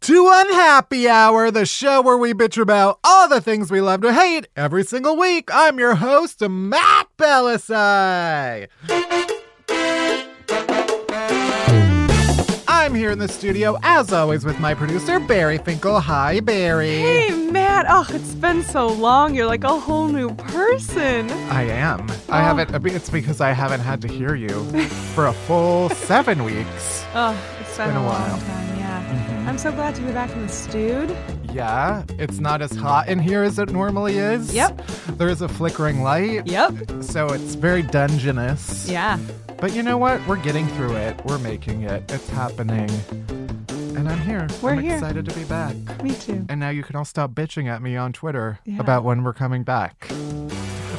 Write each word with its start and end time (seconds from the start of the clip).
to 0.00 0.30
Unhappy 0.32 1.08
Hour, 1.08 1.50
the 1.50 1.66
show 1.66 2.00
where 2.00 2.16
we 2.16 2.32
bitch 2.32 2.60
about 2.60 2.98
all 3.04 3.28
the 3.28 3.40
things 3.40 3.70
we 3.70 3.80
love 3.80 4.00
to 4.02 4.12
hate 4.12 4.48
every 4.56 4.84
single 4.84 5.16
week. 5.16 5.50
I'm 5.52 5.78
your 5.78 5.96
host, 5.96 6.40
Matt 6.40 7.08
Bellassai. 7.18 8.68
I'm 12.88 12.94
here 12.94 13.10
in 13.10 13.18
the 13.18 13.28
studio, 13.28 13.76
as 13.82 14.14
always, 14.14 14.46
with 14.46 14.58
my 14.60 14.72
producer, 14.72 15.20
Barry 15.20 15.58
Finkel. 15.58 16.00
Hi, 16.00 16.40
Barry. 16.40 16.96
Hey, 17.00 17.50
Matt. 17.50 17.84
Oh, 17.86 18.06
it's 18.08 18.34
been 18.34 18.62
so 18.62 18.86
long. 18.86 19.34
You're 19.34 19.44
like 19.44 19.64
a 19.64 19.78
whole 19.78 20.08
new 20.08 20.34
person. 20.36 21.30
I 21.50 21.64
am. 21.64 22.10
I 22.30 22.40
oh. 22.40 22.56
haven't, 22.56 22.86
it's 22.86 23.10
because 23.10 23.42
I 23.42 23.52
haven't 23.52 23.80
had 23.80 24.00
to 24.00 24.08
hear 24.08 24.34
you 24.34 24.64
for 25.14 25.26
a 25.26 25.34
full 25.34 25.90
seven 25.90 26.44
weeks. 26.44 27.04
Oh, 27.14 27.36
it's 27.60 27.76
been, 27.76 27.88
been 27.88 27.96
a, 27.96 28.04
while. 28.04 28.77
Long 29.48 29.56
time, 29.56 29.68
yeah. 29.68 29.72
I'm 29.72 29.72
so 29.72 29.72
glad 29.72 29.94
to 29.96 30.02
be 30.02 30.12
back 30.12 30.30
in 30.30 30.42
the 30.42 30.48
stewed. 30.48 31.16
Yeah, 31.52 32.04
it's 32.18 32.40
not 32.40 32.60
as 32.62 32.72
hot 32.72 33.08
in 33.08 33.18
here 33.18 33.42
as 33.42 33.58
it 33.58 33.70
normally 33.70 34.18
is. 34.18 34.54
Yep. 34.54 34.86
There 35.16 35.28
is 35.28 35.42
a 35.42 35.48
flickering 35.48 36.02
light. 36.02 36.46
Yep. 36.46 37.02
So 37.02 37.28
it's 37.28 37.54
very 37.54 37.82
dungeonous. 37.82 38.88
Yeah. 38.88 39.18
But 39.58 39.72
you 39.74 39.82
know 39.82 39.98
what? 39.98 40.24
We're 40.28 40.36
getting 40.36 40.66
through 40.68 40.96
it. 40.96 41.24
We're 41.24 41.38
making 41.38 41.82
it. 41.82 42.10
It's 42.12 42.28
happening. 42.28 42.88
And 43.96 44.08
I'm 44.08 44.20
here. 44.20 44.46
We're 44.62 44.72
I'm 44.74 44.78
here. 44.80 44.94
excited 44.94 45.24
to 45.24 45.34
be 45.34 45.44
back. 45.44 45.74
Me 46.02 46.14
too. 46.14 46.46
And 46.48 46.60
now 46.60 46.68
you 46.68 46.84
can 46.84 46.94
all 46.94 47.04
stop 47.04 47.32
bitching 47.32 47.66
at 47.66 47.82
me 47.82 47.96
on 47.96 48.12
Twitter 48.12 48.60
Yeah. 48.64 48.78
about 48.78 49.02
when 49.02 49.24
we're 49.24 49.32
coming 49.32 49.64
back. 49.64 50.08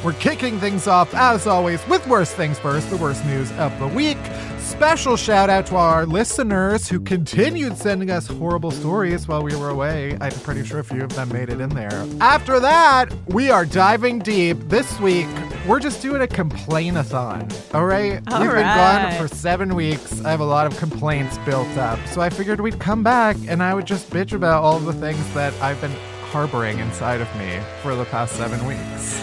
We're 0.01 0.13
kicking 0.13 0.59
things 0.59 0.87
off, 0.87 1.13
as 1.13 1.45
always, 1.45 1.85
with 1.87 2.07
Worst 2.07 2.33
Things 2.35 2.57
First, 2.57 2.89
the 2.89 2.95
worst 2.95 3.25
news 3.25 3.51
of 3.53 3.77
the 3.79 3.87
week. 3.87 4.17
Special 4.59 5.17
shout 5.17 5.49
out 5.49 5.65
to 5.67 5.75
our 5.75 6.05
listeners 6.05 6.87
who 6.87 7.01
continued 7.01 7.75
sending 7.75 8.09
us 8.09 8.25
horrible 8.25 8.71
stories 8.71 9.27
while 9.27 9.43
we 9.43 9.53
were 9.57 9.67
away. 9.67 10.17
I'm 10.21 10.31
pretty 10.31 10.63
sure 10.63 10.79
a 10.79 10.85
few 10.85 11.03
of 11.03 11.13
them 11.15 11.27
made 11.33 11.49
it 11.49 11.59
in 11.59 11.67
there. 11.71 12.07
After 12.21 12.61
that, 12.61 13.13
we 13.27 13.49
are 13.49 13.65
diving 13.65 14.19
deep. 14.19 14.57
This 14.69 14.97
week, 15.01 15.27
we're 15.67 15.81
just 15.81 16.01
doing 16.01 16.21
a 16.21 16.27
complain-a-thon. 16.27 17.49
All 17.73 17.85
right? 17.85 18.21
All 18.31 18.39
We've 18.39 18.51
been 18.51 18.61
gone 18.61 19.11
for 19.17 19.27
seven 19.27 19.75
weeks. 19.75 20.23
I 20.23 20.31
have 20.31 20.39
a 20.39 20.45
lot 20.45 20.65
of 20.65 20.77
complaints 20.77 21.37
built 21.39 21.75
up. 21.77 21.99
So 22.07 22.21
I 22.21 22.29
figured 22.29 22.61
we'd 22.61 22.79
come 22.79 23.03
back 23.03 23.35
and 23.49 23.61
I 23.61 23.73
would 23.73 23.85
just 23.85 24.09
bitch 24.11 24.31
about 24.31 24.63
all 24.63 24.79
the 24.79 24.93
things 24.93 25.33
that 25.33 25.53
I've 25.55 25.81
been 25.81 25.95
harboring 26.31 26.79
inside 26.79 27.19
of 27.19 27.35
me 27.35 27.59
for 27.81 27.95
the 27.95 28.05
past 28.05 28.37
seven 28.37 28.65
weeks. 28.65 29.21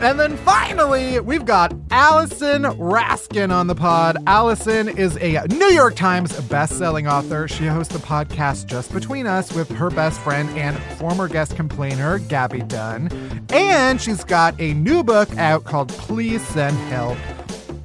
And 0.00 0.18
then 0.18 0.36
finally, 0.36 1.18
we've 1.18 1.44
got 1.44 1.74
Allison 1.90 2.62
Raskin 2.62 3.50
on 3.50 3.66
the 3.66 3.74
pod. 3.74 4.16
Allison 4.28 4.88
is 4.88 5.16
a 5.16 5.44
New 5.48 5.66
York 5.66 5.96
Times 5.96 6.40
best-selling 6.42 7.08
author. 7.08 7.48
She 7.48 7.66
hosts 7.66 7.92
the 7.92 7.98
podcast 7.98 8.66
Just 8.66 8.92
Between 8.92 9.26
Us 9.26 9.52
with 9.52 9.68
her 9.70 9.90
best 9.90 10.20
friend 10.20 10.48
and 10.56 10.78
former 10.98 11.26
guest 11.26 11.56
complainer, 11.56 12.20
Gabby 12.20 12.60
Dunn. 12.60 13.08
And 13.50 14.00
she's 14.00 14.22
got 14.22 14.54
a 14.60 14.72
new 14.74 15.02
book 15.02 15.36
out 15.36 15.64
called 15.64 15.88
Please 15.88 16.46
Send 16.46 16.76
Help 16.90 17.18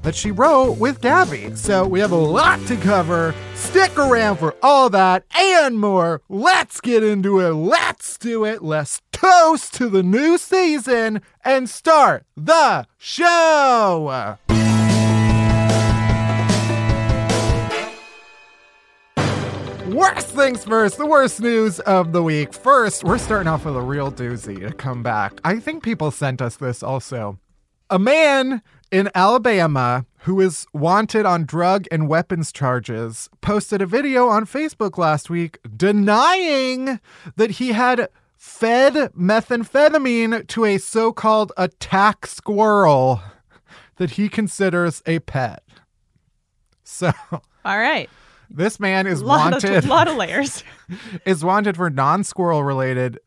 that 0.04 0.16
she 0.16 0.32
wrote 0.32 0.74
with 0.74 1.02
Gabby. 1.02 1.56
So 1.56 1.88
we 1.88 2.00
have 2.00 2.12
a 2.12 2.16
lot 2.16 2.66
to 2.68 2.76
cover. 2.76 3.34
Stick 3.56 3.98
around 3.98 4.38
for 4.38 4.56
all 4.62 4.90
that 4.92 5.26
and 5.36 5.80
more. 5.80 6.22
Let's 6.30 6.80
get 6.82 7.04
into 7.04 7.40
it. 7.40 7.54
Let's 7.54 8.18
do 8.18 8.46
it. 8.46 8.62
Let's 8.62 9.02
toast 9.12 9.74
to 9.76 9.90
the 9.90 10.04
new 10.04 10.38
season 10.38 11.22
and 11.44 11.70
start 11.70 12.26
the 12.36 12.86
show. 12.98 14.38
Worst 19.88 20.30
things 20.30 20.64
first, 20.64 20.98
the 20.98 21.06
worst 21.06 21.40
news 21.40 21.80
of 21.82 22.14
the 22.14 22.24
week. 22.24 22.54
First, 22.54 23.04
we're 23.04 23.18
starting 23.18 23.48
off 23.48 23.66
with 23.66 23.76
a 23.76 23.82
real 23.82 24.12
doozy 24.12 24.60
to 24.68 24.74
come 24.74 25.04
back. 25.04 25.40
I 25.44 25.60
think 25.60 25.84
people 25.84 26.10
sent 26.10 26.42
us 26.42 26.56
this 26.56 26.82
also. 26.82 27.38
A 27.90 28.00
man 28.00 28.62
in 28.94 29.10
Alabama 29.16 30.06
who 30.20 30.40
is 30.40 30.68
wanted 30.72 31.26
on 31.26 31.46
drug 31.46 31.86
and 31.92 32.08
weapons 32.08 32.52
charges 32.52 33.28
posted 33.42 33.82
a 33.82 33.88
video 33.88 34.28
on 34.30 34.46
Facebook 34.46 35.00
last 35.00 35.32
week 35.32 35.58
denying 35.76 37.00
that 37.36 37.52
he 37.52 37.70
had 37.72 38.08
fed 38.38 38.94
methamphetamine 39.18 40.46
to 40.48 40.64
a 40.64 40.78
so 40.78 41.12
called 41.12 41.52
attack 41.58 42.28
squirrel 42.28 43.20
that 43.96 44.12
he 44.12 44.30
considers 44.30 45.02
a 45.08 45.18
pet. 45.20 45.64
So 46.84 47.12
All 47.32 47.80
right. 47.80 48.12
this 48.48 48.80
man 48.80 49.08
is 49.08 49.24
lot 49.24 49.54
wanted 49.54 49.74
Of, 49.74 49.88
lot 49.88 50.08
of 50.08 50.18
layers. 50.18 50.64
is 51.26 51.44
wanted 51.44 51.78
for 51.78 51.90
non-squirrel 51.90 52.64
related 52.64 53.20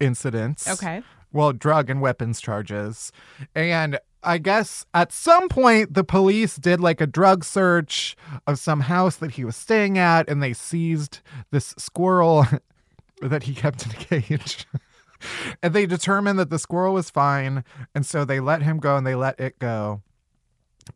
incidents. 0.00 0.68
Okay. 0.68 1.02
Well, 1.32 1.52
drug 1.54 1.88
and 1.88 2.02
weapons 2.02 2.40
charges. 2.42 3.10
And 3.54 3.98
I 4.22 4.38
guess 4.38 4.84
at 4.94 5.12
some 5.12 5.48
point 5.48 5.94
the 5.94 6.04
police 6.04 6.56
did 6.56 6.80
like 6.80 7.00
a 7.00 7.06
drug 7.06 7.44
search 7.44 8.16
of 8.46 8.58
some 8.58 8.80
house 8.80 9.16
that 9.16 9.32
he 9.32 9.44
was 9.44 9.56
staying 9.56 9.96
at 9.98 10.28
and 10.28 10.42
they 10.42 10.52
seized 10.52 11.20
this 11.50 11.74
squirrel 11.78 12.46
that 13.22 13.44
he 13.44 13.54
kept 13.54 13.86
in 13.86 13.92
a 13.92 13.94
cage. 13.94 14.66
and 15.62 15.72
they 15.72 15.86
determined 15.86 16.38
that 16.38 16.50
the 16.50 16.58
squirrel 16.58 16.94
was 16.94 17.10
fine 17.10 17.64
and 17.94 18.04
so 18.04 18.24
they 18.24 18.40
let 18.40 18.62
him 18.62 18.78
go 18.78 18.96
and 18.96 19.06
they 19.06 19.14
let 19.14 19.38
it 19.38 19.58
go. 19.58 20.02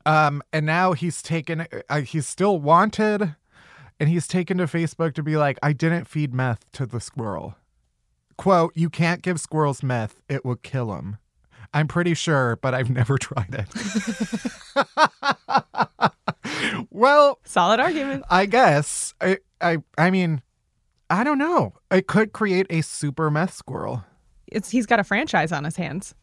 Um 0.05 0.43
and 0.53 0.67
now 0.67 0.93
he's 0.93 1.23
taken 1.23 1.67
uh, 1.89 2.01
he's 2.01 2.27
still 2.27 2.59
wanted 2.59 3.37
and 4.01 4.09
he's 4.09 4.27
taken 4.27 4.59
to 4.59 4.65
Facebook 4.65 5.15
to 5.15 5.23
be 5.23 5.37
like, 5.37 5.59
I 5.63 5.73
didn't 5.73 6.07
feed 6.07 6.35
meth 6.35 6.71
to 6.73 6.87
the 6.87 7.01
squirrel. 7.01 7.55
Quote, 8.37 8.73
you 8.75 8.91
can't 8.91 9.23
give 9.23 9.39
squirrels 9.39 9.83
meth, 9.83 10.21
it 10.29 10.45
will 10.45 10.57
kill 10.57 10.89
them. 10.89 11.19
I'm 11.75 11.89
pretty 11.89 12.15
sure, 12.15 12.57
but 12.57 12.75
I've 12.75 12.91
never 12.91 13.19
tried 13.21 13.55
it. 13.55 13.69
well, 16.91 17.39
Solid 17.45 17.81
argument. 17.81 18.25
I 18.31 18.47
guess. 18.47 19.15
I, 19.21 19.39
I 19.61 19.79
I 19.97 20.11
mean, 20.11 20.43
I 21.09 21.25
don't 21.25 21.39
know. 21.39 21.75
It 21.91 22.07
could 22.07 22.33
create 22.33 22.67
a 22.71 22.83
super 22.83 23.31
meth 23.31 23.55
squirrel. 23.55 24.05
It's 24.47 24.71
he's 24.71 24.87
got 24.87 25.01
a 25.01 25.05
franchise 25.05 25.53
on 25.53 25.65
his 25.65 25.77
hands. 25.77 26.15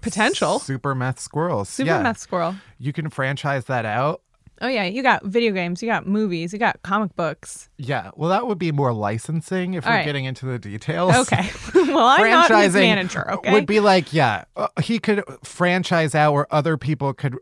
Potential. 0.00 0.60
Super 0.60 0.94
meth 0.94 1.18
squirrels. 1.18 1.68
Super 1.68 1.88
yeah. 1.88 2.02
meth 2.02 2.18
squirrel. 2.18 2.54
You 2.78 2.92
can 2.92 3.10
franchise 3.10 3.64
that 3.64 3.84
out. 3.84 4.22
Oh 4.60 4.68
yeah, 4.68 4.84
you 4.84 5.02
got 5.02 5.24
video 5.24 5.52
games, 5.52 5.82
you 5.82 5.88
got 5.88 6.06
movies, 6.06 6.52
you 6.52 6.58
got 6.58 6.82
comic 6.82 7.14
books. 7.16 7.68
Yeah. 7.76 8.10
Well, 8.16 8.30
that 8.30 8.46
would 8.46 8.58
be 8.58 8.72
more 8.72 8.92
licensing 8.92 9.74
if 9.74 9.86
All 9.86 9.92
we're 9.92 9.98
right. 9.98 10.04
getting 10.04 10.24
into 10.24 10.46
the 10.46 10.58
details. 10.58 11.14
Okay. 11.14 11.48
well, 11.74 12.06
I'm 12.06 12.28
not 12.30 12.48
his 12.50 12.74
Franchising 12.74 12.80
manager. 12.80 13.30
Okay. 13.32 13.52
Would 13.52 13.66
be 13.66 13.80
like, 13.80 14.12
yeah, 14.12 14.44
uh, 14.56 14.68
he 14.82 14.98
could 14.98 15.22
franchise 15.44 16.14
out 16.14 16.32
where 16.32 16.52
other 16.52 16.76
people 16.76 17.12
could 17.12 17.36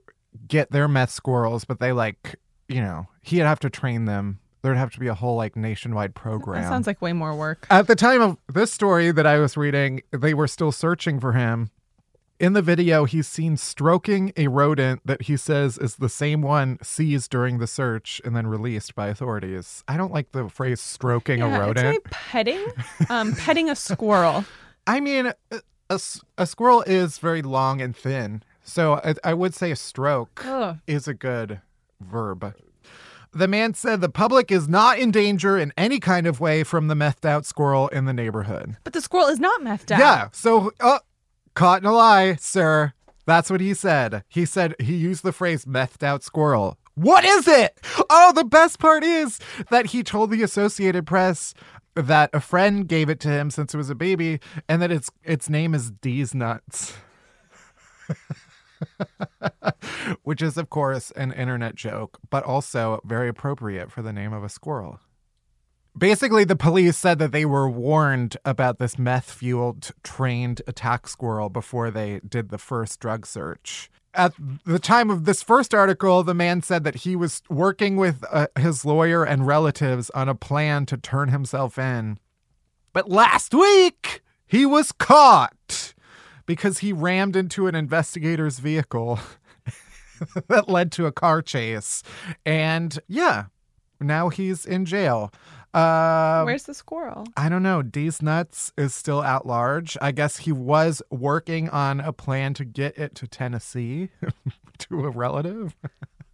get 0.46 0.70
their 0.70 0.88
meth 0.88 1.10
squirrels, 1.10 1.64
but 1.64 1.80
they 1.80 1.92
like, 1.92 2.36
you 2.68 2.80
know, 2.80 3.06
he'd 3.22 3.38
have 3.38 3.60
to 3.60 3.70
train 3.70 4.04
them. 4.04 4.40
There'd 4.62 4.76
have 4.76 4.92
to 4.92 5.00
be 5.00 5.06
a 5.06 5.14
whole 5.14 5.36
like 5.36 5.54
nationwide 5.56 6.14
program. 6.14 6.62
that 6.62 6.68
sounds 6.68 6.86
like 6.86 7.00
way 7.00 7.12
more 7.12 7.34
work. 7.34 7.66
At 7.70 7.86
the 7.86 7.94
time 7.94 8.20
of 8.20 8.36
this 8.52 8.72
story 8.72 9.12
that 9.12 9.26
I 9.26 9.38
was 9.38 9.56
reading, 9.56 10.02
they 10.10 10.34
were 10.34 10.48
still 10.48 10.72
searching 10.72 11.20
for 11.20 11.32
him. 11.32 11.70
In 12.38 12.52
the 12.52 12.60
video, 12.60 13.06
he's 13.06 13.26
seen 13.26 13.56
stroking 13.56 14.30
a 14.36 14.48
rodent 14.48 15.00
that 15.06 15.22
he 15.22 15.38
says 15.38 15.78
is 15.78 15.96
the 15.96 16.10
same 16.10 16.42
one 16.42 16.78
seized 16.82 17.30
during 17.30 17.58
the 17.58 17.66
search 17.66 18.20
and 18.26 18.36
then 18.36 18.46
released 18.46 18.94
by 18.94 19.06
authorities. 19.08 19.82
I 19.88 19.96
don't 19.96 20.12
like 20.12 20.32
the 20.32 20.50
phrase 20.50 20.80
stroking 20.80 21.40
a 21.40 21.48
Yeah, 21.48 21.54
it's 21.56 21.60
rodent. 21.66 21.86
really 21.86 22.00
petting. 22.10 22.66
Um, 23.08 23.34
petting 23.34 23.70
a 23.70 23.76
squirrel. 23.76 24.44
I 24.86 25.00
mean, 25.00 25.32
a, 25.88 26.00
a 26.36 26.46
squirrel 26.46 26.82
is 26.82 27.16
very 27.16 27.40
long 27.40 27.80
and 27.80 27.96
thin. 27.96 28.42
So 28.62 28.94
I, 29.02 29.14
I 29.24 29.32
would 29.32 29.54
say 29.54 29.70
a 29.70 29.76
stroke 29.76 30.44
Ugh. 30.44 30.76
is 30.86 31.08
a 31.08 31.14
good 31.14 31.62
verb. 32.00 32.54
The 33.32 33.48
man 33.48 33.72
said 33.74 34.00
the 34.02 34.08
public 34.10 34.50
is 34.50 34.68
not 34.68 34.98
in 34.98 35.10
danger 35.10 35.56
in 35.58 35.72
any 35.76 36.00
kind 36.00 36.26
of 36.26 36.38
way 36.40 36.64
from 36.64 36.88
the 36.88 36.94
methed 36.94 37.24
out 37.24 37.46
squirrel 37.46 37.88
in 37.88 38.04
the 38.04 38.12
neighborhood. 38.12 38.76
But 38.84 38.92
the 38.92 39.00
squirrel 39.00 39.28
is 39.28 39.38
not 39.40 39.60
methed 39.62 39.90
out. 39.90 39.98
Yeah. 40.00 40.28
So, 40.32 40.72
uh, 40.80 40.98
caught 41.56 41.82
in 41.82 41.88
a 41.88 41.92
lie, 41.92 42.36
sir. 42.36 42.92
That's 43.24 43.50
what 43.50 43.60
he 43.60 43.74
said. 43.74 44.22
He 44.28 44.44
said 44.44 44.76
he 44.78 44.94
used 44.94 45.24
the 45.24 45.32
phrase 45.32 45.64
methed 45.64 46.04
out 46.04 46.22
squirrel. 46.22 46.78
What 46.94 47.24
is 47.24 47.48
it? 47.48 47.76
Oh, 48.08 48.32
the 48.32 48.44
best 48.44 48.78
part 48.78 49.02
is 49.02 49.40
that 49.70 49.86
he 49.86 50.04
told 50.04 50.30
the 50.30 50.44
Associated 50.44 51.06
Press 51.06 51.52
that 51.94 52.30
a 52.32 52.40
friend 52.40 52.86
gave 52.86 53.08
it 53.08 53.18
to 53.20 53.28
him 53.28 53.50
since 53.50 53.74
it 53.74 53.76
was 53.76 53.90
a 53.90 53.94
baby 53.94 54.38
and 54.68 54.80
that 54.80 54.92
its 54.92 55.10
its 55.24 55.50
name 55.50 55.74
is 55.74 55.90
D's 55.90 56.34
nuts. 56.34 56.94
Which 60.22 60.42
is 60.42 60.56
of 60.56 60.70
course 60.70 61.10
an 61.12 61.32
internet 61.32 61.74
joke, 61.74 62.18
but 62.30 62.44
also 62.44 63.00
very 63.04 63.28
appropriate 63.28 63.90
for 63.90 64.02
the 64.02 64.12
name 64.12 64.32
of 64.32 64.44
a 64.44 64.48
squirrel. 64.48 65.00
Basically, 65.96 66.44
the 66.44 66.56
police 66.56 66.96
said 66.96 67.18
that 67.20 67.32
they 67.32 67.46
were 67.46 67.70
warned 67.70 68.36
about 68.44 68.78
this 68.78 68.98
meth 68.98 69.30
fueled 69.30 69.92
trained 70.02 70.60
attack 70.66 71.08
squirrel 71.08 71.48
before 71.48 71.90
they 71.90 72.20
did 72.28 72.50
the 72.50 72.58
first 72.58 73.00
drug 73.00 73.26
search. 73.26 73.90
At 74.12 74.34
the 74.64 74.78
time 74.78 75.10
of 75.10 75.24
this 75.24 75.42
first 75.42 75.74
article, 75.74 76.22
the 76.22 76.34
man 76.34 76.62
said 76.62 76.84
that 76.84 76.96
he 76.96 77.16
was 77.16 77.42
working 77.48 77.96
with 77.96 78.24
uh, 78.30 78.46
his 78.58 78.84
lawyer 78.84 79.24
and 79.24 79.46
relatives 79.46 80.10
on 80.10 80.28
a 80.28 80.34
plan 80.34 80.84
to 80.86 80.96
turn 80.98 81.28
himself 81.28 81.78
in. 81.78 82.18
But 82.92 83.10
last 83.10 83.54
week, 83.54 84.22
he 84.46 84.66
was 84.66 84.92
caught 84.92 85.94
because 86.44 86.78
he 86.78 86.92
rammed 86.92 87.36
into 87.36 87.66
an 87.66 87.74
investigator's 87.74 88.58
vehicle 88.58 89.18
that 90.48 90.68
led 90.68 90.92
to 90.92 91.06
a 91.06 91.12
car 91.12 91.42
chase. 91.42 92.02
And 92.44 92.98
yeah, 93.08 93.46
now 94.00 94.28
he's 94.28 94.64
in 94.64 94.84
jail. 94.84 95.32
Uh, 95.76 96.42
Where's 96.44 96.62
the 96.62 96.74
squirrel? 96.74 97.26
I 97.36 97.48
don't 97.48 97.62
know. 97.62 97.82
D's 97.82 98.22
Nuts 98.22 98.72
is 98.78 98.94
still 98.94 99.22
at 99.22 99.46
large. 99.46 99.98
I 100.00 100.10
guess 100.10 100.38
he 100.38 100.52
was 100.52 101.02
working 101.10 101.68
on 101.68 102.00
a 102.00 102.12
plan 102.12 102.54
to 102.54 102.64
get 102.64 102.96
it 102.96 103.14
to 103.16 103.26
Tennessee 103.26 104.08
to 104.78 105.04
a 105.04 105.10
relative. 105.10 105.76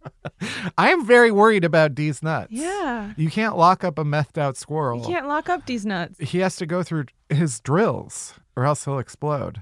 I 0.77 0.91
am 0.91 1.05
very 1.05 1.31
worried 1.31 1.65
about 1.65 1.93
D's 1.93 2.23
Nuts. 2.23 2.51
Yeah. 2.51 3.13
You 3.17 3.29
can't 3.29 3.57
lock 3.57 3.83
up 3.83 3.99
a 3.99 4.05
methed 4.05 4.37
out 4.37 4.55
squirrel. 4.55 4.99
You 5.01 5.07
can't 5.07 5.27
lock 5.27 5.49
up 5.49 5.65
these 5.65 5.85
nuts. 5.85 6.19
He 6.19 6.39
has 6.39 6.55
to 6.57 6.65
go 6.65 6.81
through 6.81 7.05
his 7.29 7.59
drills 7.59 8.35
or 8.55 8.65
else 8.65 8.85
he'll 8.85 8.99
explode. 8.99 9.61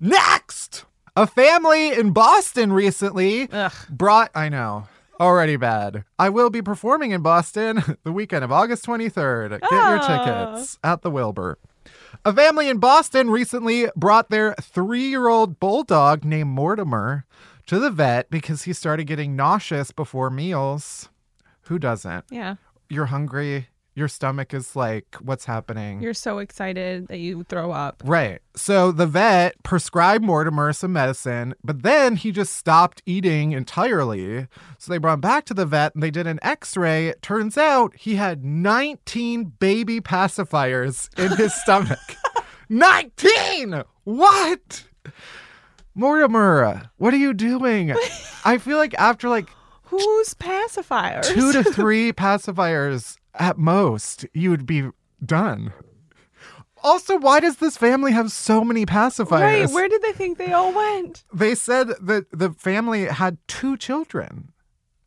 Next! 0.00 0.84
A 1.14 1.26
family 1.26 1.92
in 1.92 2.12
Boston 2.12 2.72
recently 2.72 3.48
Ugh. 3.52 3.72
brought, 3.90 4.30
I 4.34 4.48
know, 4.48 4.86
already 5.22 5.56
bad. 5.56 6.04
I 6.18 6.28
will 6.28 6.50
be 6.50 6.60
performing 6.60 7.12
in 7.12 7.22
Boston 7.22 7.82
the 8.04 8.12
weekend 8.12 8.44
of 8.44 8.52
August 8.52 8.84
23rd. 8.84 9.60
Get 9.60 9.70
your 9.70 10.00
Oh. 10.02 10.06
tickets 10.54 10.78
at 10.84 11.02
the 11.02 11.10
Wilbur. 11.10 11.58
A 12.24 12.32
family 12.32 12.68
in 12.68 12.78
Boston 12.78 13.30
recently 13.30 13.86
brought 13.96 14.28
their 14.30 14.54
three 14.60 15.08
year 15.08 15.28
old 15.28 15.58
bulldog 15.58 16.24
named 16.24 16.50
Mortimer 16.50 17.24
to 17.66 17.78
the 17.78 17.90
vet 17.90 18.30
because 18.30 18.64
he 18.64 18.72
started 18.72 19.04
getting 19.04 19.34
nauseous 19.34 19.90
before 19.92 20.30
meals. 20.30 21.08
Who 21.62 21.78
doesn't? 21.78 22.24
Yeah. 22.30 22.56
You're 22.88 23.06
hungry. 23.06 23.68
Your 23.94 24.08
stomach 24.08 24.54
is 24.54 24.74
like, 24.74 25.16
what's 25.20 25.44
happening? 25.44 26.00
You're 26.00 26.14
so 26.14 26.38
excited 26.38 27.08
that 27.08 27.18
you 27.18 27.44
throw 27.44 27.72
up. 27.72 28.02
Right. 28.06 28.40
So 28.56 28.90
the 28.90 29.06
vet 29.06 29.62
prescribed 29.64 30.24
Mortimer 30.24 30.72
some 30.72 30.94
medicine, 30.94 31.54
but 31.62 31.82
then 31.82 32.16
he 32.16 32.32
just 32.32 32.56
stopped 32.56 33.02
eating 33.04 33.52
entirely. 33.52 34.46
So 34.78 34.90
they 34.92 34.96
brought 34.98 35.14
him 35.14 35.20
back 35.20 35.44
to 35.46 35.54
the 35.54 35.66
vet 35.66 35.94
and 35.94 36.02
they 36.02 36.10
did 36.10 36.26
an 36.26 36.38
x 36.42 36.74
ray. 36.74 37.08
It 37.08 37.20
turns 37.20 37.58
out 37.58 37.94
he 37.94 38.14
had 38.14 38.42
19 38.44 39.44
baby 39.58 40.00
pacifiers 40.00 41.10
in 41.18 41.36
his 41.36 41.52
stomach. 41.62 41.98
19! 42.70 43.82
What? 44.04 44.84
Mortimer, 45.94 46.90
what 46.96 47.12
are 47.12 47.18
you 47.18 47.34
doing? 47.34 47.94
I 48.44 48.56
feel 48.56 48.78
like 48.78 48.94
after 48.94 49.28
like 49.28 49.50
Who's 49.82 50.32
pacifiers? 50.34 51.26
two 51.26 51.52
to 51.52 51.62
three 51.62 52.12
pacifiers 52.14 53.18
at 53.34 53.58
most, 53.58 54.26
you 54.32 54.50
would 54.50 54.66
be 54.66 54.90
done. 55.24 55.72
Also, 56.82 57.16
why 57.16 57.40
does 57.40 57.56
this 57.56 57.76
family 57.76 58.12
have 58.12 58.32
so 58.32 58.64
many 58.64 58.84
pacifiers? 58.84 59.30
Right. 59.30 59.70
Where 59.70 59.88
did 59.88 60.02
they 60.02 60.12
think 60.12 60.38
they 60.38 60.52
all 60.52 60.72
went? 60.72 61.24
they 61.32 61.54
said 61.54 61.88
that 62.00 62.26
the 62.32 62.50
family 62.50 63.06
had 63.06 63.38
two 63.46 63.76
children. 63.76 64.52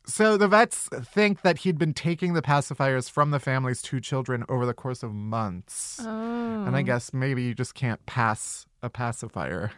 So 0.06 0.36
the 0.36 0.48
vets 0.48 0.88
think 1.04 1.42
that 1.42 1.58
he'd 1.58 1.78
been 1.78 1.92
taking 1.92 2.34
the 2.34 2.42
pacifiers 2.42 3.10
from 3.10 3.32
the 3.32 3.40
family's 3.40 3.82
two 3.82 4.00
children 4.00 4.44
over 4.48 4.64
the 4.64 4.72
course 4.72 5.02
of 5.02 5.12
months. 5.12 5.98
Oh. 6.00 6.64
And 6.64 6.76
I 6.76 6.80
oh. 6.80 6.84
guess 6.84 7.12
maybe 7.12 7.42
you 7.42 7.54
just 7.54 7.74
can't 7.74 8.04
pass 8.06 8.66
a 8.82 8.88
pacifier. 8.88 9.72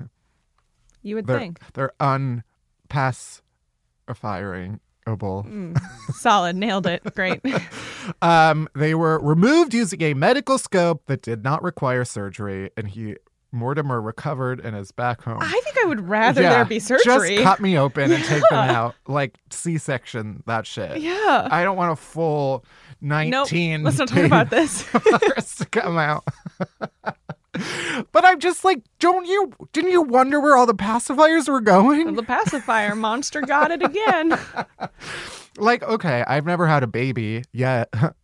You 1.01 1.15
would 1.15 1.27
think. 1.27 1.61
They're, 1.75 1.89
think. 1.89 1.95
they're 1.99 4.81
Mm. 5.17 5.81
Solid. 6.15 6.57
Nailed 6.57 6.87
it. 6.87 7.03
Great. 7.15 7.41
Um, 8.23 8.69
they 8.75 8.95
were 8.95 9.19
removed 9.19 9.75
using 9.75 10.01
a 10.01 10.15
medical 10.15 10.57
scope 10.57 11.03
that 11.09 11.21
did 11.21 11.45
not 11.45 11.63
require 11.63 12.07
surgery, 12.07 12.71
and 12.75 12.89
he 12.89 13.17
Mortimer 13.53 14.01
recovered 14.01 14.61
and 14.61 14.75
is 14.75 14.93
back 14.93 15.21
home. 15.23 15.39
I 15.43 15.61
think 15.65 15.77
I 15.79 15.85
would 15.85 16.09
rather 16.09 16.41
Yeah, 16.41 16.51
there 16.51 16.65
be 16.65 16.79
surgery. 16.79 17.37
Just 17.37 17.43
cut 17.43 17.61
me 17.61 17.77
open 17.79 18.11
and 18.11 18.25
take 18.25 18.43
them 18.49 18.59
out, 18.71 18.95
like 19.07 19.37
C-section 19.51 20.43
that 20.47 20.67
shit. 20.67 21.01
yeah. 21.03 21.49
I 21.51 21.65
don't 21.65 21.77
want 21.77 21.93
a 21.93 21.97
full 21.97 22.65
Nope. 23.03 23.31
nineteen. 23.51 23.83
Let's 23.83 23.99
not 23.99 24.09
talk 24.09 24.25
about 24.25 24.49
this. 24.51 24.83
this 25.37 25.57
to 25.57 25.67
come 25.67 25.99
out. 25.99 26.25
but 28.13 28.25
I'm 28.25 28.39
just 28.39 28.65
like, 28.65 28.83
don't 28.99 29.27
you? 29.27 29.53
Didn't 29.73 29.91
you 29.91 30.03
wonder 30.03 30.41
where 30.41 30.57
all 30.57 30.67
the 30.67 30.75
pacifiers 30.75 31.49
were 31.49 31.61
going? 31.61 32.15
the 32.15 32.23
pacifier 32.23 32.95
monster 32.95 33.41
got 33.41 33.71
it 33.71 33.83
again. 33.83 34.39
Like, 35.59 35.83
okay, 35.83 36.25
I've 36.27 36.47
never 36.47 36.67
had 36.67 36.83
a 36.83 36.87
baby 36.87 37.45
yet. 37.53 37.93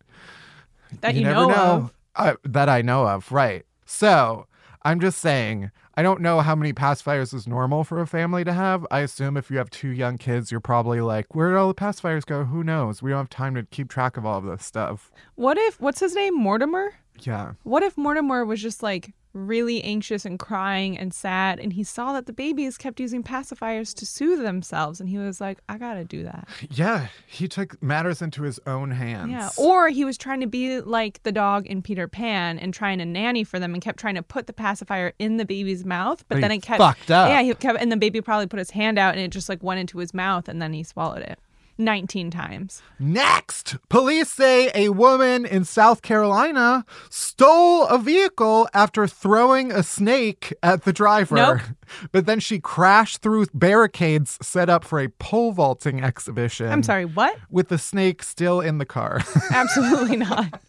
That 1.01 1.15
you, 1.15 1.23
never 1.23 1.41
know, 1.41 1.47
know, 1.49 1.55
of. 1.55 1.93
Uh, 2.15 2.35
that 2.45 2.69
I 2.69 2.81
know 2.81 3.05
of, 3.05 3.29
right? 3.29 3.65
So 3.85 4.47
I'm 4.83 5.01
just 5.01 5.17
saying, 5.17 5.71
I 5.95 6.03
don't 6.03 6.21
know 6.21 6.39
how 6.39 6.55
many 6.55 6.71
pacifiers 6.71 7.33
is 7.33 7.45
normal 7.45 7.83
for 7.83 7.99
a 7.99 8.07
family 8.07 8.45
to 8.45 8.53
have. 8.53 8.87
I 8.89 8.99
assume 8.99 9.35
if 9.35 9.51
you 9.51 9.57
have 9.57 9.69
two 9.69 9.89
young 9.89 10.17
kids, 10.17 10.51
you're 10.51 10.61
probably 10.61 11.01
like, 11.01 11.35
where 11.35 11.49
did 11.49 11.57
all 11.57 11.67
the 11.67 11.73
pacifiers 11.73 12.23
go? 12.25 12.45
Who 12.45 12.63
knows? 12.63 13.01
We 13.01 13.09
don't 13.09 13.17
have 13.17 13.29
time 13.29 13.55
to 13.55 13.63
keep 13.63 13.89
track 13.89 14.15
of 14.15 14.25
all 14.25 14.37
of 14.37 14.45
this 14.45 14.63
stuff. 14.63 15.11
What 15.33 15.57
if 15.57 15.81
what's 15.81 15.99
his 15.99 16.15
name? 16.15 16.37
Mortimer? 16.37 16.93
Yeah. 17.21 17.53
What 17.63 17.83
if 17.83 17.97
Mortimer 17.97 18.45
was 18.45 18.61
just 18.61 18.83
like 18.83 19.13
really 19.33 19.83
anxious 19.83 20.23
and 20.23 20.39
crying 20.39 20.97
and 20.97 21.13
sad 21.13 21.59
and 21.59 21.73
he 21.73 21.83
saw 21.83 22.13
that 22.13 22.25
the 22.25 22.31
babies 22.31 22.77
kept 22.77 23.01
using 23.01 23.21
pacifiers 23.21 23.93
to 23.93 24.05
soothe 24.05 24.41
themselves 24.41 25.01
and 25.01 25.09
he 25.09 25.17
was 25.17 25.41
like, 25.41 25.59
I 25.67 25.77
gotta 25.77 26.05
do 26.05 26.23
that. 26.23 26.47
Yeah. 26.71 27.07
He 27.27 27.49
took 27.49 27.81
matters 27.83 28.21
into 28.21 28.43
his 28.43 28.61
own 28.65 28.91
hands. 28.91 29.31
Yeah. 29.31 29.49
Or 29.57 29.89
he 29.89 30.05
was 30.05 30.17
trying 30.17 30.39
to 30.39 30.47
be 30.47 30.79
like 30.79 31.21
the 31.23 31.33
dog 31.33 31.67
in 31.67 31.81
Peter 31.81 32.07
Pan 32.07 32.57
and 32.57 32.73
trying 32.73 32.99
to 32.99 33.05
nanny 33.05 33.43
for 33.43 33.59
them 33.59 33.73
and 33.73 33.83
kept 33.83 33.99
trying 33.99 34.15
to 34.15 34.23
put 34.23 34.47
the 34.47 34.53
pacifier 34.53 35.11
in 35.19 35.35
the 35.35 35.45
baby's 35.45 35.83
mouth, 35.83 36.23
but 36.29 36.35
But 36.35 36.41
then 36.41 36.51
he 36.51 36.57
it 36.57 36.63
kept 36.63 36.79
fucked 36.79 37.11
up. 37.11 37.29
Yeah, 37.29 37.41
he 37.41 37.53
kept 37.55 37.81
and 37.81 37.91
the 37.91 37.97
baby 37.97 38.21
probably 38.21 38.47
put 38.47 38.59
his 38.59 38.71
hand 38.71 38.97
out 38.97 39.15
and 39.15 39.21
it 39.21 39.31
just 39.31 39.49
like 39.49 39.61
went 39.61 39.81
into 39.81 39.97
his 39.97 40.13
mouth 40.13 40.47
and 40.47 40.61
then 40.61 40.71
he 40.71 40.83
swallowed 40.83 41.23
it. 41.23 41.39
19 41.77 42.31
times. 42.31 42.81
Next, 42.99 43.75
police 43.89 44.31
say 44.31 44.71
a 44.73 44.89
woman 44.89 45.45
in 45.45 45.65
South 45.65 46.01
Carolina 46.01 46.85
stole 47.09 47.85
a 47.87 47.97
vehicle 47.97 48.67
after 48.73 49.07
throwing 49.07 49.71
a 49.71 49.83
snake 49.83 50.53
at 50.63 50.83
the 50.83 50.93
driver. 50.93 51.35
Nope. 51.35 51.59
But 52.11 52.25
then 52.25 52.39
she 52.39 52.59
crashed 52.59 53.21
through 53.21 53.45
barricades 53.53 54.39
set 54.41 54.69
up 54.69 54.83
for 54.83 54.99
a 54.99 55.07
pole 55.07 55.51
vaulting 55.51 56.03
exhibition. 56.03 56.67
I'm 56.67 56.81
sorry, 56.81 57.05
what? 57.05 57.37
With 57.51 57.67
the 57.67 57.77
snake 57.77 58.23
still 58.23 58.59
in 58.59 58.79
the 58.79 58.85
car. 58.87 59.21
Absolutely 59.51 60.17
not. 60.17 60.59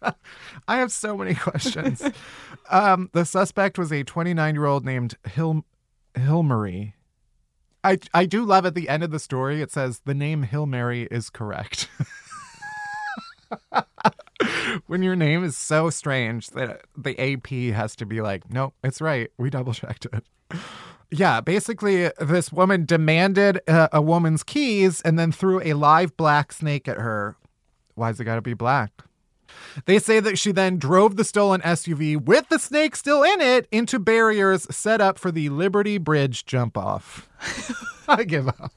I 0.66 0.78
have 0.78 0.90
so 0.92 1.14
many 1.16 1.34
questions. 1.34 2.02
um, 2.70 3.10
the 3.12 3.26
suspect 3.26 3.78
was 3.78 3.92
a 3.92 4.02
29 4.02 4.54
year 4.54 4.64
old 4.64 4.84
named 4.86 5.16
Hil- 5.28 5.64
Hilmary. 6.14 6.94
I, 7.84 7.98
I 8.14 8.24
do 8.24 8.44
love 8.44 8.64
at 8.64 8.74
the 8.74 8.88
end 8.88 9.04
of 9.04 9.10
the 9.10 9.18
story, 9.18 9.60
it 9.60 9.70
says 9.70 10.00
the 10.04 10.14
name 10.14 10.44
Hilmary 10.44 11.06
is 11.10 11.28
correct. 11.28 11.88
when 14.86 15.02
your 15.02 15.14
name 15.14 15.44
is 15.44 15.56
so 15.56 15.90
strange 15.90 16.48
that 16.50 16.82
the 16.96 17.18
AP 17.20 17.74
has 17.74 17.94
to 17.96 18.06
be 18.06 18.22
like, 18.22 18.50
nope, 18.50 18.74
it's 18.82 19.00
right. 19.00 19.30
We 19.38 19.50
double 19.50 19.74
checked 19.74 20.06
it. 20.06 20.24
Yeah, 21.10 21.40
basically, 21.40 22.10
this 22.18 22.50
woman 22.50 22.86
demanded 22.86 23.60
uh, 23.68 23.88
a 23.92 24.02
woman's 24.02 24.42
keys 24.42 25.00
and 25.02 25.18
then 25.18 25.30
threw 25.30 25.60
a 25.62 25.74
live 25.74 26.16
black 26.16 26.52
snake 26.52 26.88
at 26.88 26.96
her. 26.96 27.36
Why's 27.94 28.18
it 28.18 28.24
got 28.24 28.36
to 28.36 28.42
be 28.42 28.54
black? 28.54 28.90
They 29.86 29.98
say 29.98 30.20
that 30.20 30.38
she 30.38 30.52
then 30.52 30.78
drove 30.78 31.16
the 31.16 31.24
stolen 31.24 31.60
SUV 31.62 32.22
with 32.22 32.48
the 32.48 32.58
snake 32.58 32.96
still 32.96 33.22
in 33.22 33.40
it 33.40 33.66
into 33.70 33.98
barriers 33.98 34.66
set 34.74 35.00
up 35.00 35.18
for 35.18 35.30
the 35.30 35.48
Liberty 35.48 35.98
Bridge 35.98 36.46
jump 36.46 36.76
off. 36.76 37.28
I 38.08 38.24
give 38.24 38.48
up. 38.48 38.72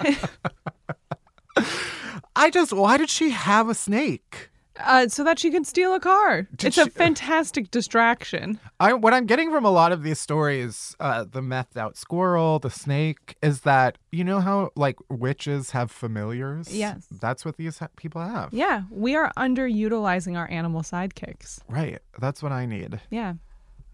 I 2.36 2.50
just, 2.50 2.72
why 2.72 2.96
did 2.96 3.10
she 3.10 3.30
have 3.30 3.68
a 3.68 3.74
snake? 3.74 4.50
Uh, 4.80 5.08
so 5.08 5.24
that 5.24 5.38
she 5.38 5.50
can 5.50 5.64
steal 5.64 5.92
a 5.94 6.00
car. 6.00 6.42
Did 6.56 6.68
it's 6.68 6.78
a 6.78 6.84
she- 6.84 6.90
fantastic 6.90 7.70
distraction. 7.70 8.60
I, 8.80 8.92
what 8.92 9.12
I'm 9.12 9.26
getting 9.26 9.50
from 9.50 9.64
a 9.64 9.70
lot 9.70 9.90
of 9.92 10.02
these 10.02 10.20
stories, 10.20 10.94
uh, 11.00 11.24
the 11.30 11.40
methed 11.40 11.76
out 11.76 11.96
squirrel, 11.96 12.58
the 12.58 12.70
snake, 12.70 13.36
is 13.42 13.62
that 13.62 13.98
you 14.12 14.22
know 14.24 14.40
how 14.40 14.70
like 14.76 14.96
witches 15.10 15.72
have 15.72 15.90
familiars. 15.90 16.74
Yes. 16.74 17.06
that's 17.20 17.44
what 17.44 17.56
these 17.56 17.78
ha- 17.78 17.88
people 17.96 18.22
have. 18.22 18.52
Yeah, 18.52 18.82
we 18.90 19.16
are 19.16 19.32
underutilizing 19.36 20.36
our 20.36 20.48
animal 20.50 20.82
sidekicks. 20.82 21.60
Right. 21.68 21.98
That's 22.20 22.42
what 22.42 22.52
I 22.52 22.66
need. 22.66 23.00
Yeah. 23.10 23.34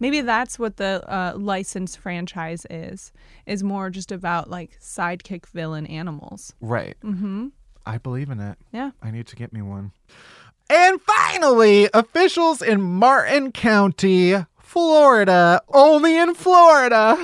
Maybe 0.00 0.21
that's 0.21 0.59
what 0.59 0.76
the 0.76 1.03
uh, 1.11 1.35
licensed 1.37 1.99
franchise 1.99 2.67
is, 2.69 3.12
is 3.47 3.62
more 3.62 3.91
just 3.91 4.12
about 4.12 4.50
like 4.50 4.79
sidekick 4.81 5.47
villain 5.47 5.87
animals. 5.87 6.53
Right. 6.61 6.97
Mm-hmm. 7.03 7.49
I 7.87 7.99
believe 7.99 8.31
in 8.31 8.41
it. 8.41 8.59
Yeah. 8.73 8.91
I 9.03 9.11
need 9.11 9.26
to 9.29 9.37
get 9.37 9.53
me 9.53 9.62
one. 9.62 9.93
And 10.71 11.00
finally, 11.02 11.88
officials 11.92 12.62
in 12.62 12.80
Martin 12.80 13.52
County, 13.52 14.35
Florida, 14.59 15.61
only 15.68 16.16
in 16.16 16.35
Florida, 16.35 17.18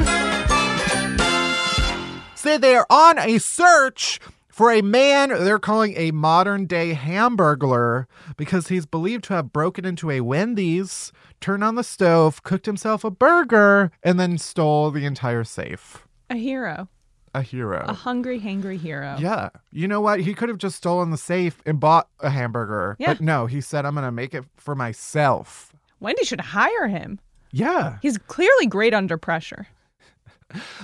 say 2.34 2.58
they 2.58 2.76
are 2.76 2.86
on 2.90 3.18
a 3.18 3.38
search 3.38 4.20
for 4.48 4.70
a 4.70 4.82
man 4.82 5.30
they're 5.30 5.58
calling 5.58 5.94
a 5.96 6.10
modern 6.10 6.66
day 6.66 6.92
hamburglar 6.92 8.04
because 8.36 8.68
he's 8.68 8.84
believed 8.84 9.24
to 9.24 9.32
have 9.32 9.54
broken 9.54 9.86
into 9.86 10.10
a 10.10 10.20
Wendy's, 10.20 11.10
turned 11.40 11.64
on 11.64 11.76
the 11.76 11.82
stove, 11.82 12.42
cooked 12.42 12.66
himself 12.66 13.02
a 13.04 13.10
burger, 13.10 13.90
and 14.02 14.20
then 14.20 14.36
stole 14.36 14.90
the 14.90 15.06
entire 15.06 15.44
safe. 15.44 16.06
A 16.28 16.36
hero. 16.36 16.88
A 17.32 17.42
hero. 17.42 17.84
A 17.86 17.92
hungry, 17.92 18.40
hangry 18.40 18.78
hero. 18.78 19.16
Yeah. 19.20 19.50
You 19.70 19.86
know 19.86 20.00
what? 20.00 20.20
He 20.20 20.34
could 20.34 20.48
have 20.48 20.58
just 20.58 20.76
stolen 20.76 21.10
the 21.10 21.16
safe 21.16 21.62
and 21.64 21.78
bought 21.78 22.08
a 22.18 22.30
hamburger. 22.30 22.96
Yeah. 22.98 23.14
But 23.14 23.20
no, 23.20 23.46
he 23.46 23.60
said, 23.60 23.86
I'm 23.86 23.94
going 23.94 24.04
to 24.04 24.10
make 24.10 24.34
it 24.34 24.44
for 24.56 24.74
myself. 24.74 25.72
Wendy 26.00 26.24
should 26.24 26.40
hire 26.40 26.88
him. 26.88 27.20
Yeah. 27.52 27.98
He's 28.02 28.18
clearly 28.18 28.66
great 28.66 28.94
under 28.94 29.16
pressure. 29.16 29.68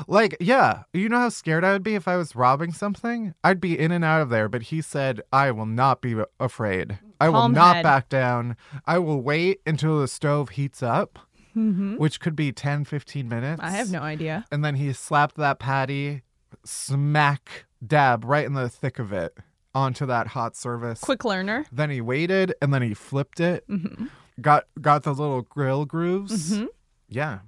Like, 0.07 0.37
yeah. 0.39 0.85
You 0.93 1.09
know 1.09 1.19
how 1.19 1.29
scared 1.31 1.65
I 1.65 1.73
would 1.73 1.83
be 1.83 1.97
if 1.97 2.07
I 2.07 2.17
was 2.17 2.37
robbing 2.37 2.73
something? 2.73 3.35
I'd 3.43 3.61
be 3.61 3.77
in 3.77 3.91
and 3.91 4.05
out 4.05 4.23
of 4.23 4.29
there. 4.31 4.49
But 4.49 4.63
he 4.63 4.81
said, 4.81 5.21
I 5.33 5.51
will 5.51 5.67
not 5.67 6.01
be 6.01 6.15
afraid. 6.39 6.99
I 7.21 7.29
will 7.29 7.41
Calm 7.41 7.53
not 7.53 7.77
head. 7.77 7.83
back 7.83 8.09
down. 8.09 8.57
I 8.87 8.99
will 8.99 9.21
wait 9.21 9.61
until 9.67 9.99
the 10.01 10.07
stove 10.07 10.51
heats 10.51 10.83
up, 10.83 11.19
which 11.55 12.21
could 12.21 12.37
be 12.37 12.53
10, 12.53 12.85
15 12.85 13.29
minutes. 13.29 13.61
Mm-hmm. 13.61 13.75
I 13.75 13.77
have 13.77 13.91
no 13.91 14.03
idea. 14.03 14.45
And 14.53 14.65
then 14.65 14.77
he 14.77 14.93
slapped 14.93 15.37
that 15.37 15.59
patty, 15.59 16.23
smack 16.65 17.67
dab 17.85 18.25
right 18.25 18.45
in 18.45 18.55
the 18.55 18.69
thick 18.69 18.99
of 18.99 19.13
it 19.13 19.37
onto 19.75 20.07
that 20.07 20.29
hot 20.29 20.57
service. 20.57 21.01
Quick 21.01 21.25
learner. 21.25 21.67
Then 21.71 21.91
he 21.91 22.01
waited 22.01 22.55
and 22.63 22.73
then 22.73 22.83
he 22.83 22.95
flipped 22.95 23.41
it. 23.41 23.69
Mm-hmm. 23.69 24.07
Got 24.41 24.65
got 24.81 25.03
the 25.03 25.13
little 25.13 25.43
grill 25.43 25.85
grooves. 25.85 26.53
Mm-hmm. 26.53 26.67
Yeah. 27.09 27.41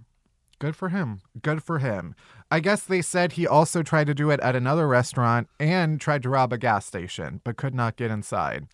Good 0.59 0.75
for 0.75 0.89
him. 0.89 1.21
Good 1.41 1.63
for 1.63 1.79
him. 1.79 2.15
I 2.51 2.61
guess 2.61 2.83
they 2.83 3.03
said 3.03 3.33
he 3.33 3.47
also 3.47 3.83
tried 3.83 4.09
to 4.09 4.15
do 4.15 4.31
it 4.31 4.41
at 4.41 4.57
another 4.57 4.89
restaurant 4.89 5.49
and 5.61 6.01
tried 6.01 6.23
to 6.25 6.31
rob 6.31 6.53
a 6.53 6.59
gas 6.59 6.85
station, 6.87 7.41
but 7.45 7.57
could 7.57 7.75
not 7.75 7.97
get 7.97 8.11
inside. 8.11 8.67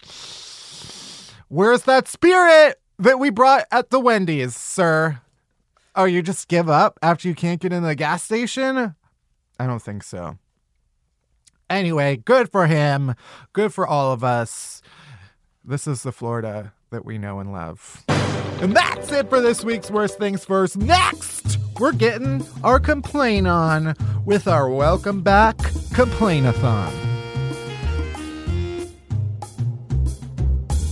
Where's 1.49 1.83
that 1.83 2.09
spirit 2.09 2.81
that 2.99 3.19
we 3.19 3.31
brought 3.31 3.67
at 3.71 3.91
the 3.91 4.01
Wendy's, 4.01 4.57
sir? 4.57 5.21
Oh, 5.95 6.05
you 6.05 6.23
just 6.23 6.49
give 6.49 6.69
up 6.69 6.99
after 7.03 7.29
you 7.29 7.35
can't 7.35 7.61
get 7.61 7.73
in 7.73 7.83
the 7.83 7.95
gas 7.95 8.23
station? 8.23 8.95
I 9.59 9.67
don't 9.67 9.83
think 9.83 10.03
so. 10.03 10.39
Anyway, 11.71 12.17
good 12.17 12.51
for 12.51 12.67
him. 12.67 13.15
Good 13.53 13.73
for 13.73 13.87
all 13.87 14.13
of 14.13 14.23
us. 14.23 14.83
This 15.65 15.87
is 15.87 16.03
the 16.03 16.13
Florida 16.13 16.73
that 16.91 17.05
we 17.05 17.19
know 17.19 17.41
and 17.41 17.53
love. 17.53 18.05
And 18.61 18.77
that's 18.77 19.11
it 19.11 19.29
for 19.29 19.41
this 19.41 19.65
week's 19.65 19.91
Worst 19.91 20.19
Things 20.19 20.45
First. 20.45 20.77
Next, 20.77 21.59
we're 21.81 21.93
getting 21.93 22.47
our 22.63 22.79
complain 22.79 23.47
on 23.47 23.95
with 24.25 24.47
our 24.47 24.69
welcome 24.69 25.23
back 25.23 25.57
complainathon. 25.57 26.93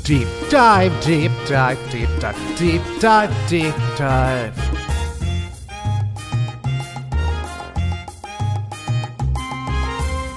Deep 0.04 0.28
dive, 0.50 1.04
deep 1.04 1.30
dive, 1.46 1.78
deep 1.90 2.08
dive, 2.18 2.58
deep 2.58 2.82
dive, 2.98 3.48
deep 3.48 3.74
dive. 3.96 4.81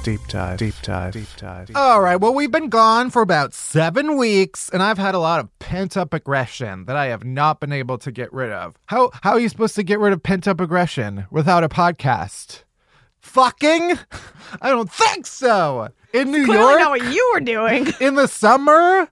Deep 0.05 0.27
dive, 0.27 0.59
deep 0.59 0.75
dive, 0.83 1.13
deep 1.13 1.27
dive. 1.35 1.71
All 1.73 1.99
right, 1.99 2.17
well, 2.17 2.31
we've 2.31 2.51
been 2.51 2.69
gone 2.69 3.09
for 3.09 3.23
about 3.23 3.55
seven 3.55 4.17
weeks, 4.17 4.69
and 4.69 4.83
I've 4.83 4.99
had 4.99 5.15
a 5.15 5.19
lot 5.19 5.39
of 5.39 5.57
pent 5.57 5.97
up 5.97 6.13
aggression 6.13 6.85
that 6.85 6.95
I 6.95 7.07
have 7.07 7.23
not 7.23 7.59
been 7.59 7.71
able 7.71 7.97
to 7.97 8.11
get 8.11 8.31
rid 8.31 8.51
of. 8.51 8.75
How 8.85 9.09
how 9.23 9.31
are 9.31 9.39
you 9.39 9.49
supposed 9.49 9.73
to 9.77 9.81
get 9.81 9.97
rid 9.97 10.13
of 10.13 10.21
pent 10.21 10.47
up 10.47 10.61
aggression 10.61 11.25
without 11.31 11.63
a 11.63 11.69
podcast? 11.69 12.65
Fucking? 13.19 13.97
I 14.61 14.69
don't 14.69 14.91
think 14.91 15.25
so. 15.25 15.89
In 16.13 16.29
New 16.29 16.45
Clearly 16.45 16.61
York, 16.61 16.79
not 16.81 16.91
what 16.91 17.11
you 17.11 17.31
were 17.33 17.39
doing. 17.39 17.87
in 17.99 18.13
the 18.13 18.27
summer, 18.27 19.09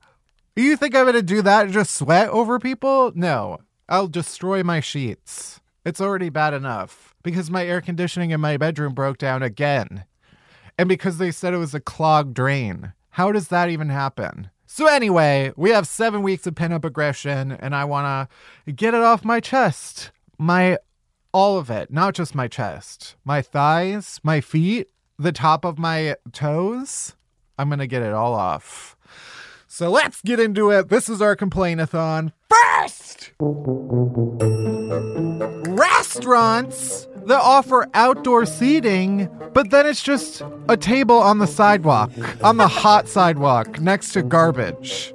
you 0.56 0.78
think 0.78 0.96
I'm 0.96 1.08
gonna 1.08 1.24
do 1.24 1.42
that 1.42 1.64
and 1.64 1.74
just 1.74 1.96
sweat 1.96 2.30
over 2.30 2.60
people? 2.60 3.12
No, 3.16 3.58
I'll 3.90 4.08
destroy 4.08 4.62
my 4.62 4.80
sheets. 4.80 5.60
It's 5.86 6.00
already 6.00 6.30
bad 6.30 6.54
enough 6.54 7.16
because 7.24 7.50
my 7.50 7.66
air 7.66 7.82
conditioning 7.82 8.30
in 8.30 8.40
my 8.40 8.58
bedroom 8.58 8.94
broke 8.94 9.18
down 9.18 9.42
again. 9.42 10.06
And 10.78 10.90
because 10.90 11.18
they 11.18 11.32
said 11.32 11.54
it 11.54 11.58
was 11.58 11.74
a 11.74 11.80
clogged 11.80 12.34
drain. 12.34 12.94
How 13.12 13.32
does 13.32 13.50
that 13.50 13.70
even 13.70 13.90
happen? 13.90 14.50
So, 14.66 14.88
anyway, 14.88 15.52
we 15.56 15.70
have 15.70 15.88
seven 15.88 16.24
weeks 16.24 16.48
of 16.48 16.56
pent 16.56 16.74
up 16.74 16.84
aggression, 16.84 17.52
and 17.52 17.76
I 17.76 17.86
want 17.86 18.30
to 18.66 18.72
get 18.72 18.96
it 18.96 19.02
off 19.02 19.24
my 19.24 19.40
chest. 19.40 20.12
My, 20.40 20.80
all 21.32 21.60
of 21.60 21.70
it, 21.70 21.92
not 21.92 22.16
just 22.16 22.34
my 22.34 22.48
chest, 22.48 23.16
my 23.24 23.44
thighs, 23.44 24.20
my 24.24 24.42
feet, 24.42 24.90
the 25.20 25.32
top 25.32 25.64
of 25.64 25.78
my 25.78 26.16
toes. 26.32 27.14
I'm 27.60 27.70
going 27.70 27.80
to 27.80 27.88
get 27.88 28.02
it 28.02 28.14
all 28.14 28.34
off. 28.34 28.98
So, 29.76 29.90
let's 29.90 30.22
get 30.22 30.40
into 30.40 30.70
it. 30.70 30.90
This 30.90 31.10
is 31.10 31.20
our 31.20 31.36
complainathon. 31.36 32.32
First! 32.48 33.34
restaurants 35.74 37.08
that 37.26 37.40
offer 37.42 37.88
outdoor 37.96 38.46
seating, 38.46 39.28
but 39.54 39.72
then 39.72 39.88
it's 39.88 40.04
just 40.04 40.44
a 40.70 40.78
table 40.78 41.18
on 41.18 41.40
the 41.40 41.48
sidewalk, 41.48 42.12
on 42.44 42.58
the 42.58 42.68
hot 42.68 43.08
sidewalk 43.08 43.80
next 43.80 44.12
to 44.14 44.22
garbage. 44.22 45.12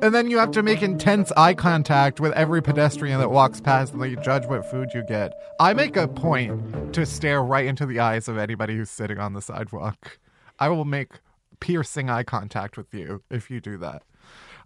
And 0.00 0.14
then 0.14 0.30
you 0.30 0.38
have 0.38 0.52
to 0.52 0.62
make 0.62 0.80
intense 0.80 1.30
eye 1.36 1.52
contact 1.52 2.20
with 2.20 2.32
every 2.32 2.62
pedestrian 2.62 3.20
that 3.20 3.30
walks 3.30 3.60
past 3.60 3.92
and 3.92 4.02
they 4.02 4.16
judge 4.16 4.46
what 4.46 4.64
food 4.70 4.88
you 4.94 5.04
get. 5.06 5.34
I 5.60 5.74
make 5.74 5.94
a 5.98 6.08
point 6.08 6.94
to 6.94 7.04
stare 7.04 7.42
right 7.42 7.66
into 7.66 7.84
the 7.84 8.00
eyes 8.00 8.28
of 8.28 8.38
anybody 8.38 8.76
who's 8.76 8.88
sitting 8.88 9.18
on 9.18 9.34
the 9.34 9.42
sidewalk. 9.42 10.18
I 10.58 10.70
will 10.70 10.86
make 10.86 11.10
piercing 11.60 12.10
eye 12.10 12.22
contact 12.24 12.76
with 12.76 12.92
you 12.94 13.22
if 13.30 13.50
you 13.50 13.60
do 13.60 13.76
that. 13.78 14.02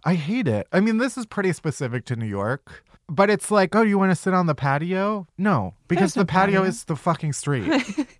I 0.03 0.15
hate 0.15 0.47
it. 0.47 0.67
I 0.71 0.79
mean, 0.79 0.97
this 0.97 1.17
is 1.17 1.25
pretty 1.25 1.51
specific 1.53 2.05
to 2.05 2.15
New 2.15 2.27
York, 2.27 2.83
but 3.09 3.29
it's 3.29 3.49
like, 3.51 3.75
oh, 3.75 3.81
you 3.81 3.97
want 3.97 4.11
to 4.11 4.15
sit 4.15 4.33
on 4.33 4.45
the 4.45 4.55
patio? 4.55 5.27
No, 5.37 5.73
because 5.87 6.13
There's 6.13 6.25
the 6.25 6.31
patio, 6.31 6.59
patio. 6.59 6.69
is 6.69 6.83
the 6.85 6.95
fucking 6.95 7.33
street. 7.33 7.71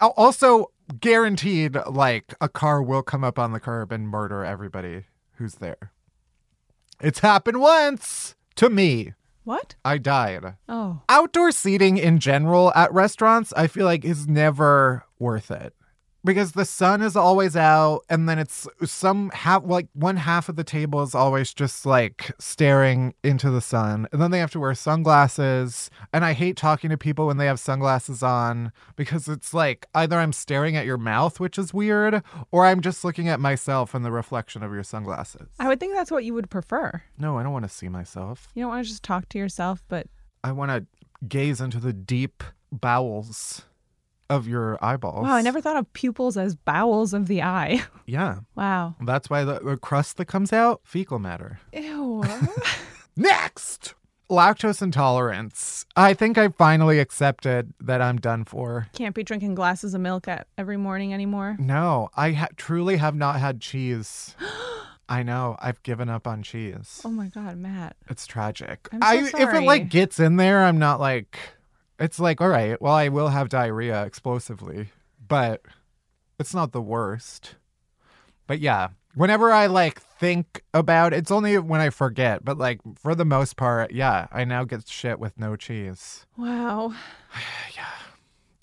Also, 0.00 0.70
guaranteed, 1.00 1.76
like 1.90 2.32
a 2.40 2.48
car 2.48 2.80
will 2.80 3.02
come 3.02 3.24
up 3.24 3.36
on 3.36 3.50
the 3.52 3.58
curb 3.58 3.90
and 3.90 4.08
murder 4.08 4.44
everybody 4.44 5.06
who's 5.38 5.56
there. 5.56 5.90
It's 7.00 7.18
happened 7.18 7.60
once 7.60 8.36
to 8.54 8.70
me. 8.70 9.14
What? 9.42 9.74
I 9.84 9.98
died. 9.98 10.54
Oh. 10.68 11.00
Outdoor 11.08 11.50
seating 11.50 11.96
in 11.96 12.20
general 12.20 12.72
at 12.76 12.92
restaurants, 12.92 13.52
I 13.56 13.66
feel 13.66 13.86
like 13.86 14.04
is 14.04 14.28
never 14.28 15.04
worth 15.18 15.50
it. 15.50 15.74
Because 16.28 16.52
the 16.52 16.66
sun 16.66 17.00
is 17.00 17.16
always 17.16 17.56
out, 17.56 18.02
and 18.10 18.28
then 18.28 18.38
it's 18.38 18.68
some 18.84 19.30
half, 19.30 19.62
like 19.64 19.88
one 19.94 20.18
half 20.18 20.50
of 20.50 20.56
the 20.56 20.62
table 20.62 21.02
is 21.02 21.14
always 21.14 21.54
just 21.54 21.86
like 21.86 22.30
staring 22.38 23.14
into 23.24 23.48
the 23.48 23.62
sun. 23.62 24.06
And 24.12 24.20
then 24.20 24.30
they 24.30 24.38
have 24.38 24.50
to 24.50 24.60
wear 24.60 24.74
sunglasses. 24.74 25.88
And 26.12 26.26
I 26.26 26.34
hate 26.34 26.58
talking 26.58 26.90
to 26.90 26.98
people 26.98 27.28
when 27.28 27.38
they 27.38 27.46
have 27.46 27.58
sunglasses 27.58 28.22
on 28.22 28.72
because 28.94 29.26
it's 29.26 29.54
like 29.54 29.86
either 29.94 30.18
I'm 30.18 30.34
staring 30.34 30.76
at 30.76 30.84
your 30.84 30.98
mouth, 30.98 31.40
which 31.40 31.56
is 31.56 31.72
weird, 31.72 32.22
or 32.50 32.66
I'm 32.66 32.82
just 32.82 33.06
looking 33.06 33.30
at 33.30 33.40
myself 33.40 33.94
in 33.94 34.02
the 34.02 34.12
reflection 34.12 34.62
of 34.62 34.70
your 34.70 34.82
sunglasses. 34.82 35.48
I 35.58 35.66
would 35.66 35.80
think 35.80 35.94
that's 35.94 36.10
what 36.10 36.24
you 36.24 36.34
would 36.34 36.50
prefer. 36.50 37.02
No, 37.16 37.38
I 37.38 37.42
don't 37.42 37.54
want 37.54 37.64
to 37.64 37.70
see 37.70 37.88
myself. 37.88 38.48
You 38.54 38.64
don't 38.64 38.72
want 38.72 38.84
to 38.84 38.90
just 38.90 39.02
talk 39.02 39.30
to 39.30 39.38
yourself, 39.38 39.82
but 39.88 40.06
I 40.44 40.52
want 40.52 40.72
to 40.72 40.86
gaze 41.26 41.62
into 41.62 41.80
the 41.80 41.94
deep 41.94 42.44
bowels 42.70 43.62
of 44.30 44.46
your 44.46 44.78
eyeballs. 44.84 45.22
wow, 45.24 45.34
I 45.34 45.42
never 45.42 45.60
thought 45.60 45.76
of 45.76 45.90
pupils 45.92 46.36
as 46.36 46.54
bowels 46.54 47.14
of 47.14 47.26
the 47.28 47.42
eye. 47.42 47.84
Yeah, 48.06 48.38
wow. 48.56 48.94
that's 49.02 49.28
why 49.28 49.44
the, 49.44 49.76
crust 49.82 50.16
that 50.16 50.24
comes 50.24 50.50
out, 50.50 50.80
fecal 50.82 51.18
matter. 51.18 51.60
Ew. 51.74 52.24
Next, 53.16 53.94
lactose 54.30 54.80
intolerance. 54.80 55.84
I 55.94 56.14
think 56.14 56.38
I 56.38 56.48
finally 56.48 57.00
accepted 57.00 57.74
that 57.80 58.00
I'm 58.00 58.16
done 58.16 58.44
for. 58.44 58.86
Can't 58.94 59.14
be 59.14 59.22
drinking 59.22 59.56
glasses 59.56 59.92
of 59.92 60.00
milk 60.00 60.26
at 60.26 60.46
every 60.56 60.78
morning 60.78 61.12
anymore. 61.12 61.56
No, 61.58 62.08
I 62.16 62.32
ha- 62.32 62.48
truly 62.56 62.96
have 62.96 63.14
not 63.14 63.40
had 63.40 63.60
cheese. 63.60 64.34
I 65.10 65.22
know. 65.22 65.56
I've 65.60 65.82
given 65.82 66.08
up 66.08 66.26
on 66.26 66.42
cheese. 66.42 67.00
Oh 67.04 67.10
my 67.10 67.28
god, 67.28 67.56
Matt. 67.56 67.96
It's 68.08 68.26
tragic. 68.26 68.88
I'm 68.92 69.26
so 69.26 69.38
I 69.38 69.42
if 69.42 69.54
it 69.54 69.62
like 69.64 69.88
gets 69.88 70.18
in 70.20 70.36
there, 70.36 70.64
I'm 70.64 70.78
not 70.78 70.98
like 71.00 71.38
it's 71.98 72.20
like, 72.20 72.40
all 72.40 72.48
right, 72.48 72.80
well 72.80 72.94
I 72.94 73.08
will 73.08 73.28
have 73.28 73.48
diarrhea 73.48 74.04
explosively, 74.04 74.88
but 75.26 75.62
it's 76.38 76.54
not 76.54 76.72
the 76.72 76.82
worst. 76.82 77.56
But 78.46 78.60
yeah, 78.60 78.88
whenever 79.14 79.52
I 79.52 79.66
like 79.66 80.00
think 80.00 80.62
about 80.72 81.12
it's 81.12 81.30
only 81.30 81.58
when 81.58 81.80
I 81.80 81.90
forget, 81.90 82.44
but 82.44 82.58
like 82.58 82.80
for 82.96 83.14
the 83.14 83.24
most 83.24 83.56
part, 83.56 83.92
yeah, 83.92 84.28
I 84.32 84.44
now 84.44 84.64
get 84.64 84.88
shit 84.88 85.18
with 85.18 85.38
no 85.38 85.56
cheese. 85.56 86.26
Wow. 86.36 86.94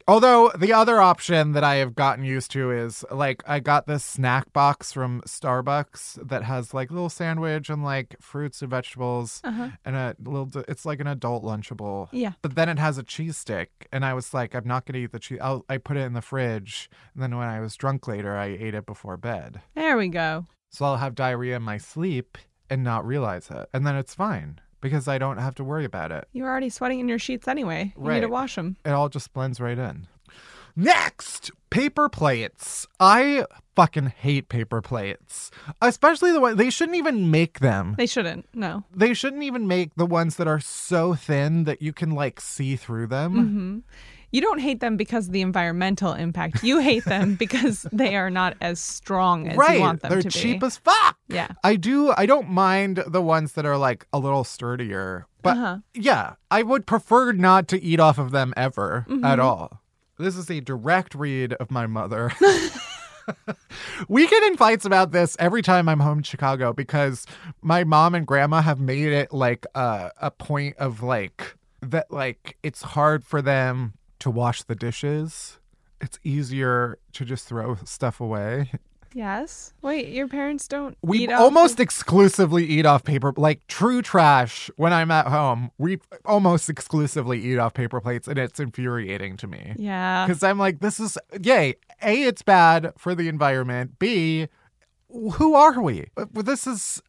Although 0.07 0.51
the 0.55 0.71
other 0.71 1.01
option 1.01 1.53
that 1.53 1.63
I 1.63 1.75
have 1.77 1.95
gotten 1.95 2.23
used 2.23 2.51
to 2.51 2.69
is 2.69 3.03
like 3.09 3.41
I 3.47 3.59
got 3.59 3.87
this 3.87 4.05
snack 4.05 4.53
box 4.53 4.93
from 4.93 5.21
Starbucks 5.25 6.27
that 6.27 6.43
has 6.43 6.75
like 6.75 6.91
little 6.91 7.09
sandwich 7.09 7.71
and 7.71 7.83
like 7.83 8.15
fruits 8.21 8.61
and 8.61 8.69
vegetables 8.69 9.41
Uh-huh. 9.43 9.69
and 9.83 9.95
a 9.95 10.15
little. 10.23 10.51
It's 10.67 10.85
like 10.85 10.99
an 10.99 11.07
adult 11.07 11.43
lunchable. 11.43 12.09
Yeah. 12.11 12.33
But 12.43 12.53
then 12.53 12.69
it 12.69 12.77
has 12.77 12.99
a 12.99 13.03
cheese 13.03 13.35
stick, 13.35 13.87
and 13.91 14.05
I 14.05 14.13
was 14.13 14.31
like, 14.31 14.53
I'm 14.53 14.67
not 14.67 14.85
gonna 14.85 14.99
eat 14.99 15.11
the 15.11 15.17
cheese. 15.19 15.39
I'll, 15.41 15.65
I 15.67 15.77
put 15.79 15.97
it 15.97 16.01
in 16.01 16.13
the 16.13 16.21
fridge, 16.21 16.87
and 17.15 17.23
then 17.23 17.35
when 17.35 17.47
I 17.47 17.59
was 17.59 17.75
drunk 17.75 18.07
later, 18.07 18.37
I 18.37 18.45
ate 18.45 18.75
it 18.75 18.85
before 18.85 19.17
bed. 19.17 19.61
There 19.73 19.97
we 19.97 20.09
go. 20.09 20.45
So 20.71 20.85
I'll 20.85 20.97
have 20.97 21.15
diarrhea 21.15 21.55
in 21.55 21.63
my 21.63 21.77
sleep 21.79 22.37
and 22.69 22.83
not 22.83 23.07
realize 23.07 23.49
it, 23.49 23.69
and 23.73 23.87
then 23.87 23.95
it's 23.95 24.13
fine 24.13 24.59
because 24.85 25.07
I 25.07 25.17
don't 25.17 25.39
have 25.39 25.55
to 25.55 25.63
worry 25.63 25.83
about 25.83 26.11
it. 26.11 26.27
You're 26.31 26.47
already 26.47 26.69
sweating 26.69 26.99
in 26.99 27.07
your 27.09 27.17
sheets 27.17 27.47
anyway. 27.47 27.91
You 27.99 28.11
need 28.11 28.21
to 28.21 28.27
wash 28.27 28.53
them. 28.55 28.77
it 28.85 28.91
all 28.91 29.09
just 29.09 29.33
blends 29.33 29.59
right 29.59 29.79
in. 29.79 30.05
Next, 30.75 31.49
paper 31.71 32.07
plates. 32.07 32.85
I 32.99 33.45
fucking 33.75 34.13
hate 34.17 34.47
paper 34.47 34.81
plates, 34.83 35.49
especially 35.81 36.31
the 36.31 36.39
one 36.39 36.57
they 36.57 36.69
shouldn't 36.69 36.97
even 36.97 37.31
make 37.31 37.59
them. 37.61 37.95
They 37.97 38.05
shouldn't. 38.05 38.47
No. 38.53 38.83
They 38.93 39.15
shouldn't 39.15 39.41
even 39.43 39.67
make 39.67 39.95
the 39.95 40.05
ones 40.05 40.35
that 40.35 40.47
are 40.47 40.59
so 40.59 41.15
thin 41.15 41.63
that 41.63 41.81
you 41.81 41.91
can 41.93 42.11
like 42.11 42.39
see 42.39 42.75
through 42.75 43.07
them. 43.07 43.33
Mm-hmm. 43.33 43.79
You 44.35 44.41
don't 44.41 44.59
hate 44.59 44.81
them 44.81 44.97
because 44.97 45.27
of 45.27 45.31
the 45.31 45.39
environmental 45.39 46.11
impact. 46.11 46.61
You 46.61 46.79
hate 46.79 47.05
them 47.05 47.35
because 47.39 47.87
they 47.93 48.17
are 48.17 48.29
not 48.29 48.57
as 48.59 48.81
strong 48.81 49.47
as 49.47 49.55
right. 49.55 49.75
you 49.75 49.81
want 49.81 50.01
them 50.01 50.09
They're 50.11 50.21
to 50.23 50.29
cheap 50.29 50.61
as 50.61 50.75
fuck. 50.75 51.17
Yeah. 51.29 51.47
I 51.63 51.77
do 51.77 52.13
I 52.17 52.25
don't 52.25 52.49
mind 52.49 53.01
the 53.07 53.21
ones 53.21 53.53
that 53.53 53.65
are 53.65 53.77
like 53.77 54.05
a 54.11 54.19
little 54.19 54.43
sturdier. 54.43 55.25
But 55.41 55.55
Uh-huh. 55.55 55.77
yeah, 55.93 56.33
I 56.51 56.63
would 56.63 56.85
prefer 56.85 57.31
not 57.31 57.69
to 57.69 57.81
eat 57.81 58.01
off 58.01 58.17
of 58.17 58.31
them 58.31 58.53
ever 58.57 59.05
Mm-hmm. 59.07 59.23
at 59.23 59.39
all. 59.39 59.81
This 60.19 60.35
is 60.35 60.51
a 60.51 60.59
direct 60.59 61.15
read 61.15 61.53
of 61.53 61.71
my 61.71 61.87
mother. 61.87 62.29
we 64.09 64.27
get 64.27 64.43
in 64.43 64.57
fights 64.57 64.83
about 64.83 65.11
this 65.13 65.37
every 65.39 65.61
time 65.61 65.87
I'm 65.87 66.01
home 66.01 66.17
in 66.19 66.23
Chicago 66.23 66.73
because 66.73 67.25
my 67.61 67.85
mom 67.85 68.15
and 68.15 68.27
grandma 68.27 68.61
have 68.61 68.81
made 68.81 69.13
it 69.13 69.33
like 69.33 69.65
a, 69.75 70.11
a 70.21 70.29
point 70.31 70.75
of 70.77 71.01
like 71.01 71.55
that 71.81 72.11
like 72.11 72.57
it's 72.63 72.81
hard 72.81 73.23
for 73.23 73.41
them 73.41 73.93
to 74.25 74.31
wash 74.31 74.63
the 74.63 74.73
dishes. 74.75 75.59
It's 76.01 76.17
easier 76.23 76.97
to 77.13 77.23
just 77.25 77.47
throw 77.47 77.75
stuff 77.85 78.19
away. 78.19 78.71
Yes. 79.13 79.71
Wait, 79.81 80.09
your 80.09 80.27
parents 80.27 80.67
don't 80.67 80.97
We 81.01 81.31
almost 81.31 81.75
of- 81.75 81.79
exclusively 81.81 82.65
eat 82.65 82.85
off 82.85 83.03
paper, 83.05 83.33
like 83.37 83.65
true 83.67 84.01
trash. 84.01 84.69
When 84.75 84.91
I'm 84.91 85.09
at 85.09 85.27
home, 85.27 85.71
we 85.77 85.99
almost 86.25 86.69
exclusively 86.69 87.39
eat 87.39 87.57
off 87.57 87.73
paper 87.75 88.01
plates, 88.01 88.27
and 88.27 88.37
it's 88.37 88.59
infuriating 88.59 89.37
to 89.37 89.47
me 89.47 89.73
Yeah. 89.77 90.25
because 90.27 90.43
I'm 90.43 90.57
like, 90.59 90.79
this 90.81 90.99
is 90.99 91.17
yay. 91.41 91.75
A, 92.01 92.23
it's 92.23 92.41
bad 92.41 92.91
for 92.97 93.15
the 93.15 93.29
environment. 93.29 93.99
B, 93.99 94.47
who 95.09 95.53
are 95.53 95.79
we? 95.81 96.07
Uh, 96.17 96.25
This 96.33 96.67
is 96.67 97.01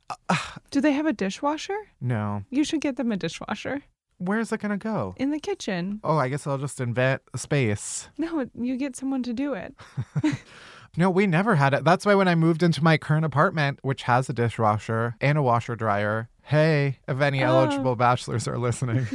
Do 0.70 0.80
they 0.80 0.92
have 0.92 1.06
a 1.06 1.12
dishwasher? 1.12 1.78
no. 2.00 2.44
You 2.50 2.62
should 2.62 2.82
get 2.82 2.96
them 2.96 3.10
a 3.10 3.16
dishwasher 3.16 3.82
Where's 4.18 4.50
it 4.52 4.60
gonna 4.60 4.78
go? 4.78 5.14
in 5.18 5.30
the 5.30 5.38
kitchen. 5.40 6.00
Oh, 6.02 6.16
I 6.16 6.28
guess 6.28 6.46
I'll 6.46 6.58
just 6.58 6.80
invent 6.80 7.22
a 7.34 7.38
space. 7.38 8.08
No, 8.18 8.46
you 8.54 8.76
get 8.76 8.96
someone 8.96 9.22
to 9.24 9.32
do 9.32 9.54
it. 9.54 9.74
No, 10.98 11.10
we 11.10 11.26
never 11.26 11.56
had 11.56 11.74
it. 11.74 11.84
That's 11.84 12.06
why 12.06 12.14
when 12.14 12.26
I 12.26 12.34
moved 12.34 12.62
into 12.62 12.82
my 12.82 12.96
current 12.96 13.26
apartment, 13.26 13.80
which 13.82 14.04
has 14.04 14.30
a 14.30 14.32
dishwasher 14.32 15.14
and 15.20 15.36
a 15.36 15.42
washer 15.42 15.76
dryer, 15.76 16.30
hey, 16.44 17.00
if 17.06 17.20
any 17.20 17.44
Oh. 17.44 17.48
eligible 17.48 17.96
bachelors 17.96 18.48
are 18.48 18.56
listening, 18.56 19.06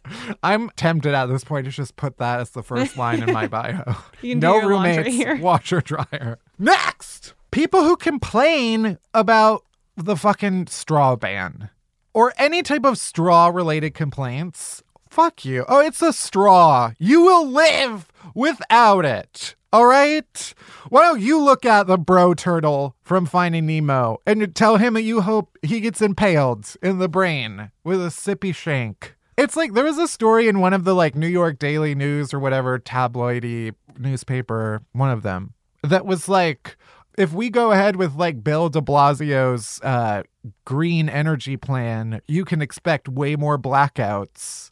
I'm 0.42 0.68
tempted 0.76 1.14
at 1.14 1.26
this 1.26 1.42
point 1.42 1.64
to 1.64 1.70
just 1.70 1.96
put 1.96 2.18
that 2.18 2.40
as 2.40 2.50
the 2.50 2.62
first 2.62 2.98
line 2.98 3.22
in 3.22 3.32
my 3.32 3.46
bio. 3.48 3.94
You 4.20 4.32
can 4.34 4.40
do 4.40 4.46
no 4.48 4.68
roommates, 4.68 5.08
here. 5.08 5.36
washer 5.38 5.80
dryer. 5.80 6.38
Next, 6.58 7.32
people 7.52 7.84
who 7.84 7.96
complain 7.96 8.98
about 9.14 9.64
the 9.96 10.16
fucking 10.16 10.66
straw 10.66 11.16
ban 11.16 11.70
or 12.12 12.32
any 12.38 12.62
type 12.62 12.84
of 12.84 12.98
straw 12.98 13.48
related 13.48 13.94
complaints. 13.94 14.82
Fuck 15.08 15.44
you. 15.44 15.64
Oh, 15.68 15.80
it's 15.80 16.02
a 16.02 16.12
straw. 16.12 16.92
You 16.98 17.22
will 17.22 17.46
live 17.46 18.08
without 18.34 19.04
it. 19.04 19.56
All 19.72 19.86
right? 19.86 20.54
Why 20.88 21.02
don't 21.02 21.20
you 21.20 21.40
look 21.40 21.64
at 21.64 21.86
the 21.86 21.98
bro 21.98 22.34
turtle 22.34 22.96
from 23.02 23.26
Finding 23.26 23.66
Nemo 23.66 24.18
and 24.26 24.54
tell 24.54 24.76
him 24.76 24.94
that 24.94 25.02
you 25.02 25.20
hope 25.20 25.56
he 25.62 25.80
gets 25.80 26.02
impaled 26.02 26.74
in 26.82 26.98
the 26.98 27.08
brain 27.08 27.70
with 27.84 28.00
a 28.00 28.08
sippy 28.08 28.54
shank? 28.54 29.14
It's 29.38 29.56
like 29.56 29.72
there 29.74 29.84
was 29.84 29.98
a 29.98 30.08
story 30.08 30.48
in 30.48 30.60
one 30.60 30.72
of 30.72 30.84
the 30.84 30.94
like 30.94 31.14
New 31.14 31.28
York 31.28 31.58
Daily 31.58 31.94
News 31.94 32.34
or 32.34 32.38
whatever 32.38 32.78
tabloidy 32.78 33.74
newspaper, 33.98 34.82
one 34.92 35.10
of 35.10 35.22
them, 35.22 35.54
that 35.82 36.04
was 36.04 36.28
like, 36.28 36.76
if 37.20 37.34
we 37.34 37.50
go 37.50 37.70
ahead 37.70 37.96
with 37.96 38.16
like 38.16 38.42
Bill 38.42 38.70
de 38.70 38.80
Blasio's 38.80 39.78
uh, 39.82 40.22
green 40.64 41.08
energy 41.10 41.58
plan, 41.58 42.22
you 42.26 42.46
can 42.46 42.62
expect 42.62 43.08
way 43.08 43.36
more 43.36 43.58
blackouts. 43.58 44.70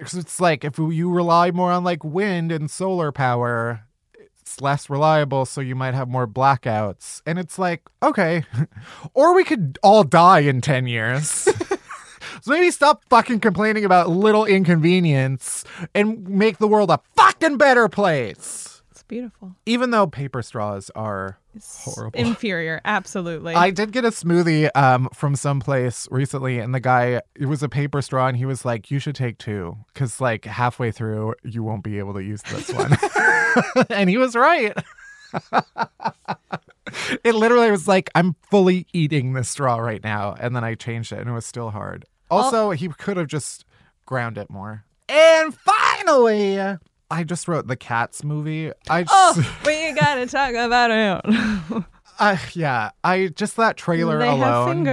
It's 0.00 0.38
like 0.38 0.62
if 0.62 0.78
you 0.78 1.10
rely 1.10 1.50
more 1.50 1.72
on 1.72 1.84
like 1.84 2.04
wind 2.04 2.52
and 2.52 2.70
solar 2.70 3.10
power, 3.10 3.84
it's 4.40 4.60
less 4.60 4.90
reliable, 4.90 5.46
so 5.46 5.62
you 5.62 5.74
might 5.74 5.94
have 5.94 6.08
more 6.08 6.26
blackouts. 6.26 7.22
And 7.24 7.38
it's 7.38 7.58
like, 7.58 7.82
okay. 8.02 8.44
or 9.14 9.34
we 9.34 9.42
could 9.42 9.78
all 9.82 10.04
die 10.04 10.40
in 10.40 10.60
10 10.60 10.86
years. 10.86 11.28
so 12.42 12.50
maybe 12.52 12.70
stop 12.70 13.04
fucking 13.08 13.40
complaining 13.40 13.86
about 13.86 14.10
little 14.10 14.44
inconvenience 14.44 15.64
and 15.94 16.28
make 16.28 16.58
the 16.58 16.68
world 16.68 16.90
a 16.90 17.00
fucking 17.16 17.56
better 17.56 17.88
place. 17.88 18.77
Beautiful. 19.08 19.56
Even 19.66 19.90
though 19.90 20.06
paper 20.06 20.42
straws 20.42 20.90
are 20.94 21.38
It's 21.54 21.84
Horrible. 21.84 22.20
Inferior, 22.20 22.80
absolutely. 22.84 23.54
I 23.54 23.70
did 23.70 23.90
get 23.90 24.04
a 24.04 24.10
smoothie 24.10 24.70
um 24.76 25.08
from 25.14 25.34
someplace 25.34 26.06
recently, 26.10 26.58
and 26.58 26.74
the 26.74 26.80
guy 26.80 27.22
it 27.34 27.46
was 27.46 27.62
a 27.62 27.68
paper 27.68 28.02
straw, 28.02 28.28
and 28.28 28.36
he 28.36 28.44
was 28.44 28.64
like, 28.64 28.90
"You 28.90 28.98
should 28.98 29.14
take 29.14 29.38
two, 29.38 29.78
because 29.92 30.20
like 30.20 30.44
halfway 30.44 30.90
through 30.92 31.34
you 31.42 31.62
won't 31.62 31.82
be 31.82 31.98
able 31.98 32.12
to 32.14 32.22
use 32.22 32.42
this 32.42 32.70
one," 32.70 32.96
and 33.90 34.10
he 34.10 34.18
was 34.18 34.36
right. 34.36 34.76
it 37.24 37.34
literally 37.34 37.70
was 37.70 37.88
like, 37.88 38.10
"I'm 38.14 38.36
fully 38.50 38.86
eating 38.92 39.32
this 39.32 39.48
straw 39.48 39.76
right 39.78 40.04
now," 40.04 40.34
and 40.38 40.54
then 40.54 40.64
I 40.64 40.74
changed 40.74 41.12
it, 41.12 41.18
and 41.18 41.28
it 41.30 41.32
was 41.32 41.46
still 41.46 41.70
hard. 41.70 42.04
Also, 42.30 42.70
he 42.72 42.88
could 42.88 43.16
have 43.16 43.26
just 43.26 43.64
ground 44.04 44.36
it 44.36 44.50
more. 44.50 44.84
And 45.08 45.54
finally, 45.54 46.58
I 47.10 47.24
just 47.24 47.48
wrote 47.48 47.66
the 47.66 47.76
Cats 47.76 48.22
movie. 48.22 48.72
I 48.88 49.02
just, 49.04 49.14
oh, 49.16 49.58
we 49.64 49.92
gotta 49.92 50.26
talk 50.26 50.54
about 50.54 50.90
it. 50.90 51.84
uh, 52.18 52.36
yeah, 52.52 52.90
I 53.02 53.28
just 53.28 53.56
that 53.56 53.76
trailer 53.76 54.18
they 54.18 54.28
alone. 54.28 54.84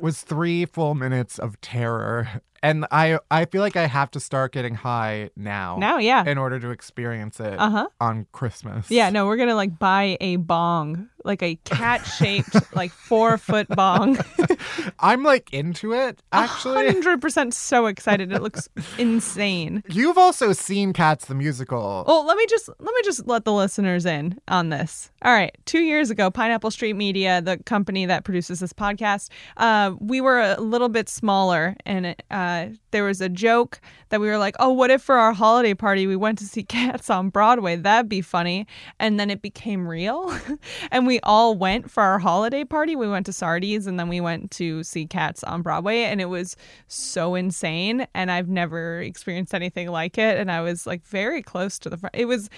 was 0.00 0.22
three 0.22 0.66
full 0.66 0.94
minutes 0.94 1.38
of 1.38 1.60
terror. 1.60 2.42
And 2.62 2.86
I 2.90 3.18
I 3.30 3.44
feel 3.46 3.60
like 3.60 3.76
I 3.76 3.86
have 3.86 4.10
to 4.12 4.20
start 4.20 4.52
getting 4.52 4.74
high 4.74 5.30
now. 5.36 5.76
Now, 5.78 5.98
yeah. 5.98 6.24
In 6.24 6.38
order 6.38 6.60
to 6.60 6.70
experience 6.70 7.40
it 7.40 7.58
Uh-huh. 7.58 7.88
on 8.00 8.26
Christmas. 8.32 8.90
Yeah, 8.90 9.10
no, 9.10 9.26
we're 9.26 9.36
gonna 9.36 9.56
like 9.56 9.78
buy 9.78 10.16
a 10.20 10.36
bong, 10.36 11.08
like 11.24 11.42
a 11.42 11.56
cat 11.64 12.06
shaped, 12.06 12.54
like 12.74 12.92
four 12.92 13.36
foot 13.38 13.68
bong. 13.68 14.18
I'm 15.00 15.22
like 15.24 15.52
into 15.52 15.92
it, 15.92 16.22
actually. 16.32 16.86
Hundred 16.86 17.20
percent 17.20 17.52
so 17.54 17.86
excited. 17.86 18.30
It 18.32 18.42
looks 18.42 18.68
insane. 18.96 19.82
You've 19.88 20.18
also 20.18 20.52
seen 20.52 20.92
Cats 20.92 21.26
the 21.26 21.34
musical. 21.34 22.04
Well, 22.06 22.24
let 22.26 22.36
me 22.36 22.46
just 22.46 22.68
let 22.68 22.94
me 22.94 23.00
just 23.04 23.26
let 23.26 23.44
the 23.44 23.52
listeners 23.52 24.06
in 24.06 24.38
on 24.48 24.68
this. 24.68 25.10
All 25.22 25.32
right, 25.32 25.56
two 25.66 25.80
years 25.80 26.10
ago, 26.10 26.30
Pineapple 26.30 26.70
Street 26.70 26.94
Media, 26.94 27.40
the 27.42 27.58
company 27.58 28.06
that 28.06 28.24
produces 28.24 28.60
this 28.60 28.72
podcast, 28.72 29.28
uh, 29.56 29.92
we 30.00 30.20
were 30.20 30.40
a 30.40 30.60
little 30.60 30.88
bit 30.88 31.08
smaller, 31.08 31.76
and 31.84 32.14
uh, 32.30 32.51
Uh, 32.52 32.68
there 32.90 33.04
was 33.04 33.20
a 33.20 33.28
joke 33.28 33.80
that 34.10 34.20
we 34.20 34.26
were 34.26 34.38
like, 34.38 34.56
"Oh, 34.58 34.72
what 34.72 34.90
if 34.90 35.02
for 35.02 35.16
our 35.16 35.32
holiday 35.32 35.74
party 35.74 36.06
we 36.06 36.16
went 36.16 36.38
to 36.38 36.44
see 36.44 36.62
Cats 36.78 37.10
on 37.10 37.30
Broadway? 37.30 37.76
That'd 37.76 38.08
be 38.08 38.20
funny." 38.20 38.66
And 38.98 39.18
then 39.18 39.30
it 39.30 39.42
became 39.42 39.88
real, 39.88 40.36
and 40.90 41.06
we 41.06 41.20
all 41.20 41.54
went 41.54 41.90
for 41.90 42.02
our 42.02 42.18
holiday 42.18 42.64
party. 42.64 42.96
We 42.96 43.08
went 43.08 43.26
to 43.26 43.32
Sardi's, 43.32 43.86
and 43.86 43.98
then 43.98 44.08
we 44.08 44.20
went 44.20 44.50
to 44.52 44.82
see 44.82 45.06
Cats 45.06 45.42
on 45.44 45.62
Broadway, 45.62 46.02
and 46.02 46.20
it 46.20 46.26
was 46.26 46.56
so 46.88 47.34
insane. 47.34 48.06
And 48.14 48.30
I've 48.30 48.48
never 48.48 49.00
experienced 49.00 49.54
anything 49.54 49.88
like 49.88 50.18
it, 50.18 50.38
and 50.38 50.50
I 50.50 50.60
was 50.60 50.86
like 50.86 51.04
very 51.04 51.42
close 51.42 51.78
to 51.80 51.90
the 51.90 51.96
front. 51.96 52.14
It 52.14 52.26
was 52.26 52.50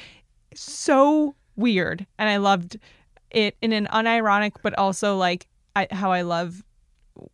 so 0.54 1.34
weird 1.56 2.06
and 2.18 2.28
i 2.28 2.36
loved 2.36 2.78
it 3.30 3.56
in 3.62 3.72
an 3.72 3.86
unironic 3.92 4.52
but 4.62 4.76
also 4.78 5.16
like 5.16 5.46
I, 5.76 5.86
how 5.90 6.12
i 6.12 6.22
love 6.22 6.64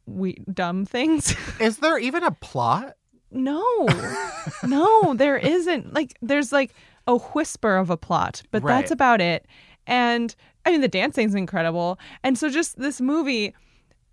we 0.07 0.35
dumb 0.53 0.85
things. 0.85 1.35
Is 1.61 1.79
there 1.79 1.99
even 1.99 2.23
a 2.23 2.31
plot? 2.33 2.97
no. 3.31 3.87
No 4.67 5.15
there 5.15 5.37
isn't. 5.37 5.95
Like 5.95 6.17
there's 6.21 6.51
like 6.53 6.73
a 7.07 7.17
whisper 7.17 7.77
of 7.77 7.89
a 7.91 7.97
plot 7.97 8.43
but 8.51 8.63
Right. 8.63 8.81
that's 8.81 8.91
about 8.91 9.21
it. 9.21 9.47
And 9.87 10.35
i 10.67 10.71
mean 10.71 10.81
the 10.81 10.89
dancing's 10.89 11.35
incredible. 11.35 11.99
And 12.25 12.37
so 12.37 12.49
just 12.51 12.79
this 12.79 13.01
movie 13.01 13.55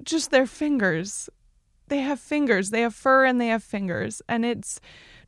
just 0.04 0.30
their 0.32 0.46
fingers. 0.46 1.30
They 1.88 2.00
have 2.02 2.20
fingers. 2.20 2.70
They 2.70 2.82
have 2.82 2.94
fur 2.94 3.26
and 3.26 3.40
they 3.42 3.48
have 3.48 3.64
fingers. 3.64 4.22
And 4.30 4.46
it's 4.46 4.80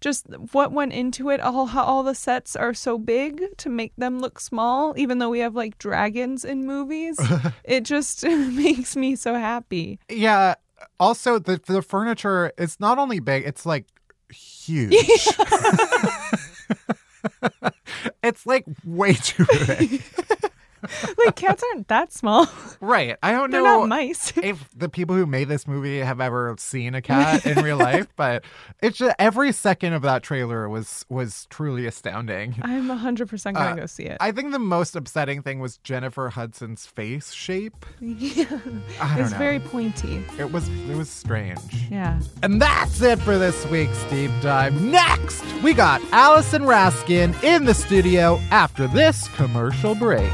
just 0.02 0.28
what 0.52 0.72
went 0.72 0.94
into 0.94 1.30
it 1.30 1.40
all 1.40 1.66
how 1.68 1.84
all 1.84 2.04
the 2.04 2.16
sets 2.16 2.56
are 2.56 2.74
so 2.74 2.98
big 2.98 3.42
to 3.58 3.70
make 3.70 3.94
them 3.98 4.20
look 4.20 4.40
small 4.40 4.94
even 4.98 5.20
though 5.20 5.30
we 5.30 5.40
have 5.40 5.56
like 5.56 5.78
dragons 5.78 6.46
in 6.46 6.66
movies 6.66 7.20
it 7.64 7.82
just 7.84 8.24
makes 8.26 8.96
me 8.96 9.16
so 9.16 9.36
happy 9.36 10.00
Yeah. 10.10 10.56
Also, 10.98 11.40
the 11.40 11.60
the 11.66 11.82
furniture 11.82 12.54
is 12.58 12.80
not 12.80 12.98
only 12.98 13.20
big; 13.20 13.44
it's 13.46 13.66
like 13.66 13.86
huge. 14.32 14.94
it's 18.24 18.46
like 18.46 18.66
way 18.86 19.14
too 19.14 19.46
big. 19.68 20.02
like 21.26 21.36
cats 21.36 21.64
aren't 21.74 21.88
that 21.90 22.12
small 22.14 22.48
right. 22.80 23.18
I 23.22 23.32
don't 23.32 23.52
they're 23.52 23.62
know 23.64 23.80
not 23.82 23.90
mice 23.90 24.34
if 24.38 24.70
the 24.76 24.90
people 24.90 25.16
who 25.16 25.26
made 25.26 25.48
this 25.48 25.68
movie 25.68 26.00
have 26.00 26.22
ever 26.22 26.56
seen 26.58 26.96
a 26.96 27.02
cat 27.10 27.46
in 27.46 27.64
real 27.64 27.78
life, 27.78 28.08
but 28.16 28.44
it's 28.82 28.98
just 28.98 29.16
every 29.20 29.52
second 29.52 29.94
of 29.94 30.02
that 30.04 30.24
trailer 30.24 30.70
was 30.70 31.06
was 31.10 31.46
truly 31.50 31.86
astounding. 31.86 32.56
i'm 32.62 32.88
100% 32.88 33.54
gonna 33.54 33.60
Uh, 33.72 33.76
go 33.76 33.86
see 33.86 34.04
it 34.04 34.18
I 34.20 34.32
think 34.32 34.52
the 34.52 34.60
most 34.60 34.96
upsetting 34.96 35.42
thing 35.42 35.60
was 35.60 35.78
Jennifer 35.78 36.30
Hudson's 36.30 36.86
face 36.86 37.32
shape. 37.32 37.86
yeah 38.00 38.46
I 39.02 39.16
don't 39.16 39.22
it's 39.26 39.32
know. 39.32 39.38
very 39.38 39.60
pointy 39.60 40.24
It 40.38 40.52
was 40.52 40.68
it 40.70 40.96
was 40.96 41.10
strange. 41.10 41.60
yeah 41.90 42.20
And 42.44 42.62
that's 42.62 43.02
it 43.02 43.20
for 43.20 43.38
this 43.38 43.66
week's 43.68 44.04
deep 44.06 44.32
dive. 44.42 44.80
Next, 44.82 45.44
we 45.64 45.74
got 45.74 46.02
Allison 46.12 46.64
Raskin 46.64 47.42
in 47.44 47.66
the 47.66 47.74
studio 47.74 48.40
after 48.52 48.88
this 48.88 49.28
commercial 49.30 49.96
break. 49.96 50.32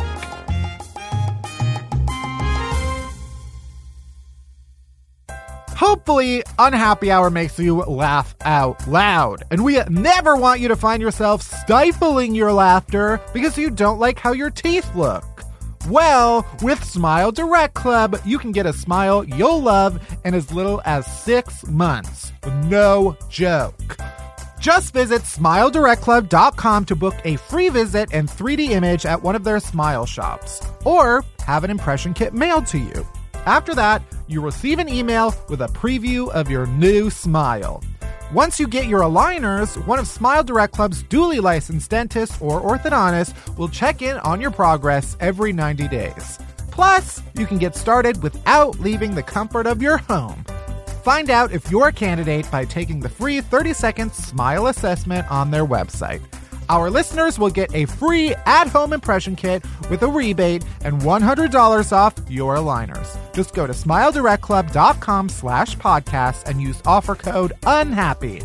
Hopefully, 5.75 6.41
Unhappy 6.57 7.11
Hour 7.11 7.29
makes 7.29 7.59
you 7.59 7.79
laugh 7.83 8.33
out 8.41 8.88
loud. 8.88 9.43
And 9.51 9.63
we 9.63 9.81
never 9.89 10.38
want 10.38 10.61
you 10.61 10.69
to 10.69 10.75
find 10.77 11.01
yourself 11.01 11.41
stifling 11.41 12.33
your 12.33 12.53
laughter 12.53 13.19
because 13.33 13.57
you 13.57 13.69
don't 13.69 13.99
like 13.99 14.17
how 14.17 14.31
your 14.31 14.49
teeth 14.49 14.89
look. 14.95 15.25
Well, 15.89 16.47
with 16.61 16.83
Smile 16.83 17.31
Direct 17.31 17.73
Club, 17.73 18.19
you 18.25 18.39
can 18.39 18.53
get 18.53 18.65
a 18.65 18.73
smile 18.73 19.23
you'll 19.25 19.61
love 19.61 20.01
in 20.23 20.33
as 20.33 20.51
little 20.51 20.81
as 20.85 21.05
six 21.05 21.65
months. 21.67 22.31
No 22.63 23.17
joke. 23.29 23.97
Just 24.59 24.93
visit 24.93 25.23
smiledirectclub.com 25.23 26.85
to 26.85 26.95
book 26.95 27.15
a 27.25 27.35
free 27.35 27.69
visit 27.69 28.09
and 28.13 28.29
3D 28.29 28.69
image 28.69 29.05
at 29.05 29.21
one 29.21 29.35
of 29.35 29.43
their 29.43 29.59
smile 29.59 30.05
shops, 30.05 30.61
or 30.85 31.23
have 31.45 31.63
an 31.63 31.69
impression 31.69 32.13
kit 32.13 32.33
mailed 32.33 32.65
to 32.67 32.79
you. 32.79 33.05
After 33.45 33.75
that, 33.75 34.01
you 34.27 34.41
receive 34.41 34.79
an 34.79 34.89
email 34.89 35.33
with 35.49 35.61
a 35.61 35.67
preview 35.67 36.29
of 36.31 36.49
your 36.49 36.65
new 36.67 37.09
smile. 37.09 37.83
Once 38.33 38.59
you 38.59 38.67
get 38.67 38.88
your 38.88 39.01
aligners, 39.01 39.83
one 39.85 39.99
of 39.99 40.07
Smile 40.07 40.43
Direct 40.43 40.73
Club's 40.73 41.03
duly 41.03 41.39
licensed 41.39 41.91
dentists 41.91 42.41
or 42.41 42.59
orthodontists 42.61 43.57
will 43.57 43.69
check 43.69 44.01
in 44.01 44.17
on 44.17 44.41
your 44.41 44.51
progress 44.51 45.15
every 45.19 45.53
90 45.53 45.88
days. 45.88 46.39
Plus, 46.71 47.21
you 47.35 47.45
can 47.45 47.57
get 47.57 47.75
started 47.75 48.21
without 48.23 48.79
leaving 48.79 49.13
the 49.13 49.23
comfort 49.23 49.67
of 49.67 49.81
your 49.81 49.97
home. 49.97 50.43
Find 51.03 51.29
out 51.29 51.51
if 51.51 51.69
you're 51.69 51.89
a 51.89 51.93
candidate 51.93 52.49
by 52.51 52.65
taking 52.65 52.99
the 52.99 53.09
free 53.09 53.41
30 53.41 53.73
second 53.73 54.11
smile 54.11 54.67
assessment 54.67 55.29
on 55.31 55.51
their 55.51 55.65
website. 55.65 56.21
Our 56.69 56.89
listeners 56.89 57.38
will 57.38 57.49
get 57.49 57.73
a 57.75 57.86
free 57.86 58.34
at 58.45 58.67
home 58.67 58.93
impression 58.93 59.36
kit 59.36 59.63
with 59.89 60.01
a 60.01 60.08
rebate 60.08 60.63
and 60.82 61.01
$100 61.01 61.91
off 61.91 62.13
your 62.28 62.56
aligners. 62.56 63.17
Just 63.34 63.54
go 63.54 63.67
to 63.67 63.73
smiledirectclub.com 63.73 65.30
slash 65.30 65.78
podcast 65.78 66.47
and 66.47 66.62
use 66.62 66.82
offer 66.86 67.15
code 67.15 67.54
UNHAPPY. 67.63 68.43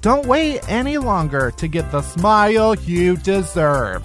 Don't 0.00 0.26
wait 0.26 0.60
any 0.68 0.98
longer 0.98 1.52
to 1.52 1.68
get 1.68 1.90
the 1.92 2.02
smile 2.02 2.74
you 2.74 3.16
deserve. 3.18 4.02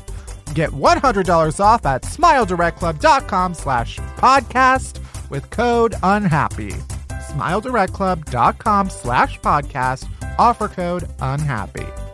Get 0.54 0.70
$100 0.70 1.60
off 1.60 1.86
at 1.86 2.04
smiledirectclub.com 2.04 3.54
slash 3.56 3.98
podcast 4.18 5.00
with 5.30 5.50
code 5.50 5.94
UNHAPPY. 6.04 6.74
smiledirectclub.com 7.10 8.90
slash 8.90 9.40
podcast, 9.40 10.08
offer 10.38 10.68
code 10.68 11.04
UNHAPPY. 11.20 12.05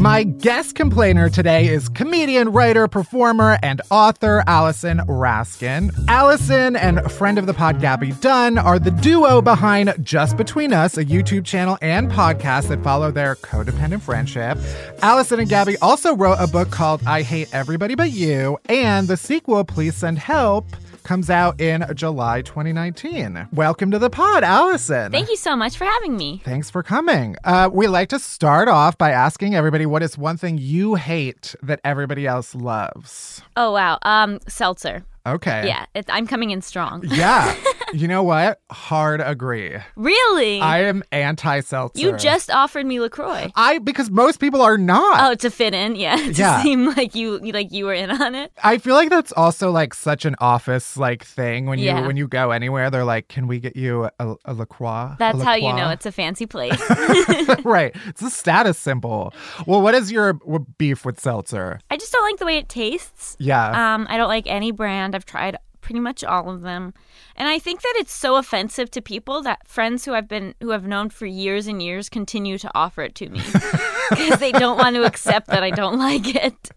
My 0.00 0.22
guest 0.22 0.76
complainer 0.76 1.28
today 1.28 1.68
is 1.68 1.90
comedian, 1.90 2.52
writer, 2.52 2.88
performer, 2.88 3.58
and 3.62 3.82
author 3.90 4.42
Allison 4.46 5.00
Raskin. 5.00 5.90
Allison 6.08 6.74
and 6.74 7.12
friend 7.12 7.36
of 7.38 7.44
the 7.44 7.52
pod 7.52 7.82
Gabby 7.82 8.12
Dunn 8.12 8.56
are 8.56 8.78
the 8.78 8.92
duo 8.92 9.42
behind 9.42 9.94
Just 10.00 10.38
Between 10.38 10.72
Us, 10.72 10.96
a 10.96 11.04
YouTube 11.04 11.44
channel 11.44 11.76
and 11.82 12.10
podcast 12.10 12.68
that 12.68 12.82
follow 12.82 13.10
their 13.10 13.36
codependent 13.36 14.00
friendship. 14.00 14.56
Allison 15.02 15.38
and 15.38 15.50
Gabby 15.50 15.76
also 15.82 16.16
wrote 16.16 16.38
a 16.40 16.46
book 16.46 16.70
called 16.70 17.02
I 17.06 17.20
Hate 17.20 17.50
Everybody 17.52 17.94
But 17.94 18.10
You, 18.10 18.56
and 18.70 19.06
the 19.06 19.18
sequel, 19.18 19.64
Please 19.64 19.96
Send 19.96 20.18
Help, 20.18 20.64
comes 21.00 21.30
out 21.30 21.60
in 21.60 21.84
July 21.94 22.42
2019. 22.42 23.48
Welcome 23.52 23.90
to 23.90 23.98
the 23.98 24.10
pod, 24.10 24.44
Allison. 24.44 25.10
Thank 25.10 25.28
you 25.28 25.36
so 25.36 25.56
much 25.56 25.76
for 25.76 25.84
having 25.84 26.16
me. 26.16 26.40
Thanks 26.44 26.70
for 26.70 26.82
coming. 26.82 27.36
Uh, 27.44 27.70
we 27.72 27.86
like 27.88 28.08
to 28.10 28.18
start 28.18 28.68
off 28.68 28.96
by 28.96 29.10
asking 29.10 29.54
everybody 29.54 29.86
what 29.86 30.02
is 30.02 30.16
one 30.16 30.36
thing 30.36 30.58
you 30.58 30.94
hate 30.94 31.54
that 31.62 31.80
everybody 31.84 32.26
else 32.26 32.54
loves? 32.54 33.42
Oh 33.56 33.72
wow, 33.72 33.98
um, 34.02 34.38
seltzer. 34.46 35.04
Okay. 35.26 35.66
Yeah, 35.66 35.86
it, 35.94 36.06
I'm 36.08 36.26
coming 36.26 36.50
in 36.50 36.62
strong. 36.62 37.02
Yeah. 37.06 37.54
You 37.92 38.08
know 38.08 38.22
what? 38.22 38.60
Hard 38.70 39.20
agree. 39.20 39.76
Really? 39.96 40.60
I 40.60 40.84
am 40.84 41.02
anti 41.12 41.60
seltzer. 41.60 42.00
you 42.00 42.16
just 42.16 42.50
offered 42.50 42.86
me 42.86 43.00
Lacroix. 43.00 43.50
I 43.56 43.78
because 43.78 44.10
most 44.10 44.40
people 44.40 44.62
are 44.62 44.78
not. 44.78 45.30
Oh, 45.30 45.34
to 45.36 45.50
fit 45.50 45.74
in, 45.74 45.96
yeah. 45.96 46.16
To 46.16 46.32
Yeah. 46.32 46.62
seem 46.62 46.86
like 46.94 47.14
you 47.14 47.38
like 47.38 47.72
you 47.72 47.86
were 47.86 47.94
in 47.94 48.10
on 48.10 48.34
it. 48.34 48.52
I 48.62 48.78
feel 48.78 48.94
like 48.94 49.10
that's 49.10 49.32
also 49.32 49.70
like 49.70 49.94
such 49.94 50.24
an 50.24 50.36
office 50.40 50.96
like 50.96 51.24
thing 51.24 51.66
when 51.66 51.78
Yeah. 51.78 52.00
you 52.00 52.06
when 52.06 52.16
you 52.16 52.28
go 52.28 52.50
anywhere 52.50 52.90
they're 52.90 53.04
like 53.04 53.28
can 53.28 53.46
we 53.46 53.58
get 53.60 53.76
you 53.76 54.08
a, 54.18 54.34
a 54.44 54.54
LaCroix? 54.54 54.88
A 54.90 55.16
That's 55.18 55.42
how 55.42 55.54
you 55.54 55.72
know 55.72 55.90
it's 55.90 56.06
a 56.06 56.12
fancy 56.12 56.46
place. 56.46 56.80
right. 57.64 57.94
It's 58.06 58.22
a 58.22 58.30
status 58.30 58.78
symbol. 58.78 59.32
Well, 59.66 59.82
what 59.82 59.94
is 59.94 60.10
your 60.12 60.34
beef 60.78 61.04
with 61.04 61.20
seltzer? 61.20 61.80
I 61.90 61.96
just 61.96 62.12
don't 62.12 62.24
like 62.24 62.38
the 62.38 62.46
way 62.46 62.58
it 62.58 62.68
tastes. 62.68 63.36
Yeah. 63.38 63.94
Um, 63.94 64.06
I 64.10 64.16
don't 64.16 64.28
like 64.28 64.46
any 64.46 64.70
brand. 64.72 65.14
I've 65.14 65.24
tried 65.24 65.56
pretty 65.80 66.00
much 66.00 66.22
all 66.22 66.50
of 66.50 66.60
them. 66.62 66.92
And 67.40 67.48
I 67.48 67.58
think 67.58 67.80
that 67.80 67.94
it's 67.96 68.12
so 68.12 68.36
offensive 68.36 68.90
to 68.92 69.00
people 69.00 69.40
that 69.42 69.66
friends 69.66 70.04
who 70.04 70.12
I've 70.12 70.28
been 70.28 70.54
who 70.60 70.70
have 70.70 70.86
known 70.86 71.08
for 71.08 71.24
years 71.24 71.66
and 71.66 71.82
years 71.82 72.08
continue 72.10 72.58
to 72.58 72.70
offer 72.74 73.00
it 73.02 73.14
to 73.16 73.30
me 73.30 73.40
because 74.10 74.38
they 74.38 74.52
don't 74.52 74.76
want 74.76 74.94
to 74.96 75.04
accept 75.04 75.46
that 75.48 75.62
I 75.62 75.70
don't 75.70 75.98
like 75.98 76.34
it. 76.34 76.70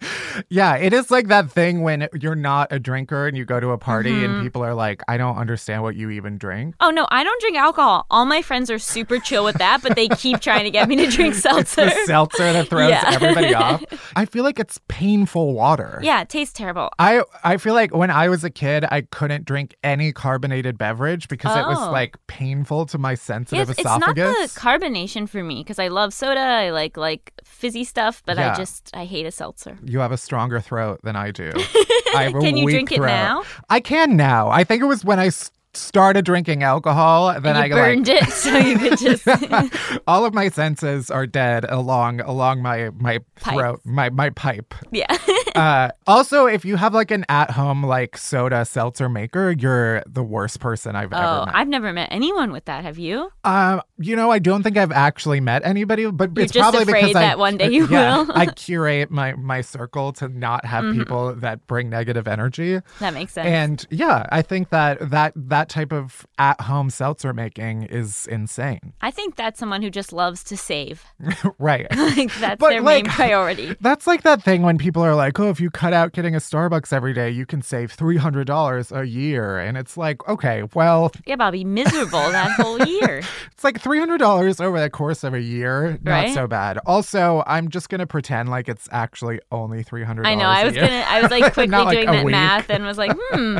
yeah, 0.50 0.76
it 0.78 0.94
is 0.94 1.12
like 1.12 1.28
that 1.28 1.52
thing 1.52 1.82
when 1.82 2.08
you're 2.20 2.34
not 2.36 2.72
a 2.72 2.80
drinker 2.80 3.28
and 3.28 3.36
you 3.38 3.44
go 3.46 3.60
to 3.60 3.72
a 3.72 3.78
party 3.78 4.12
Mm-hmm. 4.14 4.26
and 4.36 4.44
people 4.44 4.64
are 4.64 4.74
like, 4.74 5.02
I 5.08 5.18
don't 5.18 5.36
understand 5.38 5.84
what 5.84 5.96
you 5.96 6.10
even 6.12 6.38
drink. 6.38 6.76
Oh 6.80 6.92
no, 6.92 7.08
I 7.12 7.24
don't 7.26 7.42
drink 7.42 7.58
alcohol. 7.58 8.06
All 8.10 8.26
my 8.26 8.42
friends 8.42 8.72
are 8.72 8.80
super 8.80 9.20
chill 9.20 9.44
with 9.44 9.58
that, 9.58 9.82
but 9.84 9.96
they 9.96 10.08
keep 10.08 10.40
trying 10.40 10.64
to 10.64 10.72
get 10.72 10.88
me 10.88 10.96
to 10.98 11.08
drink 11.08 11.34
seltzer. 11.48 11.86
The 11.86 12.04
seltzer 12.06 12.54
that 12.54 12.70
throws 12.70 12.90
Yeah. 12.90 13.04
everybody 13.14 13.54
off. 13.66 13.84
I 14.16 14.26
feel 14.26 14.44
like 14.46 14.60
it's 14.60 14.80
painful 14.88 15.54
water. 15.54 16.00
yeah, 16.04 16.22
it 16.22 16.30
tastes 16.30 16.54
terrible. 16.58 16.90
I 17.00 17.24
I 17.44 17.58
feel 17.58 17.74
like 17.74 17.94
when 17.94 18.10
I 18.12 18.30
was 18.30 18.44
a 18.46 18.50
kid, 18.50 18.86
I 18.90 19.02
couldn't 19.02 19.44
drink 19.46 19.76
any 19.84 20.14
carbonated 20.54 20.78
beverage 20.78 21.28
because 21.28 21.56
it 21.58 21.66
was 21.68 21.78
Oh. 21.80 21.92
like 21.92 22.16
painful 22.28 22.86
to 22.88 22.98
my 22.98 23.16
sensitive 23.16 23.70
Yes, 23.70 23.78
it's 23.78 23.84
not 23.84 24.02
esophagus. 24.18 24.54
the 24.54 24.60
carbonation 24.60 25.28
for 25.28 25.44
me 25.44 25.62
because 25.64 25.80
I 25.80 25.88
love 25.88 26.14
soda. 26.14 26.40
I 26.40 26.70
like 26.70 26.96
like 26.98 27.34
fizzy 27.44 27.84
stuff, 27.84 28.22
but 28.26 28.38
Yeah. 28.38 28.54
I 28.54 28.56
just 28.56 28.92
I 28.94 29.06
hate 29.06 29.26
a 29.26 29.32
seltzer. 29.32 29.78
you 29.84 30.00
have 30.00 30.12
a 30.12 30.18
stronger 30.18 30.60
throat 30.62 31.00
than 31.04 31.16
I 31.16 31.32
do. 31.32 31.52
I 32.16 32.32
Can 32.32 32.56
you 32.58 32.70
drink 32.70 32.92
it 32.92 33.00
now? 33.02 33.44
I 33.70 33.80
can 33.80 34.16
now. 34.16 34.50
I 34.50 34.64
think 34.64 34.82
it 34.84 34.86
was 34.88 35.04
when 35.04 35.20
I 35.20 35.28
s- 35.28 35.52
started 35.74 36.26
drinking 36.26 36.64
alcohol. 36.64 37.40
Then 37.40 37.56
I 37.56 37.70
burned 37.70 38.08
like 38.08 38.24
it 38.24 38.30
so 38.32 38.58
you 38.58 38.78
could 38.78 38.98
just 38.98 39.28
all 40.08 40.26
of 40.26 40.34
my 40.34 40.50
senses 40.50 41.10
are 41.10 41.26
dead 41.26 41.66
along 41.68 42.22
along 42.22 42.62
my 42.62 42.90
my 42.92 43.20
throat, 43.38 43.82
my 43.84 44.10
my 44.10 44.30
pipe. 44.30 44.74
yeah. 44.92 45.16
Uh, 45.56 45.92
also, 46.08 46.48
if 46.48 46.66
you 46.66 46.76
have 46.78 46.96
like 46.96 47.12
an 47.12 47.24
at 47.30 47.52
home 47.52 47.86
like 47.86 48.18
soda 48.18 48.66
seltzer 48.66 49.08
maker, 49.08 49.52
you're 49.52 50.02
the 50.08 50.24
worst 50.24 50.60
person 50.60 50.96
I've 50.96 51.14
ever 51.14 51.24
oh, 51.24 51.46
met. 51.46 51.56
I've 51.56 51.68
never 51.68 51.94
met 51.94 52.10
anyone 52.12 52.52
with 52.52 52.66
that. 52.66 52.84
Have 52.84 52.98
you? 52.98 53.32
Um, 53.44 53.80
you 54.00 54.16
know, 54.16 54.32
I 54.32 54.40
don't 54.40 54.64
think 54.64 54.78
I've 54.78 54.92
actually 54.92 55.42
met 55.42 55.64
anybody, 55.64 56.10
but 56.10 56.32
You're 56.36 56.46
it's 56.46 56.54
just 56.54 56.72
probably 56.72 56.92
because 56.92 57.16
I, 57.16 57.22
that 57.22 57.38
one 57.38 57.58
day 57.58 57.70
you 57.72 57.88
yeah, 57.88 58.18
will. 58.18 58.26
Mm-hmm. 58.26 58.40
I 58.40 58.46
curate 58.48 59.12
my 59.12 59.34
my 59.34 59.62
circle 59.62 60.12
to 60.14 60.28
not 60.28 60.66
have 60.66 60.92
people 60.96 61.36
that 61.36 61.68
bring 61.68 61.88
negative 61.88 62.28
energy. 62.28 62.80
That 63.00 63.14
makes 63.14 63.34
sense. 63.34 63.48
And 63.48 63.86
yeah, 63.92 64.26
I 64.32 64.42
think 64.42 64.72
that 64.72 65.12
that 65.12 65.34
that 65.36 65.63
type 65.70 65.92
of 65.94 66.26
at 66.38 66.60
home 66.62 66.90
seltzer 66.90 67.34
making 67.34 67.84
is 67.84 68.28
insane. 68.28 68.94
I 69.02 69.12
think 69.12 69.36
that's 69.36 69.60
someone 69.60 69.82
who 69.82 69.90
just 69.90 70.14
loves 70.14 70.44
to 70.46 70.58
save. 70.58 71.04
right. 71.60 71.88
Like 72.14 72.34
that's 72.36 72.60
But, 72.60 72.70
their 72.70 72.82
like- 72.82 73.06
main 73.06 73.14
priority. 73.14 73.76
That's 73.82 74.06
like 74.08 74.24
that 74.24 74.44
thing 74.44 74.62
when 74.62 74.78
people 74.78 75.04
are 75.04 75.16
like, 75.16 75.40
"Oh, 75.40 75.50
if 75.50 75.60
you 75.60 75.70
cut 75.72 75.94
out 75.94 76.12
getting 76.14 76.36
a 76.36 76.40
Starbucks 76.40 76.94
every 76.94 77.14
day, 77.14 77.30
you 77.30 77.46
can 77.46 77.62
save 77.62 77.92
three 77.92 78.18
hundred 78.18 78.46
dollars 78.48 78.92
a 78.92 79.04
year." 79.06 79.58
And 79.60 79.78
it's 79.78 79.98
like, 79.98 80.28
okay, 80.28 80.64
well, 80.74 81.12
Yeah, 81.26 81.38
but 81.38 81.46
I'll 81.46 81.52
be 81.52 81.64
miserable 81.66 82.20
that 82.32 82.52
whole 82.60 82.80
year. 82.86 83.22
it's 83.52 83.64
like 83.64 83.80
three 83.82 84.00
hundred 84.00 84.18
dollars 84.20 84.60
over 84.60 84.80
the 84.80 84.90
course 84.90 85.24
of 85.24 85.34
a 85.34 85.42
year. 85.42 85.98
Not 86.04 86.12
Right? 86.12 86.34
so 86.34 86.46
bad. 86.48 86.78
Also, 86.86 87.44
I'm 87.48 87.70
just 87.70 87.90
gonna 87.90 88.08
pretend 88.08 88.50
like 88.50 88.68
it's 88.70 88.88
actually 88.92 89.40
only 89.52 89.84
$300. 89.84 90.26
I 90.26 90.36
know. 90.36 90.46
I 90.46 90.64
was 90.66 90.74
gonna. 90.76 91.06
I 91.08 91.22
was 91.22 91.32
like 91.32 91.54
quickly 91.54 91.68
like 91.68 91.92
doing 91.96 92.06
that 92.08 92.26
week. 92.26 92.32
math 92.32 92.70
and 92.70 92.84
was 92.86 92.98
like, 92.98 93.12
hmm, 93.32 93.58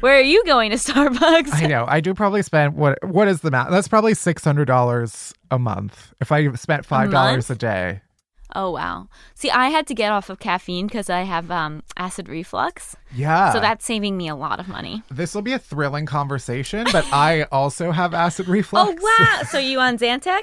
where 0.00 0.16
are 0.16 0.20
you 0.20 0.44
going 0.44 0.70
to 0.72 0.76
Starbucks? 0.76 1.43
I 1.52 1.66
know. 1.66 1.84
I 1.88 2.00
do 2.00 2.14
probably 2.14 2.42
spend 2.42 2.74
what? 2.74 2.98
What 3.04 3.28
is 3.28 3.40
the 3.40 3.50
math? 3.50 3.70
That's 3.70 3.88
probably 3.88 4.14
six 4.14 4.44
hundred 4.44 4.66
dollars 4.66 5.32
a 5.50 5.58
month. 5.58 6.12
If 6.20 6.32
I 6.32 6.50
spent 6.54 6.84
five 6.86 7.10
dollars 7.10 7.48
a 7.50 7.52
month? 7.52 7.60
day. 7.60 8.00
Oh 8.56 8.70
wow. 8.70 9.08
See, 9.34 9.50
I 9.50 9.68
had 9.70 9.86
to 9.88 9.94
get 9.94 10.12
off 10.12 10.30
of 10.30 10.38
caffeine 10.38 10.86
because 10.86 11.10
I 11.10 11.22
have 11.22 11.50
um, 11.50 11.82
acid 11.96 12.28
reflux, 12.28 12.94
Yeah. 13.12 13.52
so 13.52 13.58
that's 13.58 13.84
saving 13.84 14.16
me 14.16 14.28
a 14.28 14.36
lot 14.36 14.60
of 14.60 14.68
money. 14.68 15.02
this 15.10 15.34
will 15.34 15.42
be 15.42 15.52
a 15.54 15.58
thrilling 15.58 16.06
conversation, 16.06 16.86
but 16.92 17.04
I 17.12 17.42
also 17.52 17.90
have 17.90 18.14
acid 18.14 18.46
reflux. 18.46 18.92
Oh 19.02 19.16
wow. 19.18 19.42
so 19.48 19.58
you 19.58 19.80
on 19.80 19.98
Zantac? 19.98 20.42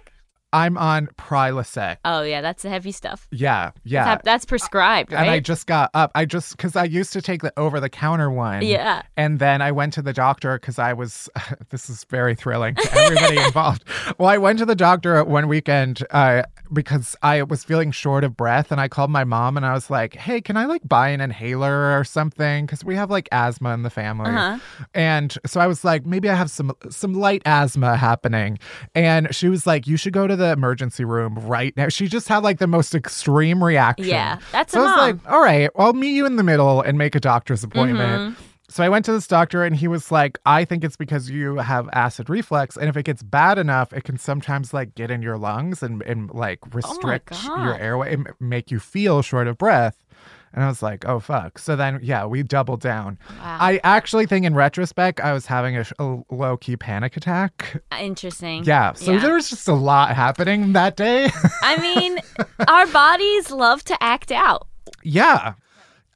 I'm 0.53 0.77
on 0.77 1.07
Prilosec. 1.17 1.97
Oh 2.05 2.23
yeah, 2.23 2.41
that's 2.41 2.63
the 2.63 2.69
heavy 2.69 2.91
stuff. 2.91 3.27
Yeah, 3.31 3.71
yeah. 3.83 4.03
That- 4.05 4.23
That's 4.23 4.45
prescribed, 4.45 5.11
right? 5.13 5.21
And 5.21 5.29
I 5.29 5.39
just 5.39 5.67
got 5.67 5.89
up. 5.93 6.11
I 6.15 6.25
just 6.25 6.57
because 6.57 6.75
I 6.75 6.83
used 6.85 7.13
to 7.13 7.21
take 7.21 7.41
the 7.41 7.53
over 7.57 7.79
the 7.79 7.89
counter 7.89 8.29
one. 8.29 8.61
Yeah. 8.63 9.01
And 9.17 9.39
then 9.39 9.61
I 9.61 9.71
went 9.71 9.93
to 9.93 10.01
the 10.01 10.13
doctor 10.13 10.57
because 10.59 10.79
I 10.79 10.93
was. 10.93 11.29
This 11.69 11.89
is 11.89 12.03
very 12.05 12.35
thrilling 12.35 12.75
to 12.75 12.93
everybody 12.93 13.37
involved. 13.45 13.85
Well, 14.17 14.27
I 14.27 14.37
went 14.37 14.59
to 14.59 14.65
the 14.65 14.75
doctor 14.75 15.23
one 15.23 15.47
weekend 15.47 16.05
uh, 16.11 16.43
because 16.73 17.15
I 17.21 17.43
was 17.43 17.63
feeling 17.63 17.91
short 17.91 18.25
of 18.25 18.35
breath, 18.35 18.71
and 18.73 18.81
I 18.81 18.89
called 18.89 19.09
my 19.09 19.23
mom 19.23 19.55
and 19.55 19.65
I 19.65 19.71
was 19.73 19.89
like, 19.89 20.15
"Hey, 20.15 20.41
can 20.41 20.57
I 20.57 20.65
like 20.65 20.81
buy 20.87 21.09
an 21.09 21.21
inhaler 21.21 21.97
or 21.97 22.03
something? 22.03 22.65
Because 22.65 22.83
we 22.83 22.95
have 22.95 23.09
like 23.09 23.29
asthma 23.31 23.73
in 23.73 23.83
the 23.83 23.89
family." 23.89 24.31
Uh-huh. 24.31 24.59
And 24.93 25.37
so 25.45 25.61
I 25.61 25.67
was 25.67 25.85
like, 25.85 26.05
maybe 26.05 26.29
I 26.29 26.35
have 26.35 26.51
some 26.51 26.73
some 26.89 27.13
light 27.13 27.41
asthma 27.45 27.95
happening. 27.95 28.59
And 28.93 29.33
she 29.33 29.47
was 29.47 29.65
like, 29.65 29.87
you 29.87 29.95
should 29.95 30.13
go 30.13 30.27
to 30.27 30.35
the 30.41 30.51
emergency 30.51 31.05
room 31.05 31.35
right 31.35 31.75
now. 31.77 31.87
She 31.89 32.07
just 32.07 32.27
had 32.27 32.39
like 32.39 32.59
the 32.59 32.67
most 32.67 32.93
extreme 32.93 33.63
reaction. 33.63 34.07
Yeah, 34.07 34.39
that's 34.51 34.73
so 34.73 34.79
I 34.79 34.83
was 34.83 34.89
mom. 34.91 34.99
like, 34.99 35.31
all 35.31 35.41
right, 35.41 35.69
I'll 35.75 35.93
meet 35.93 36.11
you 36.11 36.25
in 36.25 36.35
the 36.35 36.43
middle 36.43 36.81
and 36.81 36.97
make 36.97 37.15
a 37.15 37.19
doctor's 37.19 37.63
appointment. 37.63 38.33
Mm-hmm. 38.33 38.43
So 38.71 38.85
I 38.85 38.89
went 38.89 39.03
to 39.05 39.11
this 39.11 39.27
doctor 39.27 39.65
and 39.65 39.75
he 39.75 39.89
was 39.89 40.13
like, 40.13 40.39
I 40.45 40.63
think 40.63 40.85
it's 40.85 40.95
because 40.95 41.29
you 41.29 41.57
have 41.57 41.89
acid 41.91 42.29
reflux. 42.29 42.77
And 42.77 42.87
if 42.87 42.95
it 42.95 43.03
gets 43.03 43.21
bad 43.21 43.57
enough, 43.57 43.91
it 43.91 44.05
can 44.05 44.17
sometimes 44.17 44.73
like 44.73 44.95
get 44.95 45.11
in 45.11 45.21
your 45.21 45.37
lungs 45.37 45.83
and, 45.83 46.01
and 46.03 46.31
like 46.31 46.59
restrict 46.73 47.35
your 47.43 47.77
airway 47.77 48.13
and 48.13 48.29
make 48.39 48.71
you 48.71 48.79
feel 48.79 49.21
short 49.21 49.47
of 49.47 49.57
breath. 49.57 50.05
And 50.53 50.63
I 50.63 50.67
was 50.67 50.81
like, 50.83 51.05
oh, 51.07 51.19
fuck. 51.19 51.57
So 51.59 51.75
then, 51.75 51.99
yeah, 52.03 52.25
we 52.25 52.43
doubled 52.43 52.81
down. 52.81 53.17
Wow. 53.39 53.57
I 53.59 53.79
actually 53.83 54.25
think 54.25 54.45
in 54.45 54.53
retrospect, 54.53 55.19
I 55.19 55.31
was 55.33 55.45
having 55.45 55.77
a, 55.77 55.85
a 55.99 56.19
low 56.29 56.57
key 56.57 56.75
panic 56.77 57.15
attack. 57.15 57.81
Interesting. 57.99 58.63
Yeah. 58.65 58.93
So 58.93 59.17
there 59.17 59.35
was 59.35 59.49
just 59.49 59.67
a 59.67 59.73
lot 59.73 60.13
happening 60.15 60.73
that 60.73 60.95
day. 60.97 61.29
I 61.63 61.77
mean, 61.77 62.19
our 62.67 62.85
bodies 62.87 63.49
love 63.51 63.83
to 63.85 64.03
act 64.03 64.31
out. 64.31 64.67
yeah. 65.03 65.53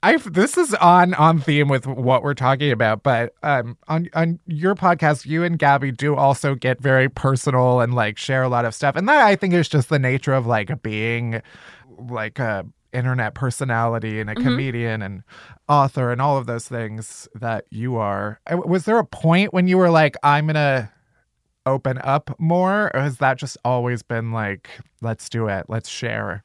I've, 0.04 0.32
this 0.34 0.56
is 0.56 0.76
on 0.76 1.15
on 1.15 1.39
theme 1.41 1.67
with 1.67 1.88
what 1.88 2.21
we're 2.21 2.36
talking 2.36 2.71
about, 2.71 3.02
but 3.02 3.34
um 3.41 3.76
on 3.88 4.08
on 4.13 4.39
your 4.45 4.76
podcast, 4.76 5.26
you 5.26 5.43
and 5.43 5.58
Gabby 5.58 5.91
do 5.91 6.15
also 6.15 6.54
get 6.54 6.80
very 6.80 7.10
personal 7.10 7.80
and 7.80 7.95
like 7.95 8.19
share 8.19 8.43
a 8.43 8.48
lot 8.50 8.65
of 8.65 8.76
stuff, 8.76 8.95
and 8.95 9.10
that 9.10 9.26
I 9.26 9.36
think 9.36 9.56
is 9.56 9.67
just 9.67 9.89
the 9.89 9.98
nature 9.98 10.34
of 10.34 10.45
like 10.45 10.84
being 10.84 11.41
like 11.98 12.38
a 12.38 12.67
internet 12.95 13.36
personality 13.36 14.19
and 14.19 14.29
a 14.29 14.36
comedian 14.36 15.01
and 15.01 15.23
author 15.67 16.12
and 16.12 16.21
all 16.21 16.38
of 16.38 16.45
those 16.45 16.67
things 16.67 17.27
that 17.36 17.65
you 17.69 17.97
are. 17.97 18.39
Uh, 18.47 18.58
Was 18.65 18.86
there 18.86 18.97
a 18.97 19.05
point 19.05 19.53
when 19.53 19.67
you 19.67 19.77
were 19.77 19.89
like, 19.89 20.15
I'm 20.23 20.47
gonna 20.47 20.91
open 21.65 21.99
up 22.03 22.36
more, 22.39 22.91
or 22.95 23.01
has 23.01 23.17
that 23.17 23.38
just 23.38 23.58
always 23.65 24.03
been 24.03 24.31
like, 24.31 24.69
let's 25.01 25.29
do 25.29 25.47
it, 25.47 25.65
let's 25.67 25.89
share? 25.89 26.43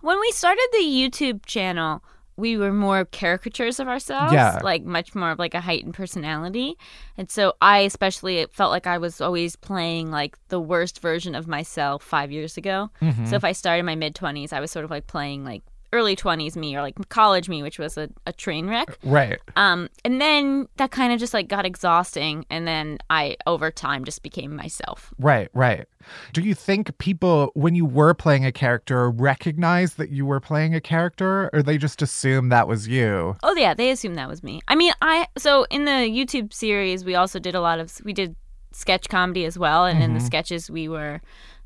When 0.00 0.18
we 0.20 0.30
started 0.32 0.68
the 0.72 0.84
YouTube 0.84 1.44
channel, 1.46 2.02
we 2.38 2.56
were 2.56 2.72
more 2.72 3.04
caricatures 3.04 3.80
of 3.80 3.88
ourselves, 3.88 4.32
Yeah. 4.32 4.60
like 4.62 4.84
much 4.84 5.14
more 5.14 5.32
of 5.32 5.38
like 5.38 5.54
a 5.54 5.60
heightened 5.60 5.94
personality. 5.94 6.78
And 7.18 7.28
so 7.30 7.54
I 7.60 7.80
especially 7.80 8.46
felt 8.52 8.70
like 8.70 8.86
I 8.86 8.96
was 8.96 9.20
always 9.20 9.56
playing 9.56 10.10
like 10.12 10.38
the 10.48 10.60
worst 10.60 11.00
version 11.02 11.34
of 11.34 11.48
myself 11.48 12.02
5 12.04 12.30
years 12.30 12.56
ago. 12.56 12.90
Mm-hmm. 13.02 13.26
So 13.26 13.36
if 13.36 13.44
I 13.44 13.52
started 13.52 13.84
my 13.84 13.96
mid 13.96 14.14
20s, 14.14 14.52
I 14.52 14.60
was 14.60 14.70
sort 14.70 14.84
of 14.84 14.90
like 14.90 15.06
playing 15.08 15.44
like 15.44 15.62
early 15.92 16.16
20s 16.16 16.56
me 16.56 16.76
or 16.76 16.82
like 16.82 17.08
college 17.08 17.48
me, 17.48 17.62
which 17.62 17.78
was 17.78 17.96
a, 17.96 18.08
a 18.26 18.32
train 18.32 18.68
wreck. 18.68 18.98
Right. 19.02 19.38
Um, 19.56 19.88
and 20.04 20.20
then 20.20 20.68
that 20.76 20.90
kind 20.90 21.12
of 21.12 21.18
just 21.18 21.34
like 21.34 21.48
got 21.48 21.64
exhausting. 21.64 22.44
And 22.50 22.66
then 22.66 22.98
I, 23.10 23.36
over 23.46 23.70
time, 23.70 24.04
just 24.04 24.22
became 24.22 24.54
myself. 24.54 25.12
Right, 25.18 25.48
right. 25.54 25.86
Do 26.32 26.42
you 26.42 26.54
think 26.54 26.96
people, 26.98 27.50
when 27.54 27.74
you 27.74 27.84
were 27.84 28.14
playing 28.14 28.44
a 28.44 28.52
character, 28.52 29.10
recognize 29.10 29.94
that 29.94 30.10
you 30.10 30.26
were 30.26 30.40
playing 30.40 30.74
a 30.74 30.80
character, 30.80 31.50
or 31.52 31.62
they 31.62 31.78
just 31.78 32.02
assume 32.02 32.48
that 32.50 32.68
was 32.68 32.88
you? 32.88 33.36
Oh 33.42 33.54
yeah, 33.54 33.74
they 33.74 33.90
assumed 33.90 34.16
that 34.16 34.28
was 34.28 34.42
me. 34.42 34.60
I 34.68 34.74
mean, 34.74 34.92
I 35.02 35.26
so 35.36 35.64
in 35.70 35.84
the 35.84 35.90
YouTube 35.90 36.52
series 36.52 37.04
we 37.04 37.14
also 37.14 37.38
did 37.38 37.54
a 37.54 37.60
lot 37.60 37.78
of 37.78 37.92
we 38.04 38.12
did 38.12 38.36
sketch 38.72 39.08
comedy 39.08 39.44
as 39.44 39.58
well, 39.58 39.84
and 39.84 40.02
in 40.02 40.14
the 40.14 40.20
sketches 40.20 40.70
we 40.70 40.88
were 40.88 41.20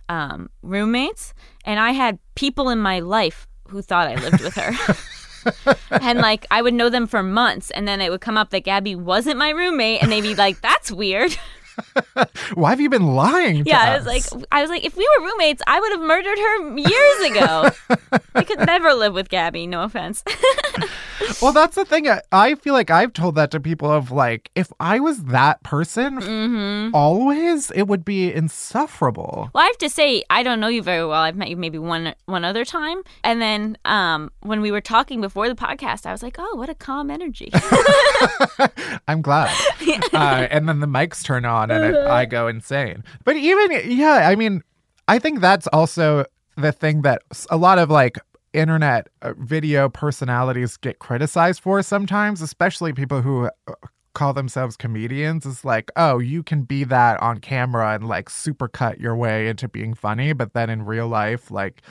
um, 0.09 0.49
roommates, 0.63 1.35
and 1.65 1.79
I 1.79 1.93
had 1.93 2.19
people 2.35 2.69
in 2.69 2.79
my 2.79 3.01
life 3.01 3.47
who 3.73 3.83
thought 3.83 4.09
I 4.09 4.15
lived 4.15 4.43
with 4.43 4.55
her. 4.55 5.77
and 6.01 6.21
like 6.21 6.47
I 6.51 6.63
would 6.63 6.75
know 6.75 6.89
them 6.89 7.07
for 7.07 7.23
months, 7.23 7.71
and 7.71 7.89
then 7.89 8.01
it 8.01 8.11
would 8.11 8.21
come 8.21 8.37
up 8.37 8.51
that 8.51 8.61
Gabby 8.61 8.95
wasn't 8.95 9.39
my 9.39 9.51
roommate, 9.51 10.03
and 10.03 10.13
they'd 10.13 10.21
be 10.21 10.35
like, 10.35 10.61
"That's 10.61 10.93
weird." 10.93 11.37
Why 12.55 12.71
have 12.71 12.81
you 12.81 12.89
been 12.91 13.07
lying? 13.15 13.65
to 13.65 13.71
Yeah, 13.71 13.81
I 13.81 13.97
was 13.97 14.07
like, 14.07 14.25
I 14.53 14.61
was 14.63 14.71
like, 14.71 14.85
if 14.85 14.97
we 14.97 15.09
were 15.19 15.27
roommates, 15.27 15.63
I 15.67 15.81
would 15.81 15.93
have 15.93 16.01
murdered 16.01 16.39
her 16.39 16.79
years 16.79 17.31
ago. 17.31 17.71
I 18.35 18.45
could 18.45 18.61
never 18.67 18.93
live 18.95 19.15
with 19.15 19.29
Gabby. 19.29 19.67
No 19.67 19.83
offense. 19.83 20.23
well, 21.43 21.53
that's 21.53 21.77
the 21.77 21.85
thing. 21.85 22.09
I- 22.09 22.21
I 22.31 22.55
feel 22.57 22.75
like 22.75 22.91
I've 22.91 23.13
told 23.13 23.35
that 23.37 23.51
to 23.53 23.61
people 23.61 23.91
of 23.91 24.11
like, 24.11 24.51
if 24.55 24.73
I 24.81 25.01
was 25.01 25.25
that 25.25 25.63
person 25.63 26.21
Mm-hmm. 26.21 26.95
always, 26.95 27.71
it 27.73 27.85
would 27.85 28.05
be 28.05 28.33
insufferable. 28.33 29.51
Well, 29.53 29.63
I 29.63 29.67
have 29.67 29.79
to 29.79 29.91
say, 29.91 30.25
I 30.31 30.43
don't 30.43 30.61
know 30.61 30.69
you 30.69 30.83
very 30.83 31.05
well. 31.07 31.21
I've 31.23 31.37
met 31.37 31.49
you 31.51 31.57
maybe 31.57 31.79
one 31.79 32.15
one 32.27 32.45
other 32.45 32.65
time, 32.65 33.03
and 33.25 33.41
then 33.41 33.77
um, 33.85 34.31
when 34.41 34.61
we 34.61 34.71
were 34.73 34.81
talking 34.81 35.21
before 35.21 35.49
the 35.49 35.55
podcast, 35.55 36.07
I 36.07 36.13
was 36.13 36.23
like, 36.23 36.37
"Oh, 36.39 36.57
what 36.57 36.69
a 36.69 36.75
calm 36.75 37.11
energy." 37.11 37.51
I'm 39.09 39.23
glad. 39.23 39.51
uh, 40.13 40.47
and 40.51 40.69
then 40.69 40.81
the 40.81 40.87
mics 40.87 41.23
turn 41.25 41.45
on 41.45 41.62
and 41.71 41.85
it, 41.85 41.97
I 41.97 42.25
go 42.25 42.49
insane. 42.49 43.05
But 43.25 43.37
even, 43.37 43.71
yeah, 43.91 44.29
I 44.29 44.35
mean, 44.35 44.63
I 45.09 45.19
think 45.19 45.41
that's 45.41 45.67
also 45.69 46.25
the 46.57 46.73
thing 46.73 47.03
that 47.03 47.23
a 47.51 47.57
lot 47.57 47.79
of 47.79 47.91
like 47.91 48.19
internet 48.53 49.09
uh, 49.23 49.33
video 49.39 49.89
personalities 49.89 50.77
get 50.77 50.99
criticized 50.99 51.61
for 51.61 51.83
sometimes, 51.83 52.43
especially 52.43 52.93
people 52.93 53.23
who 53.23 53.49
uh, 53.67 53.73
call 54.15 54.33
themselves 54.33 54.77
comedians 54.77 55.47
is 55.47 55.65
like, 55.65 55.91
oh, 55.97 56.19
you 56.19 56.43
can 56.43 56.63
be 56.63 56.85
that 56.85 57.21
on 57.23 57.39
camera 57.39 57.95
and 57.95 58.07
like 58.07 58.29
supercut 58.29 59.01
your 59.01 59.17
way 59.17 59.49
into 59.49 59.69
being 59.69 59.95
funny, 59.95 60.33
but 60.33 60.53
then 60.53 60.71
in 60.71 60.85
real 60.85 61.09
life, 61.09 61.51
like, 61.51 61.83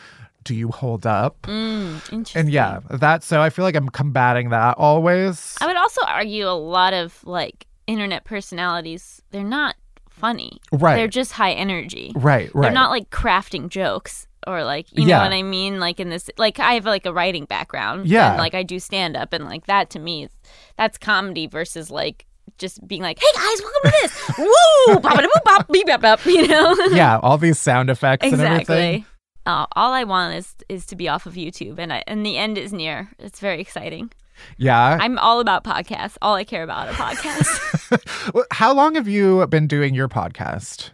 do 0.44 0.56
you 0.56 0.70
hold 0.70 1.06
up? 1.06 1.42
mm, 1.44 1.94
interesting. 2.12 2.40
And 2.40 2.52
yeah, 2.52 2.80
that 2.90 3.24
so 3.24 3.42
I 3.42 3.50
feel 3.50 3.64
like 3.64 3.76
I'm 3.76 3.90
combating 3.90 4.50
that 4.50 4.76
always. 4.78 5.56
I 5.62 5.68
would 5.68 5.78
also 5.78 6.02
argue 6.08 6.48
a 6.48 6.58
lot 6.58 6.94
of 6.94 7.24
like 7.26 7.68
internet 7.88 8.24
personalities, 8.26 9.22
they're 9.32 9.44
not 9.44 9.76
funny. 10.10 10.60
Right. 10.72 10.96
They're 10.96 11.08
just 11.08 11.34
high 11.34 11.54
energy. 11.54 12.12
Right, 12.16 12.54
right. 12.54 12.62
They're 12.64 12.72
not 12.72 12.92
like 12.92 13.10
crafting 13.10 13.70
jokes 13.70 14.28
or 14.48 14.64
like 14.64 14.88
you 14.92 15.06
Yeah. 15.06 15.18
know 15.18 15.24
what 15.24 15.34
I 15.34 15.44
mean. 15.44 15.80
Like 15.80 16.00
in 16.00 16.10
this, 16.10 16.30
like 16.38 16.60
I 16.60 16.74
have 16.74 16.86
like 16.86 17.06
a 17.06 17.14
writing 17.14 17.46
background. 17.46 18.08
Yeah. 18.08 18.30
And, 18.32 18.38
like 18.38 18.54
I 18.54 18.64
do 18.64 18.80
stand 18.80 19.16
up, 19.18 19.34
and 19.34 19.46
like 19.46 19.66
that 19.68 19.90
to 19.92 20.00
me, 20.00 20.26
is 20.26 20.32
that's 20.78 20.98
comedy 20.98 21.48
versus 21.48 21.90
like 21.92 22.26
just 22.58 22.86
being 22.88 23.02
like, 23.02 23.20
"Hey 23.20 23.28
guys, 23.34 23.62
welcome 23.62 23.92
to 23.92 23.98
this." 24.02 24.38
Woo! 24.38 25.00
Bop, 25.00 25.16
bop, 25.16 25.44
bop, 25.46 25.68
beep, 25.72 25.88
bop, 25.88 26.02
bop, 26.02 26.20
You 26.26 26.48
know. 26.48 26.76
yeah, 26.92 27.20
all 27.22 27.38
these 27.38 27.60
sound 27.60 27.90
effects 27.90 28.26
and 28.26 28.42
everything. 28.42 28.96
exactly. 28.96 29.06
Uh, 29.46 29.66
all 29.76 29.92
I 29.94 30.04
want 30.04 30.36
is 30.36 30.56
is 30.70 30.86
to 30.88 30.96
be 30.96 31.08
off 31.10 31.26
of 31.26 31.34
YouTube, 31.34 31.80
and 31.80 31.92
I, 31.94 32.04
and 32.06 32.24
the 32.26 32.38
end 32.38 32.58
is 32.60 32.72
near. 32.74 33.10
It's 33.20 33.40
very 33.40 33.60
exciting. 33.62 34.12
Yeah. 34.58 34.98
I'm 35.00 35.18
all 35.20 35.40
about 35.40 35.64
podcasts. 35.64 36.18
All 36.22 36.36
I 36.36 36.44
care 36.44 36.64
about 36.64 36.90
are 36.90 36.94
podcasts. 36.94 38.44
How 38.52 38.74
long 38.74 38.96
have 38.96 39.08
you 39.08 39.46
been 39.48 39.68
doing 39.68 39.94
your 39.96 40.08
podcast? 40.10 40.92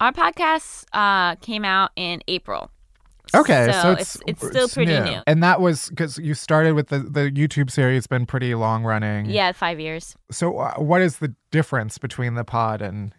Our 0.00 0.12
podcast 0.12 0.84
uh, 0.92 1.36
came 1.36 1.64
out 1.64 1.90
in 1.96 2.22
April. 2.28 2.70
Okay, 3.34 3.66
so, 3.70 3.80
So 3.82 3.90
it's 3.92 4.16
it's- 4.16 4.22
it's 4.26 4.46
still 4.48 4.68
pretty 4.68 4.98
new. 4.98 5.20
and 5.26 5.42
that 5.42 5.60
was 5.60 5.88
because 5.88 6.18
you 6.18 6.34
started 6.34 6.74
with 6.74 6.88
the 6.88 6.98
the 6.98 7.30
YouTube 7.30 7.70
series, 7.70 8.06
been 8.06 8.26
pretty 8.26 8.54
long 8.54 8.82
running. 8.84 9.26
Yeah, 9.26 9.52
five 9.52 9.78
years. 9.80 10.16
So, 10.30 10.58
uh, 10.58 10.74
what 10.74 11.00
is 11.00 11.18
the 11.18 11.34
difference 11.50 11.96
between 11.98 12.34
the 12.34 12.44
pod 12.44 12.82
and? 12.82 13.14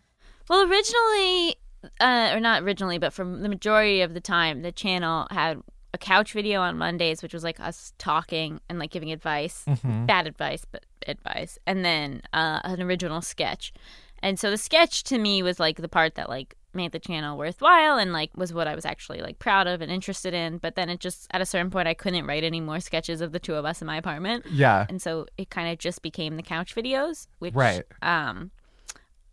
Well, 0.50 0.70
originally, 0.70 1.56
uh, 2.02 2.32
or 2.36 2.40
not 2.42 2.62
originally, 2.64 3.00
but 3.00 3.14
for 3.14 3.24
the 3.24 3.50
majority 3.50 4.02
of 4.02 4.14
the 4.14 4.20
time, 4.22 4.62
the 4.62 4.72
channel 4.74 5.26
had 5.32 5.62
a 5.94 5.98
couch 5.98 6.34
video 6.34 6.62
on 6.62 6.78
Mondays, 6.78 7.22
which 7.22 7.34
was 7.34 7.44
like 7.44 7.60
us 7.60 7.94
talking 7.98 8.60
and 8.70 8.80
like 8.80 8.92
giving 8.92 9.12
advice, 9.12 9.64
Mm-hmm. 9.68 10.06
bad 10.06 10.26
advice, 10.28 10.66
but 10.72 10.86
advice, 11.08 11.60
and 11.68 11.84
then 11.86 12.22
uh, 12.34 12.60
an 12.64 12.82
original 12.82 13.22
sketch. 13.22 13.74
And 14.22 14.40
so 14.40 14.50
the 14.50 14.58
sketch 14.58 15.04
to 15.06 15.18
me 15.18 15.44
was 15.44 15.60
like 15.60 15.78
the 15.78 15.90
part 15.90 16.16
that 16.16 16.30
like 16.30 16.56
made 16.74 16.92
the 16.94 17.00
channel 17.00 17.38
worthwhile 17.38 17.98
and 18.00 18.12
like 18.14 18.32
was 18.36 18.52
what 18.54 18.68
I 18.68 18.74
was 18.74 18.86
actually 18.86 19.22
like 19.22 19.38
proud 19.38 19.68
of 19.68 19.82
and 19.82 19.92
interested 19.92 20.34
in. 20.34 20.58
But 20.58 20.74
then 20.76 20.90
it 20.90 21.00
just 21.00 21.28
at 21.32 21.42
a 21.42 21.46
certain 21.46 21.70
point 21.70 21.88
I 21.88 21.94
couldn't 21.94 22.26
write 22.26 22.44
any 22.44 22.62
more 22.62 22.80
sketches 22.80 23.22
of 23.22 23.32
the 23.32 23.40
two 23.40 23.54
of 23.56 23.66
us 23.66 23.82
in 23.82 23.86
my 23.86 23.98
apartment. 23.98 24.46
Yeah. 24.50 24.86
And 24.90 25.00
so 25.02 25.28
it 25.38 25.50
kind 25.52 25.72
of 25.72 25.78
just 25.78 26.02
became 26.02 26.38
the 26.38 26.42
couch 26.42 26.74
videos, 26.74 27.28
which 27.40 27.54
Right. 27.54 27.84
um 28.02 28.50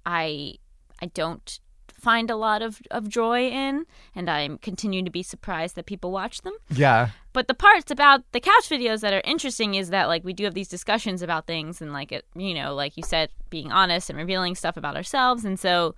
I 0.05 0.57
I 1.01 1.07
don't 1.07 1.61
find 2.01 2.31
a 2.31 2.37
lot 2.37 2.63
of, 2.63 2.81
of 2.91 3.09
joy 3.09 3.49
in 3.49 3.87
and 4.15 4.29
I'm 4.31 4.59
continuing 4.59 5.05
to 5.05 5.11
be 5.11 5.23
surprised 5.23 5.77
that 5.77 5.87
people 5.87 6.11
watch 6.11 6.41
them. 6.43 6.55
Yeah. 6.71 7.11
But 7.33 7.47
the 7.49 7.55
parts 7.55 7.91
about 7.91 8.23
the 8.33 8.41
couch 8.41 8.69
videos 8.69 9.01
that 9.03 9.13
are 9.13 9.23
interesting 9.25 9.75
is 9.75 9.91
that 9.91 10.09
like 10.09 10.25
we 10.25 10.33
do 10.33 10.45
have 10.45 10.55
these 10.55 10.69
discussions 10.69 11.23
about 11.23 11.47
things 11.47 11.81
and 11.81 11.93
like 11.93 12.11
it 12.13 12.25
you 12.35 12.55
know, 12.55 12.75
like 12.75 12.97
you 12.97 13.03
said, 13.03 13.31
being 13.51 13.71
honest 13.71 14.11
and 14.11 14.19
revealing 14.19 14.55
stuff 14.55 14.77
about 14.77 14.97
ourselves. 14.97 15.45
And 15.45 15.59
so 15.59 15.95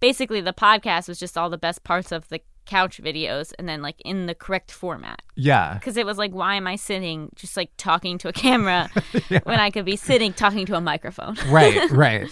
basically 0.00 0.40
the 0.40 0.52
podcast 0.52 1.06
was 1.08 1.18
just 1.18 1.38
all 1.38 1.48
the 1.50 1.58
best 1.58 1.84
parts 1.84 2.10
of 2.10 2.28
the 2.28 2.40
couch 2.64 3.00
videos 3.02 3.52
and 3.58 3.68
then 3.68 3.82
like 3.82 4.00
in 4.04 4.26
the 4.26 4.34
correct 4.36 4.70
format 4.70 5.20
Yeah. 5.34 5.74
because 5.74 5.96
it 5.96 6.06
was 6.06 6.16
like 6.16 6.30
why 6.30 6.54
am 6.54 6.68
i 6.68 6.76
sitting 6.76 7.28
just 7.34 7.56
like 7.56 7.70
talking 7.76 8.18
to 8.18 8.28
a 8.28 8.32
camera 8.32 8.88
when 9.42 9.58
i 9.58 9.68
could 9.68 9.84
be 9.84 9.96
sitting 9.96 10.32
talking 10.32 10.64
to 10.66 10.76
a 10.76 10.80
microphone 10.80 11.36
Right. 11.48 11.90
Right. 11.90 12.30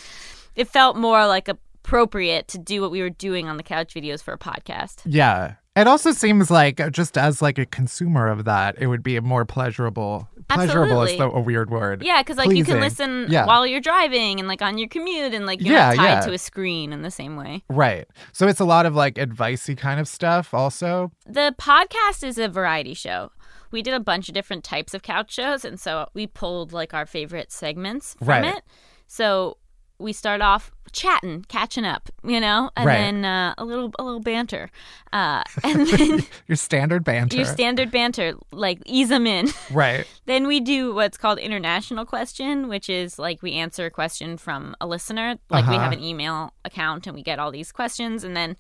it 0.55 0.69
felt 0.69 0.97
more 0.97 1.27
like 1.27 1.49
appropriate 1.91 2.47
to 2.49 2.57
do 2.59 2.81
what 2.81 2.91
we 2.93 3.01
were 3.03 3.11
doing 3.11 3.49
on 3.49 3.57
the 3.57 3.63
couch 3.65 3.95
videos 3.95 4.23
for 4.23 4.33
a 4.33 4.39
podcast 4.39 5.01
Yeah. 5.05 5.55
It 5.77 5.87
also 5.87 6.11
seems 6.13 6.51
like 6.51 6.81
just 6.93 7.17
as 7.17 7.41
like 7.41 7.57
a 7.57 7.65
consumer 7.65 8.27
of 8.29 8.45
that, 8.45 8.75
it 8.83 8.89
would 8.89 9.03
be 9.05 9.17
a 9.17 9.23
more 9.23 9.45
pleasurable. 9.45 10.29
Pleasurable 10.49 11.03
is 11.03 11.17
the, 11.17 11.25
a 11.31 11.41
weird 11.41 11.71
word. 11.71 12.03
yeah 12.03 12.23
because 12.23 12.37
like 12.37 12.51
you 12.51 12.65
can 12.65 12.79
Pleasing. 12.79 12.81
listen 12.81 13.27
Yeah. 13.33 13.47
while 13.47 13.67
you're 13.67 13.81
driving 13.81 14.39
and 14.41 14.49
like 14.49 14.63
on 14.63 14.79
your 14.79 14.89
commute 14.89 15.33
and 15.35 15.47
like 15.47 15.61
you're 15.61 15.75
Yeah, 15.75 15.89
not 15.91 15.97
tied 15.97 16.05
yeah. 16.05 16.21
to 16.27 16.33
a 16.33 16.39
screen 16.39 16.93
in 16.93 17.03
the 17.03 17.11
same 17.11 17.37
way 17.37 17.63
Right. 17.69 18.07
So 18.33 18.47
it's 18.49 18.61
a 18.61 18.65
lot 18.65 18.85
of 18.87 18.95
like 18.95 19.15
advicey 19.15 19.77
kind 19.77 19.99
of 20.01 20.07
stuff 20.09 20.53
also. 20.55 21.11
the 21.27 21.55
podcast 21.59 22.23
is 22.25 22.37
a 22.39 22.49
variety 22.49 22.95
show 22.95 23.31
we 23.73 23.83
did 23.83 23.95
a 23.95 24.01
bunch 24.01 24.29
of 24.29 24.35
different 24.35 24.63
types 24.65 24.93
of 24.95 25.03
couch 25.03 25.33
shows 25.33 25.65
and 25.65 25.79
so 25.81 26.09
we 26.15 26.27
pulled 26.27 26.73
like 26.73 26.93
our 26.95 27.07
favorite 27.07 27.51
segments 27.53 28.15
from 28.19 28.29
Right. 28.29 28.57
it 28.57 28.63
so 29.07 29.57
we 30.01 30.13
start 30.13 30.41
off 30.41 30.73
chatting 30.93 31.45
catching 31.49 31.85
up 31.85 32.09
you 32.25 32.41
know 32.41 32.69
and 32.77 32.85
Right. 32.87 32.97
then 32.99 33.25
uh, 33.25 33.55
a 33.59 33.65
little 33.65 33.93
a 33.97 34.03
little 34.03 34.19
banter 34.19 34.71
uh, 35.13 35.45
and 35.63 35.87
then 35.87 36.27
Your 36.49 36.57
standard 36.57 37.05
banter. 37.05 37.37
your 37.37 37.45
standard 37.47 37.93
banter 37.93 38.35
like 38.51 38.83
ease 38.87 39.09
them 39.11 39.25
in 39.25 39.49
right. 39.71 40.05
then 40.27 40.49
we 40.49 40.59
do 40.59 40.93
what's 40.93 41.17
called 41.17 41.39
international 41.39 42.05
question 42.05 42.67
which 42.69 42.89
is 42.91 43.21
like 43.21 43.41
we 43.41 43.53
answer 43.53 43.87
a 43.87 43.91
question 43.91 44.37
from 44.37 44.75
a 44.81 44.87
listener 44.87 45.37
like 45.49 45.65
we 45.69 45.75
Uh-huh. 45.75 45.79
have 45.85 45.93
an 45.93 46.03
email 46.03 46.53
account 46.65 47.07
and 47.07 47.15
we 47.15 47.23
get 47.23 47.39
all 47.39 47.53
these 47.53 47.71
questions 47.71 48.25
and 48.25 48.37
then 48.37 48.57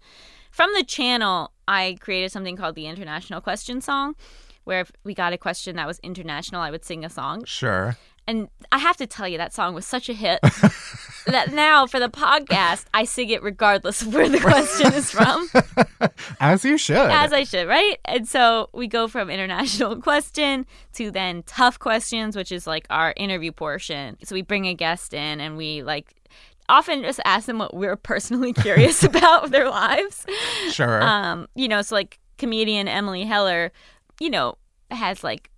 from 0.52 0.70
the 0.76 0.84
channel 0.84 1.50
i 1.66 1.96
created 2.00 2.30
something 2.30 2.56
called 2.56 2.76
the 2.76 2.86
international 2.86 3.40
question 3.40 3.80
song 3.80 4.14
where 4.64 4.80
if 4.82 4.92
we 5.02 5.14
got 5.14 5.32
a 5.32 5.38
question 5.38 5.74
that 5.74 5.86
was 5.86 5.98
international 6.04 6.60
i 6.60 6.70
would 6.70 6.84
sing 6.84 7.04
a 7.04 7.10
song 7.10 7.44
Sure. 7.44 7.96
and 8.28 8.48
i 8.70 8.78
have 8.78 8.96
to 8.98 9.06
tell 9.08 9.26
you 9.26 9.36
that 9.38 9.52
song 9.52 9.74
was 9.74 9.84
such 9.86 10.08
a 10.08 10.12
hit 10.12 10.38
that 11.26 11.52
now 11.52 11.86
for 11.86 11.98
the 12.00 12.08
podcast 12.08 12.84
i 12.94 13.04
sing 13.04 13.30
it 13.30 13.42
regardless 13.42 14.02
of 14.02 14.14
where 14.14 14.28
the 14.28 14.40
question 14.50 14.92
is 14.92 15.10
from 15.10 15.48
As 16.40 16.64
you 16.64 16.78
should. 16.78 16.96
as 16.96 17.32
I 17.32 17.44
should, 17.44 17.68
right? 17.68 17.98
And 18.04 18.26
so 18.26 18.68
we 18.72 18.86
go 18.86 19.08
from 19.08 19.30
international 19.30 19.96
question 20.02 20.66
to 20.94 21.10
then 21.10 21.42
tough 21.44 21.78
questions, 21.78 22.36
which 22.36 22.52
is 22.52 22.66
like 22.66 22.86
our 22.90 23.12
interview 23.16 23.52
portion. 23.52 24.16
So 24.24 24.34
we 24.34 24.42
bring 24.42 24.66
a 24.66 24.74
guest 24.74 25.12
in 25.14 25.40
and 25.40 25.56
we 25.56 25.82
like 25.82 26.14
often 26.68 27.02
just 27.02 27.20
ask 27.24 27.46
them 27.46 27.58
what 27.58 27.74
we're 27.74 27.96
personally 27.96 28.52
curious 28.52 29.02
about 29.02 29.50
their 29.50 29.68
lives. 29.68 30.24
sure. 30.70 31.02
Um, 31.02 31.46
you 31.54 31.68
know, 31.68 31.82
so 31.82 31.94
like 31.94 32.18
comedian 32.38 32.88
Emily 32.88 33.24
Heller, 33.24 33.72
you 34.20 34.30
know, 34.30 34.56
has 34.90 35.22
like 35.22 35.50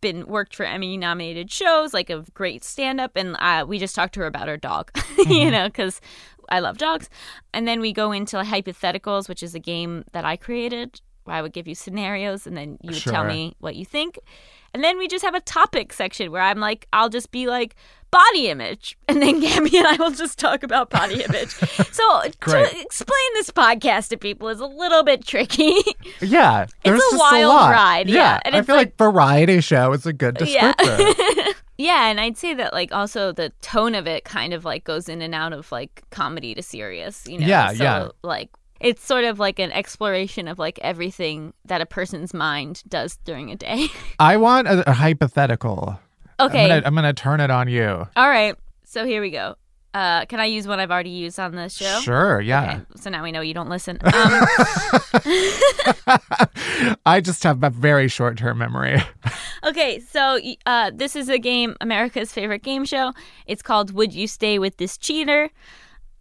been 0.00 0.26
worked 0.26 0.54
for 0.54 0.64
Emmy 0.64 0.96
nominated 0.96 1.50
shows, 1.50 1.92
like 1.92 2.10
a 2.10 2.24
great 2.34 2.64
stand 2.64 3.00
up, 3.00 3.12
and 3.16 3.36
uh, 3.38 3.64
we 3.66 3.78
just 3.78 3.94
talked 3.94 4.14
to 4.14 4.20
her 4.20 4.26
about 4.26 4.48
her 4.48 4.56
dog, 4.56 4.90
you 5.26 5.50
know, 5.50 5.68
because 5.68 6.00
I 6.48 6.60
love 6.60 6.78
dogs. 6.78 7.08
And 7.52 7.66
then 7.66 7.80
we 7.80 7.92
go 7.92 8.12
into 8.12 8.36
hypotheticals, 8.36 9.28
which 9.28 9.42
is 9.42 9.54
a 9.54 9.60
game 9.60 10.04
that 10.12 10.24
I 10.24 10.36
created 10.36 11.00
where 11.24 11.36
I 11.36 11.42
would 11.42 11.52
give 11.52 11.68
you 11.68 11.74
scenarios 11.74 12.46
and 12.46 12.56
then 12.56 12.78
you 12.82 12.90
would 12.92 13.02
tell 13.02 13.24
me 13.24 13.54
what 13.60 13.76
you 13.76 13.84
think. 13.84 14.18
And 14.74 14.84
then 14.84 14.98
we 14.98 15.08
just 15.08 15.24
have 15.24 15.34
a 15.34 15.40
topic 15.40 15.92
section 15.92 16.30
where 16.30 16.42
I'm 16.42 16.58
like, 16.60 16.86
I'll 16.92 17.08
just 17.08 17.30
be 17.30 17.46
like, 17.46 17.74
body 18.10 18.48
image. 18.48 18.96
And 19.08 19.22
then 19.22 19.40
Gabby 19.40 19.78
and 19.78 19.86
I 19.86 19.96
will 19.98 20.10
just 20.10 20.38
talk 20.38 20.62
about 20.62 20.90
body 20.90 21.22
image. 21.28 21.48
So 21.50 22.20
to 22.22 22.80
explain 22.82 23.32
this 23.34 23.50
podcast 23.50 24.08
to 24.10 24.16
people 24.18 24.48
is 24.48 24.60
a 24.60 24.66
little 24.66 25.02
bit 25.02 25.26
tricky. 25.26 25.74
yeah. 26.20 26.66
There's 26.84 27.00
a 27.00 27.10
just 27.10 27.18
wild 27.18 27.48
lot. 27.48 27.70
ride, 27.70 28.08
yeah, 28.10 28.38
and 28.44 28.54
I 28.54 28.62
feel 28.62 28.76
like, 28.76 28.96
variety 28.98 29.60
show 29.62 29.92
is 29.94 30.04
a 30.06 30.12
good 30.12 30.38
Yeah. 30.44 30.74
descriptor. 30.74 31.54
Yeah, 31.78 32.10
and 32.10 32.20
I'd 32.20 32.36
say 32.36 32.54
that 32.54 32.72
like 32.72 32.92
also 32.92 33.32
the 33.32 33.50
tone 33.62 33.94
of 33.94 34.06
it 34.08 34.24
kind 34.24 34.52
of 34.52 34.64
like 34.64 34.82
goes 34.84 35.08
in 35.08 35.22
and 35.22 35.32
out 35.34 35.52
of 35.52 35.70
like 35.72 36.02
comedy 36.10 36.52
to 36.54 36.62
serious, 36.62 37.26
you 37.26 37.38
know. 37.38 37.46
Yeah, 37.46 37.72
so, 37.72 37.82
yeah. 37.84 38.08
Like 38.22 38.50
it's 38.80 39.04
sort 39.04 39.24
of 39.24 39.38
like 39.38 39.58
an 39.58 39.72
exploration 39.72 40.48
of 40.48 40.58
like 40.58 40.78
everything 40.80 41.52
that 41.64 41.80
a 41.80 41.86
person's 41.86 42.32
mind 42.32 42.82
does 42.88 43.16
during 43.24 43.50
a 43.50 43.56
day. 43.56 43.88
I 44.18 44.36
want 44.36 44.68
a, 44.68 44.88
a 44.88 44.92
hypothetical. 44.92 45.98
okay. 46.40 46.62
I'm 46.62 46.68
gonna, 46.68 46.82
I'm 46.86 46.94
gonna 46.94 47.12
turn 47.12 47.40
it 47.40 47.50
on 47.50 47.68
you. 47.68 48.06
All 48.16 48.28
right. 48.28 48.54
So 48.84 49.04
here 49.04 49.20
we 49.20 49.30
go. 49.30 49.56
Uh, 49.94 50.26
can 50.26 50.38
I 50.38 50.44
use 50.44 50.68
one 50.68 50.78
I've 50.80 50.90
already 50.90 51.10
used 51.10 51.40
on 51.40 51.54
the 51.54 51.68
show? 51.68 52.00
Sure, 52.00 52.40
yeah. 52.40 52.74
Okay, 52.74 52.84
so 52.96 53.10
now 53.10 53.22
we 53.22 53.32
know 53.32 53.40
you 53.40 53.54
don't 53.54 53.70
listen. 53.70 53.98
Um, 54.08 54.46
I 57.06 57.20
just 57.22 57.42
have 57.44 57.62
a 57.62 57.70
very 57.70 58.08
short 58.08 58.36
term 58.36 58.58
memory. 58.58 58.98
okay, 59.64 60.00
so 60.00 60.38
uh, 60.66 60.90
this 60.94 61.16
is 61.16 61.28
a 61.28 61.38
game, 61.38 61.76
America's 61.80 62.32
favorite 62.32 62.62
game 62.62 62.84
show. 62.84 63.12
It's 63.46 63.62
called 63.62 63.92
Would 63.92 64.12
You 64.12 64.26
Stay 64.28 64.58
with 64.58 64.76
This 64.76 64.98
Cheater? 64.98 65.50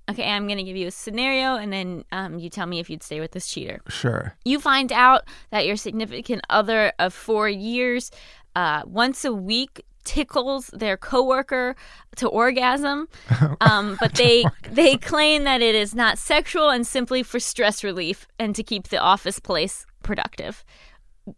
Okay, 0.09 0.23
I'm 0.23 0.47
going 0.47 0.57
to 0.57 0.63
give 0.63 0.77
you 0.77 0.87
a 0.87 0.91
scenario 0.91 1.55
and 1.55 1.71
then 1.71 2.05
um, 2.11 2.39
you 2.39 2.49
tell 2.49 2.65
me 2.65 2.79
if 2.79 2.89
you'd 2.89 3.03
stay 3.03 3.19
with 3.19 3.31
this 3.31 3.47
cheater. 3.47 3.81
Sure. 3.89 4.35
You 4.45 4.59
find 4.59 4.91
out 4.91 5.23
that 5.51 5.65
your 5.65 5.75
significant 5.75 6.43
other 6.49 6.93
of 6.97 7.13
four 7.13 7.49
years 7.49 8.09
uh, 8.55 8.83
once 8.85 9.25
a 9.25 9.33
week 9.33 9.83
tickles 10.05 10.67
their 10.67 10.95
coworker 10.95 11.75
to 12.15 12.29
orgasm, 12.29 13.09
um, 13.61 13.97
but 13.99 14.13
they 14.15 14.45
they 14.71 14.95
claim 14.95 15.43
that 15.43 15.61
it 15.61 15.75
is 15.75 15.93
not 15.93 16.17
sexual 16.17 16.69
and 16.69 16.87
simply 16.87 17.21
for 17.21 17.41
stress 17.41 17.83
relief 17.83 18.25
and 18.39 18.55
to 18.55 18.63
keep 18.63 18.87
the 18.87 18.97
office 18.97 19.39
place 19.39 19.85
productive. 20.03 20.63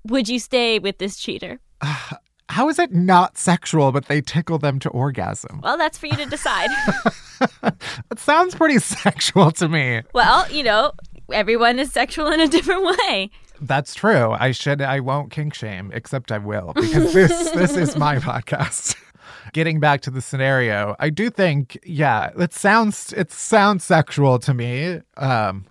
Would 0.06 0.30
you 0.30 0.38
stay 0.38 0.78
with 0.78 1.00
this 1.00 1.18
cheater? 1.18 1.60
How 2.50 2.68
is 2.68 2.80
it 2.80 2.91
not 2.91 3.38
sexual, 3.38 3.91
but 3.91 4.06
they 4.08 4.22
tickle 4.22 4.58
them 4.58 4.80
to 4.80 4.89
orgasm? 4.89 5.62
Well, 5.64 5.78
that's 5.78 5.97
for 5.97 6.08
you 6.08 6.16
to 6.18 6.26
decide. 6.26 6.70
It 8.12 8.20
sounds 8.20 8.54
pretty 8.54 8.80
sexual 8.80 9.52
to 9.52 9.70
me. 9.70 10.02
well, 10.14 10.50
you 10.52 10.62
know, 10.62 10.91
everyone 11.32 11.80
is 11.80 11.89
sexual 11.93 12.28
in 12.28 12.41
a 12.41 12.47
different 12.50 12.84
way. 12.84 13.30
That's 13.62 13.95
true. 13.95 14.32
I 14.32 14.52
should. 14.52 14.82
I 14.82 15.00
won't 15.00 15.32
kink 15.32 15.54
shame, 15.54 15.89
except 15.93 16.32
I 16.34 16.38
will 16.39 16.74
because 16.76 17.14
this 17.14 17.52
this 17.52 17.78
is 17.78 17.95
my 17.95 18.18
podcast. 18.18 18.95
Getting 19.54 19.80
back 19.80 20.02
to 20.02 20.12
the 20.12 20.22
scenario, 20.22 20.95
I 21.00 21.10
do 21.10 21.30
think, 21.30 21.80
yeah, 21.86 22.32
it 22.38 22.54
sounds 22.54 23.14
it 23.16 23.32
sounds 23.32 23.86
sexual 23.86 24.38
to 24.39 24.54
me. 24.54 25.00
Um, 25.16 25.66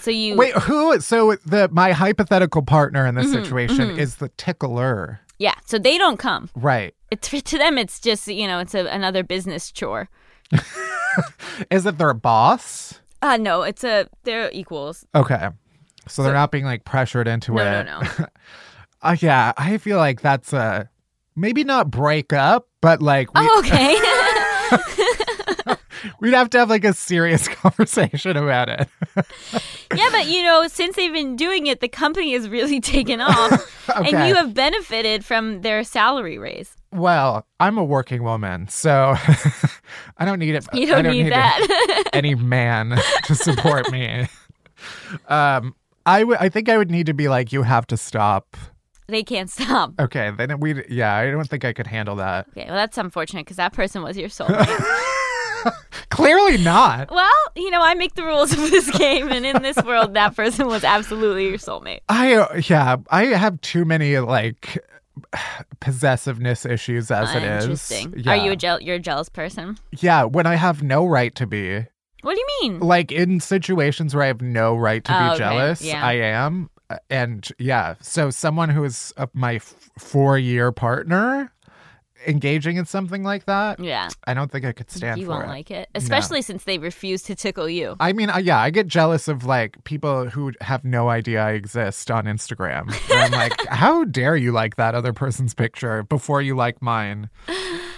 So 0.00 0.10
you 0.10 0.36
wait, 0.36 0.54
who? 0.54 1.00
So 1.00 1.36
the 1.46 1.68
my 1.72 1.92
hypothetical 1.92 2.62
partner 2.62 3.06
in 3.06 3.14
this 3.14 3.32
situation 3.32 3.98
is 3.98 4.16
the 4.16 4.28
tickler, 4.36 5.20
yeah. 5.38 5.54
So 5.66 5.78
they 5.78 5.98
don't 5.98 6.18
come. 6.18 6.50
right? 6.54 6.94
It's 7.10 7.28
to 7.50 7.58
them. 7.58 7.78
It's 7.78 8.00
just 8.00 8.28
you 8.28 8.46
know, 8.46 8.58
it's 8.60 8.74
a, 8.74 8.86
another 8.86 9.22
business 9.22 9.70
chore. 9.72 10.08
Is 11.70 11.86
it 11.86 11.98
their 11.98 12.14
boss? 12.14 13.00
Uh 13.22 13.36
no, 13.36 13.62
it's 13.62 13.82
a 13.84 14.08
they're 14.24 14.50
equals. 14.52 15.04
Okay, 15.14 15.48
so 16.06 16.22
they're 16.22 16.32
not 16.32 16.50
being 16.52 16.64
like 16.64 16.84
pressured 16.84 17.26
into 17.28 17.54
No, 17.54 17.62
it. 17.62 17.84
no, 17.84 18.00
no. 18.00 18.26
Uh, 19.00 19.14
yeah, 19.20 19.52
I 19.56 19.78
feel 19.78 19.96
like 19.96 20.20
that's 20.22 20.52
a 20.52 20.90
maybe 21.36 21.62
not 21.62 21.88
break 21.88 22.32
up, 22.32 22.66
but 22.80 23.00
like 23.00 23.32
we, 23.32 23.40
Oh, 23.44 23.58
okay. 23.64 23.94
We'd 26.20 26.34
have 26.34 26.50
to 26.50 26.58
have 26.58 26.68
like 26.70 26.84
a 26.84 26.92
serious 26.92 27.48
conversation 27.62 28.36
about 28.36 28.68
it. 28.68 28.88
yeah, 29.94 30.08
but 30.10 30.26
you 30.26 30.42
know, 30.42 30.66
since 30.68 30.96
they've 30.96 31.12
been 31.12 31.36
doing 31.36 31.66
it, 31.66 31.80
the 31.80 31.88
company 31.88 32.32
has 32.32 32.48
really 32.48 32.80
taken 32.96 33.20
off, 33.20 33.88
Okay. 33.96 34.10
and 34.16 34.28
you 34.28 34.34
have 34.34 34.54
benefited 34.54 35.24
from 35.24 35.62
their 35.62 35.82
salary 35.84 36.38
raise. 36.38 36.74
Well, 36.92 37.46
I'm 37.60 37.76
a 37.78 37.84
working 37.84 38.22
woman, 38.22 38.68
so 38.68 39.14
I 40.18 40.24
don't 40.24 40.38
need 40.38 40.54
it. 40.54 40.66
You 40.72 40.86
don't, 40.86 40.98
I 40.98 41.02
don't 41.02 41.12
need, 41.12 41.24
need 41.24 41.32
that. 41.32 42.04
any 42.14 42.34
man 42.34 42.98
to 43.24 43.34
support 43.34 43.90
me. 43.92 44.26
Um, 45.28 45.74
I 46.06 46.24
would. 46.24 46.38
I 46.38 46.48
think 46.48 46.68
I 46.68 46.78
would 46.78 46.90
need 46.90 47.06
to 47.06 47.14
be 47.14 47.28
like, 47.28 47.52
you 47.52 47.62
have 47.62 47.86
to 47.88 47.96
stop. 47.98 48.56
they 49.08 49.22
can't 49.22 49.50
stop. 49.50 49.92
Okay, 50.00 50.30
then 50.38 50.60
we. 50.60 50.82
Yeah, 50.88 51.14
I 51.14 51.30
don't 51.30 51.48
think 51.48 51.64
I 51.66 51.72
could 51.74 51.86
handle 51.86 52.16
that. 52.16 52.46
Okay, 52.50 52.64
well, 52.66 52.76
that's 52.76 52.96
unfortunate 52.96 53.44
because 53.44 53.56
that 53.58 53.72
person 53.74 54.02
was 54.02 54.16
your 54.16 54.28
soulmate. 54.30 55.14
Clearly 56.10 56.58
not. 56.58 57.10
well, 57.10 57.30
you 57.56 57.70
know, 57.70 57.82
I 57.82 57.94
make 57.94 58.14
the 58.14 58.24
rules 58.24 58.52
of 58.52 58.58
this 58.70 58.90
game, 58.96 59.30
and 59.30 59.44
in 59.46 59.62
this 59.62 59.76
world, 59.84 60.14
that 60.14 60.34
person 60.36 60.66
was 60.66 60.84
absolutely 60.84 61.48
your 61.48 61.58
soulmate. 61.58 62.00
I 62.08 62.34
uh, 62.34 62.60
yeah, 62.68 62.96
I 63.10 63.26
have 63.26 63.60
too 63.60 63.84
many 63.84 64.18
like 64.18 64.84
possessiveness 65.80 66.64
issues 66.66 67.10
as 67.10 67.34
it 67.34 67.42
is. 67.42 67.64
Interesting. 67.64 68.14
Yeah. 68.16 68.32
Are 68.32 68.36
you 68.36 68.52
a 68.52 68.56
jeal- 68.56 68.80
you're 68.80 68.96
a 68.96 69.00
jealous 69.00 69.28
person? 69.28 69.78
yeah, 69.92 70.24
when 70.24 70.46
I 70.46 70.54
have 70.56 70.82
no 70.82 71.06
right 71.06 71.34
to 71.36 71.46
be. 71.46 71.84
What 72.22 72.34
do 72.34 72.40
you 72.40 72.46
mean? 72.62 72.80
Like 72.80 73.12
in 73.12 73.38
situations 73.40 74.14
where 74.14 74.24
I 74.24 74.26
have 74.26 74.42
no 74.42 74.76
right 74.76 75.04
to 75.04 75.14
Oh, 75.14 75.18
be 75.18 75.24
okay. 75.30 75.38
jealous, 75.38 75.82
Yeah. 75.82 76.04
I 76.04 76.14
am. 76.14 76.68
Uh, 76.90 76.96
And 77.10 77.48
yeah, 77.58 77.94
so 78.00 78.30
someone 78.30 78.70
who 78.70 78.82
is 78.82 79.12
uh, 79.16 79.26
my 79.34 79.56
f- 79.56 79.74
four-year 79.98 80.72
partner 80.72 81.52
engaging 82.26 82.76
in 82.76 82.84
something 82.84 83.22
like 83.22 83.44
that, 83.46 83.78
Yeah, 83.80 84.08
I 84.26 84.34
don't 84.34 84.50
think 84.50 84.64
I 84.64 84.72
could 84.72 84.90
stand 84.90 85.20
you 85.20 85.28
won't 85.28 85.44
it. 85.44 85.48
like 85.48 85.70
it, 85.70 85.88
especially 85.94 86.42
since 86.42 86.64
they 86.64 86.78
refuse 86.78 87.22
to 87.24 87.34
tickle 87.34 87.68
you. 87.68 87.96
I 88.00 88.12
mean, 88.12 88.30
uh, 88.30 88.38
yeah, 88.38 88.58
I 88.58 88.70
get 88.70 88.86
jealous 88.86 89.28
of 89.28 89.44
like 89.44 89.82
people 89.84 90.28
who 90.28 90.52
have 90.60 90.84
no 90.84 91.08
idea 91.08 91.42
I 91.44 91.52
exist 91.52 92.10
on 92.10 92.24
Instagram. 92.24 92.94
And 93.10 93.34
I'm 93.34 93.40
like, 93.40 93.66
how 93.68 94.04
dare 94.04 94.36
you 94.36 94.52
like 94.52 94.76
that 94.76 94.94
other 94.94 95.12
person's 95.12 95.54
picture 95.54 96.02
before 96.04 96.42
you 96.42 96.54
like 96.54 96.80
mine? 96.82 97.30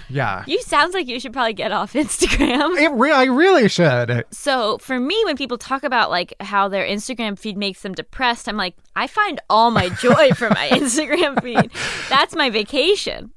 Yeah. 0.08 0.44
You 0.46 0.60
sounds 0.62 0.94
like 0.94 1.06
you 1.08 1.20
should 1.20 1.32
probably 1.32 1.52
get 1.52 1.72
off 1.72 1.92
Instagram. 1.94 2.76
It 2.80 2.90
re- 2.92 3.12
I 3.12 3.24
really 3.24 3.68
should. 3.68 4.24
So 4.30 4.78
for 4.78 4.98
me, 4.98 5.20
when 5.24 5.36
people 5.36 5.58
talk 5.58 5.82
about 5.84 6.10
like 6.10 6.34
how 6.40 6.68
their 6.68 6.84
Instagram 6.86 7.38
feed 7.38 7.56
makes 7.56 7.82
them 7.82 7.94
depressed, 7.94 8.48
I'm 8.48 8.56
like, 8.56 8.74
I 8.96 9.06
find 9.06 9.40
all 9.50 9.70
my 9.70 9.88
joy 9.88 10.30
from 10.32 10.54
my 10.54 10.68
Instagram 10.72 11.40
feed. 11.42 11.70
That's 12.08 12.34
my 12.34 12.50
vacation. 12.50 13.30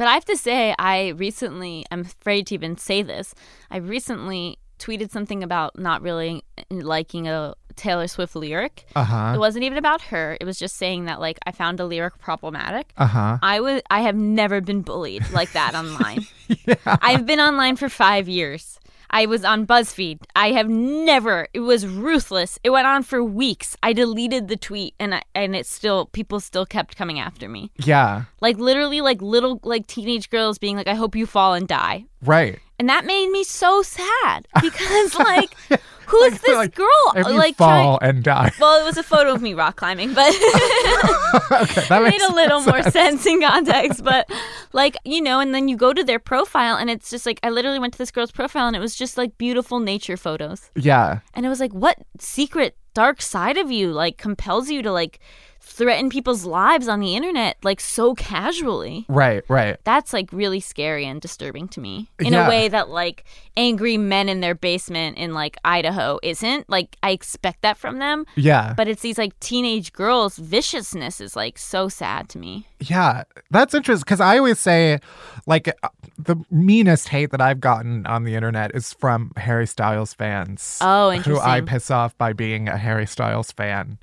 But 0.00 0.08
I 0.08 0.14
have 0.14 0.24
to 0.24 0.36
say, 0.38 0.74
I 0.78 1.08
recently, 1.08 1.84
I'm 1.90 2.00
afraid 2.00 2.46
to 2.46 2.54
even 2.54 2.78
say 2.78 3.02
this, 3.02 3.34
I 3.70 3.76
recently 3.76 4.58
tweeted 4.78 5.10
something 5.10 5.42
about 5.42 5.78
not 5.78 6.00
really 6.00 6.42
liking 6.70 7.28
a 7.28 7.52
Taylor 7.76 8.08
Swift 8.08 8.34
lyric. 8.34 8.86
Uh 8.96 9.04
huh. 9.04 9.32
It 9.34 9.38
wasn't 9.38 9.64
even 9.64 9.76
about 9.76 10.00
her. 10.00 10.38
It 10.40 10.46
was 10.46 10.58
just 10.58 10.76
saying 10.76 11.04
that 11.04 11.20
like 11.20 11.38
I 11.46 11.52
found 11.52 11.80
a 11.80 11.84
lyric 11.84 12.16
problematic. 12.16 12.94
Uh 12.96 13.08
huh. 13.08 13.38
I 13.42 13.60
was 13.60 13.82
I 13.90 14.00
have 14.00 14.16
never 14.16 14.62
been 14.62 14.80
bullied 14.80 15.30
like 15.32 15.52
that 15.52 15.74
online. 15.82 16.26
I've 16.86 17.26
been 17.26 17.38
online 17.38 17.76
for 17.76 17.90
5 17.90 18.26
years. 18.26 18.80
I 19.10 19.26
was 19.26 19.44
on 19.44 19.66
BuzzFeed. 19.66 20.20
I 20.34 20.52
have 20.52 20.68
never 20.68 21.48
it 21.52 21.60
was 21.60 21.86
ruthless. 21.86 22.58
It 22.62 22.70
went 22.70 22.86
on 22.86 23.02
for 23.02 23.22
weeks. 23.22 23.76
I 23.82 23.92
deleted 23.92 24.48
the 24.48 24.56
tweet 24.56 24.94
and 24.98 25.14
I, 25.14 25.22
and 25.34 25.54
it 25.54 25.66
still 25.66 26.06
people 26.06 26.40
still 26.40 26.66
kept 26.66 26.96
coming 26.96 27.18
after 27.18 27.48
me. 27.48 27.70
Yeah. 27.84 28.24
Like 28.40 28.58
literally 28.58 29.00
like 29.00 29.20
little 29.20 29.60
like 29.62 29.86
teenage 29.86 30.30
girls 30.30 30.58
being 30.58 30.76
like 30.76 30.88
I 30.88 30.94
hope 30.94 31.16
you 31.16 31.26
fall 31.26 31.54
and 31.54 31.66
die. 31.66 32.06
Right. 32.22 32.60
And 32.80 32.88
that 32.88 33.04
made 33.04 33.28
me 33.28 33.44
so 33.44 33.82
sad 33.82 34.48
because 34.62 35.14
like 35.14 35.54
who's 36.06 36.40
this 36.40 36.56
Like, 36.56 36.74
girl 36.74 37.12
If 37.14 37.26
you 37.26 37.34
like 37.34 37.56
trying 37.58 37.84
fall 37.84 37.98
and 38.00 38.24
die. 38.24 38.50
well, 38.58 38.80
it 38.80 38.84
was 38.86 38.96
a 38.96 39.02
photo 39.02 39.34
of 39.34 39.42
me 39.42 39.52
rock 39.52 39.76
climbing, 39.76 40.14
but 40.14 40.28
okay, 41.52 41.84
that 41.88 42.02
made 42.10 42.20
a 42.22 42.32
little 42.34 42.62
more 42.62 42.82
sense 42.84 43.26
in 43.26 43.40
context. 43.42 44.02
But 44.02 44.30
like 44.72 44.96
you 45.04 45.20
know, 45.20 45.40
and 45.40 45.54
then 45.54 45.68
you 45.68 45.76
go 45.76 45.92
to 45.92 46.02
their 46.02 46.18
profile, 46.18 46.76
and 46.76 46.88
it's 46.90 47.10
just 47.10 47.26
like 47.26 47.38
I 47.42 47.50
literally 47.50 47.78
went 47.78 47.92
to 47.94 47.98
this 47.98 48.10
girl's 48.10 48.32
profile, 48.32 48.66
and 48.66 48.74
it 48.74 48.80
was 48.80 48.96
just 48.96 49.16
like 49.18 49.36
beautiful 49.38 49.78
nature 49.80 50.16
photos, 50.16 50.70
Yeah. 50.74 51.20
and 51.34 51.44
it 51.46 51.48
was 51.50 51.60
like, 51.60 51.72
what 51.72 51.98
secret 52.18 52.76
dark 52.94 53.22
side 53.22 53.56
of 53.56 53.70
you 53.70 53.92
like 53.92 54.16
compels 54.18 54.68
you 54.70 54.82
to 54.82 54.90
like 54.90 55.20
threaten 55.70 56.10
people's 56.10 56.44
lives 56.44 56.88
on 56.88 57.00
the 57.00 57.14
internet 57.14 57.56
like 57.62 57.80
so 57.80 58.14
casually? 58.14 59.06
Right. 59.08 59.42
Right. 59.48 59.76
That's 59.84 60.12
like 60.12 60.28
really 60.32 60.60
scary 60.60 61.06
and 61.06 61.20
disturbing 61.20 61.68
to 61.68 61.80
me 61.80 62.08
in 62.18 62.32
Yeah. 62.32 62.46
a 62.46 62.48
way 62.48 62.68
that 62.68 62.88
like 62.90 63.24
angry 63.56 63.96
men 63.96 64.28
in 64.28 64.40
their 64.40 64.54
basement 64.54 65.16
in 65.16 65.32
like 65.32 65.56
Idaho 65.64 66.18
isn't. 66.22 66.68
Like 66.68 66.96
I 67.02 67.10
expect 67.10 67.62
that 67.62 67.78
from 67.78 67.98
them, 67.98 68.26
Yeah. 68.36 68.74
but 68.76 68.88
it's 68.88 69.02
these 69.02 69.16
like 69.18 69.38
teenage 69.40 69.92
girls 69.92 70.36
viciousness 70.36 71.20
is 71.20 71.36
like 71.36 71.56
so 71.58 71.88
sad 71.88 72.28
to 72.30 72.38
me 72.38 72.66
Yeah, 72.80 73.24
that's 73.50 73.72
interesting 73.74 74.04
because 74.04 74.20
I 74.20 74.38
always 74.38 74.58
say, 74.58 74.98
like, 75.46 75.68
uh, 75.82 75.88
the 76.18 76.36
meanest 76.50 77.08
hate 77.08 77.30
that 77.30 77.40
I've 77.40 77.60
gotten 77.60 78.06
on 78.06 78.24
the 78.24 78.34
internet 78.34 78.74
is 78.74 78.92
from 78.94 79.32
Harry 79.36 79.66
Styles 79.66 80.12
fans. 80.14 80.78
Oh, 80.80 81.10
Who 81.12 81.38
I 81.38 81.60
piss 81.60 81.90
off 81.90 82.16
by 82.18 82.32
being 82.32 82.68
a 82.68 82.76
Harry 82.76 83.06
Styles 83.06 83.52
fan. 83.52 83.98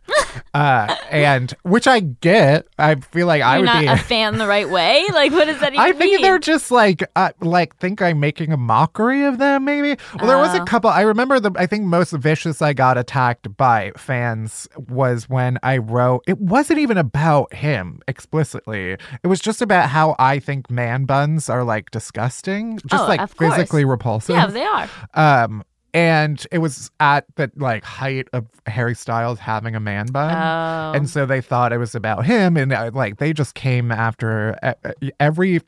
Uh, 0.53 0.95
and 1.09 1.53
which 1.63 1.87
I 1.87 1.99
get. 2.01 2.67
I 2.77 2.95
feel 2.95 3.27
like 3.27 3.41
I 3.41 3.53
you're 3.57 3.61
would 3.61 3.65
not 3.65 3.81
be. 3.81 3.87
a 3.87 3.97
fan 4.11 4.37
the 4.37 4.47
right 4.47 4.69
way 4.69 5.05
like 5.13 5.31
what 5.31 5.45
does 5.45 5.59
that 5.59 5.73
even 5.73 5.79
I 5.85 5.91
think 5.91 6.13
mean 6.13 6.21
they're 6.21 6.39
just 6.39 6.71
like, 6.71 7.03
uh, 7.15 7.31
like, 7.41 7.75
think 7.77 8.01
I'm 8.01 8.19
making 8.19 8.51
a 8.51 8.57
mockery 8.57 9.23
of 9.25 9.37
them. 9.37 9.65
Maybe. 9.65 9.97
Well, 10.17 10.27
there 10.27 10.37
was 10.37 10.53
a 10.53 10.61
Oh. 10.61 10.65
couple. 10.65 10.89
I 10.89 11.01
remember 11.01 11.39
the. 11.39 11.51
I 11.55 11.65
think 11.65 11.83
most 11.85 12.11
vicious 12.11 12.61
I 12.61 12.73
got 12.73 12.97
attacked 12.97 13.55
by 13.57 13.91
fans 13.97 14.67
was 14.89 15.29
when 15.29 15.57
I 15.63 15.77
wrote. 15.77 16.23
It 16.27 16.39
wasn't 16.39 16.79
even 16.79 16.97
about 16.97 17.53
him 17.53 17.99
explicitly. 18.07 18.91
It 19.23 19.27
was 19.27 19.39
just 19.39 19.61
about 19.61 19.89
how 19.89 20.15
I 20.19 20.39
think 20.39 20.69
man 20.71 21.05
buns 21.05 21.49
are 21.49 21.63
like 21.63 21.91
disgusting, 21.91 22.79
just 22.85 23.03
Oh, 23.03 23.07
like 23.07 23.21
of 23.21 23.35
course. 23.35 23.55
physically 23.55 23.85
repulsive. 23.85 24.35
yeah 24.35 24.47
they 24.47 24.63
are 24.63 24.89
Um. 25.13 25.63
And 25.97 26.45
it 26.51 26.59
was 26.59 26.91
at 26.99 27.25
the 27.37 27.51
like 27.55 27.83
height 27.83 28.27
of 28.31 28.45
Harry 28.67 28.93
Styles 28.93 29.39
having 29.39 29.73
a 29.75 29.79
man 29.79 30.05
bun. 30.05 30.31
oh 30.31 30.95
And 30.95 31.09
so 31.09 31.25
they 31.25 31.41
thought 31.41 31.73
it 31.73 31.79
was 31.79 31.95
about 31.95 32.23
him, 32.23 32.55
and 32.55 32.71
uh, 32.71 32.91
like 32.93 33.17
they 33.17 33.33
just 33.33 33.55
came 33.55 33.91
after 33.91 34.55
uh, 34.61 34.75
uh, 34.85 34.91
every 35.19 35.61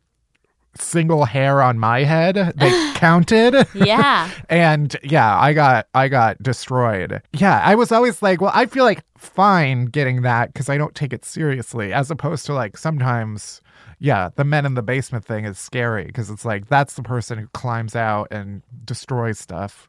single 0.75 1.25
hair 1.25 1.63
on 1.63 1.79
my 1.79 2.03
head. 2.03 2.53
They 2.59 2.93
counted. 2.93 3.67
Yeah. 3.73 4.29
and 4.49 4.95
yeah, 5.03 5.35
I 5.39 5.53
got 5.53 5.87
I 5.95 6.09
got 6.09 6.41
destroyed. 6.43 7.23
Yeah, 7.33 7.59
I 7.63 7.73
was 7.73 7.91
always 7.91 8.21
like, 8.21 8.39
well, 8.39 8.51
I 8.53 8.67
feel 8.67 8.83
like 8.83 9.03
fine 9.17 9.85
getting 9.85 10.21
that 10.21 10.53
because 10.53 10.69
I 10.69 10.77
don't 10.77 10.93
take 10.93 11.11
it 11.11 11.25
seriously, 11.25 11.91
as 11.91 12.11
opposed 12.11 12.45
to 12.45 12.53
like 12.53 12.77
sometimes. 12.77 13.61
Yeah, 14.01 14.29
the 14.35 14.45
men 14.45 14.65
in 14.65 14.75
the 14.75 14.81
basement 14.81 15.25
thing 15.25 15.43
is 15.43 15.57
scary 15.59 16.05
because 16.05 16.29
it's 16.29 16.45
like 16.45 16.67
that's 16.67 16.93
the 16.93 17.03
person 17.03 17.37
who 17.37 17.47
climbs 17.47 17.95
out 17.95 18.27
and 18.31 18.61
destroys 18.85 19.39
stuff. 19.39 19.88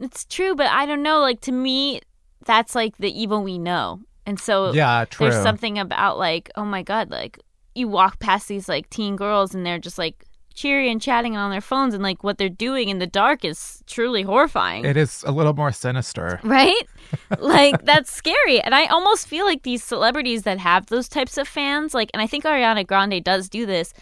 It's 0.00 0.24
true, 0.24 0.54
but 0.54 0.66
I 0.68 0.86
don't 0.86 1.02
know. 1.02 1.20
Like 1.20 1.40
to 1.42 1.52
me, 1.52 2.00
that's 2.46 2.74
like 2.74 2.96
the 2.98 3.10
evil 3.20 3.42
we 3.42 3.58
know, 3.58 4.00
and 4.26 4.38
so 4.40 4.72
Yeah, 4.72 5.04
true. 5.04 5.28
there's 5.30 5.42
something 5.42 5.78
about 5.78 6.18
like, 6.18 6.50
oh 6.56 6.64
my 6.64 6.82
god, 6.82 7.10
like 7.10 7.38
you 7.74 7.86
walk 7.88 8.18
past 8.18 8.48
these 8.48 8.68
like 8.68 8.88
teen 8.90 9.14
girls 9.16 9.54
and 9.54 9.64
they're 9.64 9.78
just 9.78 9.98
like 9.98 10.24
cheery 10.52 10.90
and 10.90 11.00
chatting 11.00 11.36
on 11.36 11.50
their 11.50 11.60
phones, 11.60 11.94
and 11.94 12.02
like 12.02 12.24
what 12.24 12.36
they're 12.38 12.48
doing 12.48 12.88
in 12.88 12.98
the 12.98 13.06
dark 13.06 13.44
is 13.44 13.82
truly 13.86 14.22
horrifying. 14.22 14.84
It 14.84 14.96
is 14.96 15.22
a 15.26 15.32
little 15.32 15.54
more 15.54 15.70
sinister. 15.72 16.40
right? 16.42 16.82
like 17.38 17.84
that's 17.84 18.10
scary. 18.12 18.60
And 18.60 18.74
I 18.74 18.86
almost 18.86 19.28
feel 19.28 19.44
like 19.46 19.62
these 19.62 19.84
celebrities 19.84 20.42
that 20.42 20.58
have 20.58 20.86
those 20.86 21.08
types 21.08 21.38
of 21.38 21.46
fans, 21.46 21.94
like 21.94 22.10
and 22.14 22.20
I 22.22 22.26
think 22.26 22.44
Ariana 22.44 22.86
Grande 22.86 23.22
does 23.22 23.48
do 23.48 23.64
this, 23.66 23.92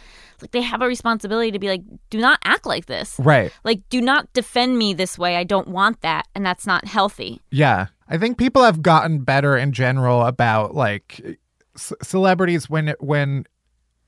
like 0.43 0.51
they 0.53 0.63
have 0.63 0.83
a 0.83 0.87
responsibility 0.87 1.51
to 1.51 1.59
be 1.59 1.69
like, 1.69 1.83
do 2.11 2.19
not 2.19 2.39
act 2.45 2.67
like 2.67 2.87
this. 2.87 3.17
Right. 3.19 3.53
Like 3.65 3.81
do 3.89 4.01
not 4.01 4.33
defend 4.33 4.79
me 4.79 4.95
this 4.95 5.19
way. 5.19 5.37
I 5.37 5.45
don't 5.45 5.69
want 5.69 6.01
that 6.03 6.27
and 6.35 6.45
that's 6.45 6.67
not 6.67 6.85
healthy. 6.85 7.41
Yeah. 7.51 7.87
I 8.09 8.19
think 8.19 8.39
people 8.39 8.63
have 8.65 8.83
gotten 8.83 9.21
better 9.21 9.57
in 9.57 9.73
general 9.73 10.23
about 10.23 10.75
like 10.75 11.39
c- 11.77 11.95
celebrities 12.03 12.71
when 12.71 12.95
when 13.01 13.45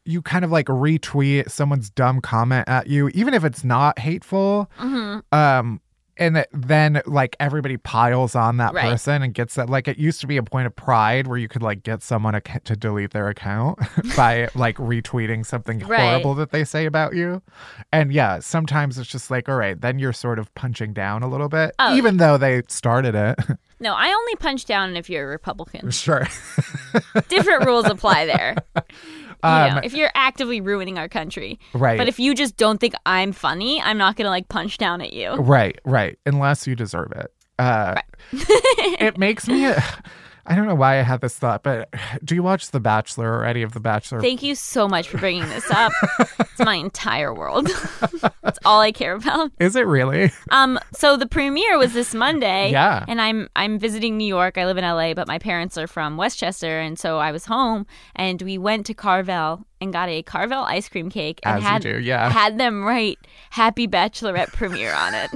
you 0.05 0.23
kind 0.23 0.45
of 0.45 0.51
like 0.51 0.67
retweet 0.67 1.51
someone's 1.51 1.91
dumb 1.91 2.21
comment 2.21 2.67
at 2.69 2.87
you, 2.87 3.09
even 3.11 3.35
if 3.35 3.45
it's 3.45 3.63
not 3.65 3.99
hateful. 3.99 4.71
Um 5.33 5.81
and 6.17 6.45
then 6.53 7.01
like 7.07 7.37
everybody 7.41 7.77
piles 7.77 8.35
on 8.35 8.57
that 8.59 8.75
Right. 8.75 8.91
person 8.91 9.23
and 9.23 9.33
gets 9.33 9.55
that 9.55 9.71
like 9.71 9.89
it 9.89 9.99
used 9.99 10.21
to 10.21 10.27
be 10.27 10.37
a 10.37 10.43
point 10.43 10.67
of 10.67 10.75
pride 10.77 11.27
where 11.27 11.39
you 11.39 11.49
could 11.49 11.63
like 11.63 11.83
get 11.83 12.03
someone 12.03 12.35
ac- 12.35 12.61
to 12.65 12.77
delete 12.77 13.13
their 13.13 13.29
account 13.29 13.79
by 14.17 14.49
like 14.55 14.77
retweeting 14.77 15.45
something 15.47 15.79
Right. 15.81 16.01
horrible 16.01 16.35
that 16.35 16.51
they 16.51 16.65
say 16.65 16.87
about 16.87 17.15
you 17.15 17.43
and 17.93 18.13
yeah 18.13 18.39
sometimes 18.41 18.99
it's 18.99 19.09
just 19.11 19.31
like 19.31 19.49
all 19.49 19.57
right 19.57 19.81
then 19.81 19.99
you're 19.99 20.13
sort 20.13 20.39
of 20.39 20.53
punching 20.55 20.93
down 20.93 21.23
a 21.23 21.29
little 21.29 21.49
bit 21.49 21.75
Oh. 21.79 21.95
even 21.97 22.17
though 22.19 22.37
they 22.39 22.63
started 22.69 23.15
it 23.15 23.39
No, 23.83 23.95
I 23.95 24.09
only 24.13 24.37
punch 24.37 24.67
down 24.67 24.95
if 24.95 25.09
you're 25.09 25.25
a 25.25 25.31
Republican. 25.31 25.91
sure 25.91 26.27
Different 27.29 27.65
rules 27.65 27.87
apply 27.87 28.27
there. 28.27 28.57
Know, 29.43 29.49
Um, 29.77 29.81
if 29.85 29.95
you're 29.95 30.11
actively 30.15 30.61
ruining 30.61 30.99
our 30.99 31.09
country. 31.09 31.59
Right. 31.73 31.97
But 31.99 32.09
if 32.09 32.19
you 32.19 32.35
just 32.35 32.57
don't 32.57 32.79
think 32.79 32.95
I'm 33.07 33.33
funny, 33.33 33.81
I'm 33.81 33.99
not 33.99 34.17
gonna 34.17 34.31
like 34.31 34.49
punch 34.49 34.79
down 34.79 35.01
at 35.01 35.13
you. 35.13 35.35
right 35.37 35.79
right 35.85 36.19
unless 36.27 36.67
you 36.67 36.75
deserve 36.77 37.13
it 37.13 37.33
uh 37.59 37.95
it 39.01 39.19
makes 39.19 39.47
me 39.49 39.73
i 40.51 40.55
don't 40.55 40.67
know 40.67 40.75
why 40.75 40.99
i 40.99 41.03
had 41.03 41.21
this 41.23 41.39
thought 41.39 41.63
but 41.63 41.89
do 42.25 42.35
you 42.35 42.43
watch 42.43 42.71
the 42.71 42.81
bachelor 42.81 43.33
or 43.39 43.45
any 43.47 43.63
of 43.63 43.73
the 43.73 43.81
bachelor 43.81 44.21
Thank 44.21 44.43
you 44.43 44.55
so 44.55 44.87
much 44.89 45.09
for 45.09 45.17
bringing 45.17 45.49
this 45.49 45.71
up. 45.71 45.93
it's 46.41 46.59
my 46.59 46.75
entire 46.75 47.33
world. 47.33 47.67
That's 48.43 48.59
all 48.65 48.81
I 48.81 48.93
care 48.93 49.15
about. 49.15 49.51
is 49.59 49.77
it 49.77 49.87
really 49.87 50.31
Um, 50.51 50.79
so 50.93 51.17
the 51.17 51.27
premiere 51.27 51.79
was 51.79 51.93
this 51.95 52.15
Monday. 52.15 52.71
Yeah. 52.73 53.05
And 53.09 53.21
I'm 53.23 53.49
I'm 53.57 53.79
visiting 53.79 54.17
New 54.17 54.27
York. 54.27 54.59
I 54.59 54.67
live 54.67 54.77
in 54.77 54.85
LA, 54.85 55.15
but 55.15 55.27
my 55.29 55.39
parents 55.39 55.79
are 55.79 55.87
from 55.87 56.17
Westchester, 56.17 56.81
and 56.81 56.99
so 56.99 57.19
I 57.19 57.33
was 57.33 57.47
home, 57.47 57.87
and 58.17 58.43
we 58.43 58.59
went 58.59 58.87
to 58.87 58.95
Carvel 58.95 59.65
and 59.81 59.93
got 59.93 60.09
a 60.09 60.23
Carvel 60.23 60.63
ice 60.65 60.89
cream 60.89 61.09
cake, 61.11 61.41
and 61.45 61.59
As 61.59 61.63
had 61.63 61.83
do, 61.83 61.99
yeah. 62.01 62.29
had 62.31 62.59
them 62.59 62.85
write 62.85 63.19
"Happy 63.51 63.87
Bachelorette 63.87 64.53
Premiere" 64.53 64.95
on 64.95 65.15
it. 65.15 65.31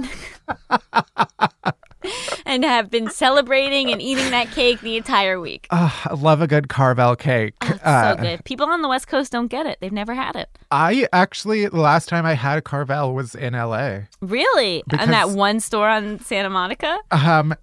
and 2.45 2.63
have 2.63 2.89
been 2.89 3.09
celebrating 3.09 3.91
and 3.91 4.01
eating 4.01 4.29
that 4.31 4.51
cake 4.51 4.81
the 4.81 4.97
entire 4.97 5.39
week. 5.39 5.67
oh, 5.71 6.01
i 6.05 6.13
love 6.13 6.41
a 6.41 6.47
good 6.47 6.69
carvel 6.69 7.15
cake 7.15 7.53
It's 7.61 7.83
Uh, 7.83 8.15
so 8.15 8.21
good. 8.21 8.43
People 8.45 8.67
on 8.67 8.81
the 8.81 8.87
West 8.89 9.07
Coast 9.07 9.31
don't 9.31 9.47
get 9.47 9.65
it. 9.65 9.77
They've 9.81 9.91
never 9.91 10.13
had 10.13 10.35
it. 10.35 10.49
i 10.71 11.07
actually 11.13 11.65
the 11.67 11.79
last 11.79 12.07
time 12.09 12.25
i 12.25 12.33
had 12.33 12.57
a 12.57 12.61
carvel 12.61 13.13
was 13.13 13.35
in 13.35 13.53
la 13.53 13.99
Really? 14.21 14.83
Because- 14.87 15.03
and 15.03 15.13
that 15.13 15.29
one 15.29 15.59
store 15.59 15.89
on 15.89 16.19
Santa 16.19 16.49
Monica? 16.49 16.97
Um, 17.11 17.53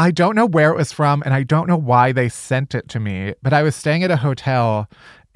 I 0.00 0.12
don't 0.12 0.36
know 0.36 0.46
where 0.46 0.70
it 0.70 0.76
was 0.76 0.92
from, 0.92 1.22
and 1.24 1.34
I 1.34 1.42
don't 1.42 1.66
know 1.66 1.76
why 1.76 2.12
they 2.12 2.28
sent 2.28 2.72
it 2.72 2.88
to 2.90 3.00
me. 3.00 3.34
But 3.42 3.52
I 3.52 3.64
was 3.64 3.74
staying 3.74 4.04
at 4.04 4.12
a 4.12 4.16
hotel, 4.18 4.88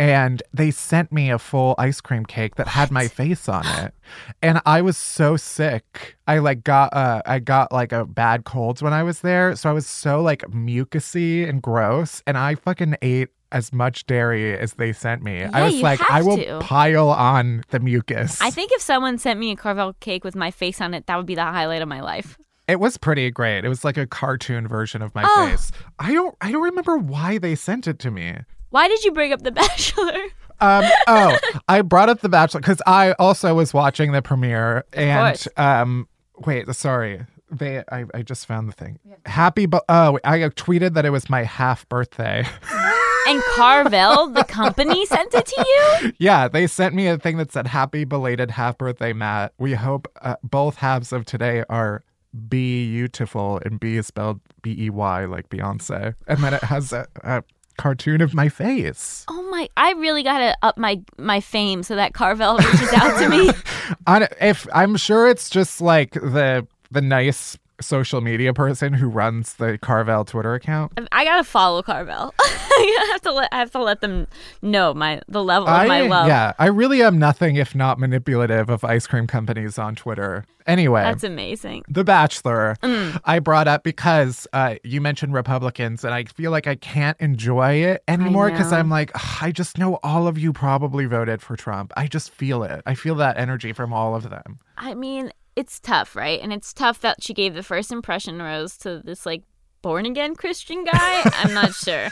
and 0.02 0.42
they 0.52 0.70
sent 0.72 1.12
me 1.12 1.30
a 1.30 1.38
full 1.38 1.74
ice 1.78 2.00
cream 2.00 2.26
cake 2.26 2.56
that 2.56 2.66
had 2.66 2.90
my 2.90 3.06
face 3.08 3.48
on 3.48 3.64
it, 3.66 3.94
and 4.42 4.60
I 4.66 4.82
was 4.82 4.96
so 4.96 5.36
sick. 5.36 6.16
I 6.26 6.38
like 6.38 6.64
got 6.64 6.92
uh, 6.92 7.22
I 7.24 7.38
got 7.38 7.70
like 7.72 7.92
a 7.92 8.04
bad 8.04 8.44
colds 8.44 8.82
when 8.82 8.92
I 8.92 9.02
was 9.04 9.20
there, 9.20 9.54
so 9.54 9.70
I 9.70 9.72
was 9.72 9.86
so 9.86 10.20
like 10.20 10.42
mucusy 10.50 11.48
and 11.48 11.62
gross, 11.62 12.22
and 12.26 12.36
I 12.36 12.54
fucking 12.56 12.96
ate. 13.02 13.28
As 13.54 13.70
much 13.70 14.06
dairy 14.06 14.56
as 14.56 14.72
they 14.72 14.94
sent 14.94 15.22
me. 15.22 15.42
I 15.44 15.64
was 15.66 15.82
like, 15.82 16.00
I 16.10 16.22
will 16.22 16.38
to. 16.38 16.60
pile 16.60 17.10
on 17.10 17.62
the 17.68 17.80
mucus. 17.80 18.40
I 18.40 18.48
think 18.48 18.72
if 18.72 18.80
someone 18.80 19.18
sent 19.18 19.38
me 19.38 19.50
a 19.50 19.56
Carvel 19.56 19.92
cake 20.00 20.24
with 20.24 20.34
my 20.34 20.50
face 20.50 20.80
on 20.80 20.94
it, 20.94 21.06
that 21.06 21.18
would 21.18 21.26
be 21.26 21.34
the 21.34 21.44
highlight 21.44 21.82
of 21.82 21.88
my 21.88 22.00
life. 22.00 22.38
It 22.66 22.80
was 22.80 22.96
pretty 22.96 23.30
great. 23.30 23.66
It 23.66 23.68
was 23.68 23.84
like 23.84 23.98
a 23.98 24.06
cartoon 24.06 24.66
version 24.66 25.02
of 25.02 25.14
my 25.14 25.24
Oh. 25.26 25.48
face. 25.50 25.70
I 25.98 26.14
don't 26.14 26.34
I 26.40 26.50
don't 26.50 26.62
remember 26.62 26.96
why 26.96 27.36
they 27.36 27.54
sent 27.54 27.86
it 27.86 27.98
to 27.98 28.10
me. 28.10 28.38
Why 28.72 28.88
did 28.88 29.04
you 29.04 29.12
bring 29.12 29.32
up 29.32 29.42
The 29.42 29.52
Bachelor? 29.52 30.18
Um 30.60 30.84
oh, 31.06 31.38
I 31.68 31.82
brought 31.82 32.08
up 32.08 32.20
The 32.20 32.28
Bachelor 32.28 32.62
cuz 32.62 32.80
I 32.86 33.12
also 33.12 33.54
was 33.54 33.72
watching 33.74 34.12
the 34.12 34.22
premiere 34.22 34.84
and 34.92 35.46
um 35.56 36.08
wait, 36.46 36.66
sorry. 36.74 37.26
They 37.50 37.84
I, 37.92 38.06
I 38.14 38.22
just 38.22 38.46
found 38.46 38.68
the 38.68 38.72
thing. 38.72 38.98
Happy 39.26 39.66
bu- 39.66 39.80
oh, 39.90 40.18
I 40.24 40.38
tweeted 40.38 40.94
that 40.94 41.04
it 41.04 41.10
was 41.10 41.28
my 41.30 41.44
half 41.44 41.88
birthday. 41.88 42.46
And 43.28 43.40
Carvel, 43.54 44.30
the 44.30 44.42
company, 44.48 45.06
sent 45.06 45.32
it 45.32 45.46
to 45.46 45.64
you? 46.02 46.12
yeah, 46.18 46.48
they 46.48 46.66
sent 46.66 46.92
me 46.92 47.06
a 47.06 47.16
thing 47.16 47.36
that 47.36 47.52
said 47.52 47.68
happy 47.68 48.02
belated 48.04 48.50
half 48.50 48.76
birthday 48.78 49.12
Matt. 49.12 49.52
We 49.58 49.74
hope 49.74 50.08
uh, 50.22 50.34
both 50.42 50.78
halves 50.78 51.12
of 51.12 51.24
today 51.24 51.62
are 51.70 52.02
beautiful 52.48 53.60
and 53.64 53.78
B 53.78 53.96
is 53.96 54.08
spelled 54.08 54.40
B 54.62 54.74
E 54.76 54.90
Y 54.90 55.24
like 55.26 55.48
Beyonce. 55.50 56.16
And 56.26 56.42
then 56.42 56.54
it 56.54 56.64
has 56.64 56.92
a, 56.92 57.06
a 57.22 57.44
cartoon 57.82 58.20
of 58.20 58.32
my 58.32 58.48
face. 58.48 59.26
Oh 59.28 59.42
my! 59.50 59.68
I 59.76 59.92
really 59.94 60.22
gotta 60.22 60.56
up 60.62 60.78
my 60.78 61.02
my 61.18 61.40
fame 61.40 61.82
so 61.82 61.96
that 61.96 62.14
Carvel 62.14 62.56
reaches 62.56 62.92
out 62.92 63.18
to 63.18 63.28
me. 63.28 63.50
On 64.06 64.24
if 64.40 64.68
I'm 64.72 64.96
sure 64.96 65.28
it's 65.28 65.50
just 65.50 65.80
like 65.80 66.12
the 66.12 66.64
the 66.92 67.00
nice 67.00 67.58
social 67.82 68.20
media 68.20 68.52
person 68.54 68.92
who 68.92 69.08
runs 69.08 69.54
the 69.54 69.78
Carvel 69.78 70.24
Twitter 70.24 70.54
account. 70.54 70.92
I 71.12 71.24
gotta 71.24 71.44
follow 71.44 71.82
Carvel. 71.82 72.34
I 72.40 73.08
have 73.12 73.20
to 73.22 73.32
let 73.32 73.48
I 73.52 73.58
have 73.58 73.70
to 73.72 73.82
let 73.82 74.00
them 74.00 74.26
know 74.62 74.94
my 74.94 75.20
the 75.28 75.42
level 75.44 75.68
of 75.68 75.86
my 75.88 76.02
love. 76.02 76.26
yeah, 76.28 76.52
I 76.58 76.66
really 76.66 77.02
am 77.02 77.18
nothing 77.18 77.56
if 77.56 77.74
not 77.74 77.98
manipulative 77.98 78.70
of 78.70 78.84
ice 78.84 79.06
cream 79.06 79.26
companies 79.26 79.78
on 79.78 79.94
Twitter. 79.94 80.44
Anyway, 80.66 81.02
That's 81.02 81.24
amazing. 81.24 81.82
The 81.88 82.04
Bachelor, 82.04 82.76
Mm. 82.84 83.20
I 83.24 83.40
brought 83.40 83.66
up 83.66 83.82
because 83.82 84.46
uh, 84.52 84.76
you 84.84 85.00
mentioned 85.00 85.34
Republicans, 85.34 86.04
and 86.04 86.14
I 86.14 86.22
feel 86.24 86.52
like 86.52 86.68
I 86.68 86.76
can't 86.76 87.20
enjoy 87.20 87.74
it 87.74 88.04
anymore 88.06 88.48
because. 88.50 88.72
I'm 88.72 88.88
like, 88.88 89.10
I 89.42 89.52
just 89.52 89.76
know 89.76 89.98
all 90.02 90.26
of 90.28 90.38
you 90.38 90.52
probably 90.52 91.04
voted 91.04 91.42
for 91.42 91.56
Trump. 91.56 91.92
I 91.96 92.06
just 92.06 92.30
feel 92.30 92.62
it. 92.62 92.80
I 92.86 92.94
feel 92.94 93.16
that 93.16 93.36
energy 93.36 93.72
from 93.72 93.92
all 93.92 94.14
of 94.14 94.30
them. 94.30 94.60
I 94.78 94.94
mean, 94.94 95.30
it's 95.56 95.80
tough, 95.80 96.16
right? 96.16 96.40
And 96.40 96.52
it's 96.52 96.72
tough 96.72 97.00
that 97.00 97.22
she 97.22 97.34
gave 97.34 97.54
the 97.54 97.62
first 97.62 97.92
impression 97.92 98.40
rose 98.40 98.76
to 98.78 99.00
this 99.04 99.26
like 99.26 99.42
born 99.82 100.06
again 100.06 100.34
Christian 100.34 100.84
guy. 100.84 101.22
I'm 101.24 101.54
not 101.54 101.74
sure. 101.74 102.08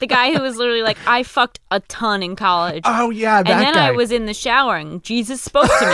The 0.00 0.06
guy 0.06 0.32
who 0.32 0.40
was 0.42 0.56
literally 0.56 0.82
like, 0.82 0.98
I 1.06 1.22
fucked 1.22 1.60
a 1.70 1.80
ton 1.80 2.22
in 2.22 2.34
college. 2.34 2.82
Oh 2.84 3.10
yeah, 3.10 3.42
that 3.42 3.50
and 3.50 3.60
then 3.60 3.74
guy. 3.74 3.88
I 3.88 3.90
was 3.92 4.10
in 4.10 4.26
the 4.26 4.34
shower 4.34 4.76
and 4.76 5.02
Jesus 5.02 5.40
spoke 5.40 5.68
to 5.78 5.86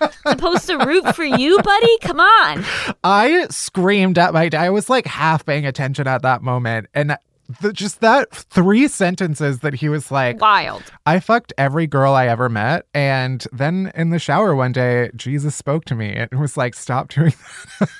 me. 0.00 0.08
Supposed 0.26 0.66
to 0.66 0.78
root 0.78 1.14
for 1.14 1.24
you, 1.24 1.58
buddy? 1.62 1.98
Come 2.00 2.20
on. 2.20 2.64
I 3.04 3.46
screamed 3.50 4.18
at 4.18 4.32
my. 4.32 4.50
I 4.52 4.70
was 4.70 4.90
like 4.90 5.06
half 5.06 5.46
paying 5.46 5.66
attention 5.66 6.06
at 6.08 6.22
that 6.22 6.42
moment, 6.42 6.88
and. 6.94 7.16
The, 7.60 7.72
just 7.72 8.00
that 8.00 8.34
three 8.34 8.88
sentences 8.88 9.60
that 9.60 9.74
he 9.74 9.88
was 9.88 10.10
like, 10.10 10.40
Wild. 10.40 10.82
I 11.04 11.20
fucked 11.20 11.52
every 11.56 11.86
girl 11.86 12.14
I 12.14 12.26
ever 12.26 12.48
met. 12.48 12.86
And 12.92 13.46
then 13.52 13.92
in 13.94 14.10
the 14.10 14.18
shower 14.18 14.54
one 14.54 14.72
day, 14.72 15.10
Jesus 15.14 15.54
spoke 15.54 15.84
to 15.86 15.94
me 15.94 16.12
and 16.14 16.40
was 16.40 16.56
like, 16.56 16.74
stop 16.74 17.08
doing 17.08 17.34
that." 17.80 17.88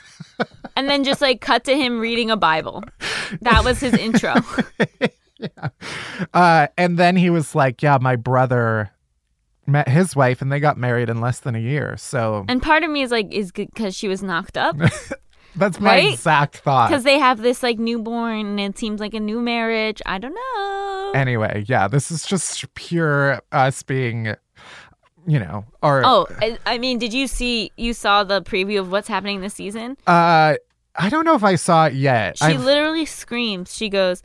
And 0.76 0.90
then 0.90 1.04
just 1.04 1.22
like 1.22 1.40
cut 1.40 1.64
to 1.64 1.74
him 1.74 2.00
reading 2.00 2.30
a 2.30 2.36
Bible. 2.36 2.84
That 3.40 3.64
was 3.64 3.80
his 3.80 3.94
intro. 3.94 4.34
Uh, 6.32 6.66
and 6.78 6.98
then 6.98 7.14
he 7.16 7.28
was 7.28 7.54
like, 7.54 7.82
"Yeah, 7.82 7.98
my 8.00 8.16
brother 8.16 8.90
met 9.66 9.88
his 9.88 10.16
wife, 10.16 10.40
and 10.40 10.50
they 10.50 10.60
got 10.60 10.78
married 10.78 11.10
in 11.10 11.20
less 11.20 11.40
than 11.40 11.54
a 11.54 11.58
year." 11.58 11.96
So 11.98 12.46
And 12.48 12.62
part 12.62 12.82
of 12.82 12.90
me 12.90 13.02
is 13.02 13.10
like, 13.10 13.32
is 13.32 13.52
because 13.52 13.94
she 13.94 14.08
was 14.08 14.22
knocked 14.22 14.56
up? 14.56 14.76
that's 15.56 15.80
my 15.80 15.90
right? 15.96 16.12
exact 16.12 16.58
thought. 16.58 16.88
Because 16.90 17.04
they 17.04 17.18
have 17.18 17.42
this 17.42 17.62
like 17.62 17.78
newborn 17.78 18.46
and 18.46 18.60
it 18.60 18.78
seems 18.78 19.00
like 19.00 19.14
a 19.14 19.20
new 19.20 19.40
marriage. 19.40 20.00
I 20.06 20.18
don't 20.18 20.34
know. 20.34 21.12
Anyway, 21.18 21.64
yeah, 21.66 21.88
this 21.88 22.10
is 22.10 22.24
just 22.24 22.72
pure 22.74 23.40
us 23.52 23.82
being 23.82 24.34
you 25.28 25.40
know, 25.40 25.64
are 25.82 26.02
Oh, 26.04 26.26
I, 26.40 26.56
I 26.66 26.78
mean, 26.78 26.98
did 27.00 27.12
you 27.12 27.26
see? 27.26 27.72
You 27.76 27.94
saw 27.94 28.22
the 28.22 28.42
preview 28.42 28.78
of 28.78 28.92
what's 28.92 29.08
happening 29.08 29.40
this 29.40 29.54
season? 29.54 29.96
uh 30.06 30.54
I 30.98 31.10
don't 31.10 31.24
know 31.26 31.34
if 31.34 31.44
I 31.44 31.56
saw 31.56 31.86
it 31.86 31.94
yet. 31.94 32.38
She 32.38 32.44
I've- 32.44 32.58
literally 32.62 33.04
screams. 33.04 33.74
She 33.74 33.88
goes, 33.90 34.22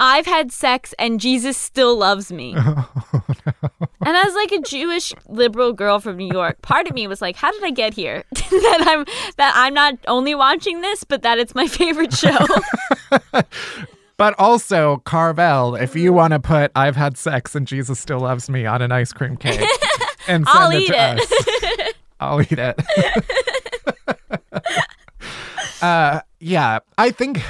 "I've 0.00 0.26
had 0.26 0.50
sex 0.50 0.92
and 0.98 1.20
Jesus 1.20 1.56
still 1.56 1.96
loves 1.96 2.32
me." 2.32 2.56
And 4.02 4.16
as 4.16 4.34
like 4.34 4.50
a 4.50 4.60
Jewish 4.62 5.12
liberal 5.28 5.74
girl 5.74 6.00
from 6.00 6.16
New 6.16 6.30
York, 6.32 6.62
part 6.62 6.88
of 6.88 6.94
me 6.94 7.06
was 7.06 7.20
like, 7.20 7.36
"How 7.36 7.52
did 7.52 7.62
I 7.62 7.70
get 7.70 7.92
here? 7.92 8.24
that 8.32 8.84
I'm 8.86 9.04
that 9.36 9.52
I'm 9.54 9.74
not 9.74 9.98
only 10.08 10.34
watching 10.34 10.80
this, 10.80 11.04
but 11.04 11.20
that 11.22 11.38
it's 11.38 11.54
my 11.54 11.66
favorite 11.68 12.12
show." 12.14 12.36
But 14.16 14.34
also, 14.38 14.98
Carvel, 15.06 15.76
if 15.76 15.94
you 15.96 16.12
want 16.12 16.32
to 16.32 16.40
put 16.40 16.72
"I've 16.74 16.96
had 16.96 17.16
sex 17.18 17.54
and 17.54 17.66
Jesus 17.66 17.98
still 18.00 18.20
loves 18.20 18.48
me" 18.50 18.64
on 18.66 18.80
an 18.82 18.90
ice 18.92 19.12
cream 19.12 19.36
cake 19.36 19.60
and 20.28 20.46
send 20.46 20.48
I'll 20.48 20.70
it 20.70 20.80
eat 20.80 20.86
to 20.88 20.94
it. 20.94 21.20
us, 21.20 21.94
I'll 22.20 22.40
eat 22.42 22.58
it. 22.58 22.80
uh, 25.82 26.20
yeah, 26.40 26.78
I 26.98 27.10
think. 27.10 27.42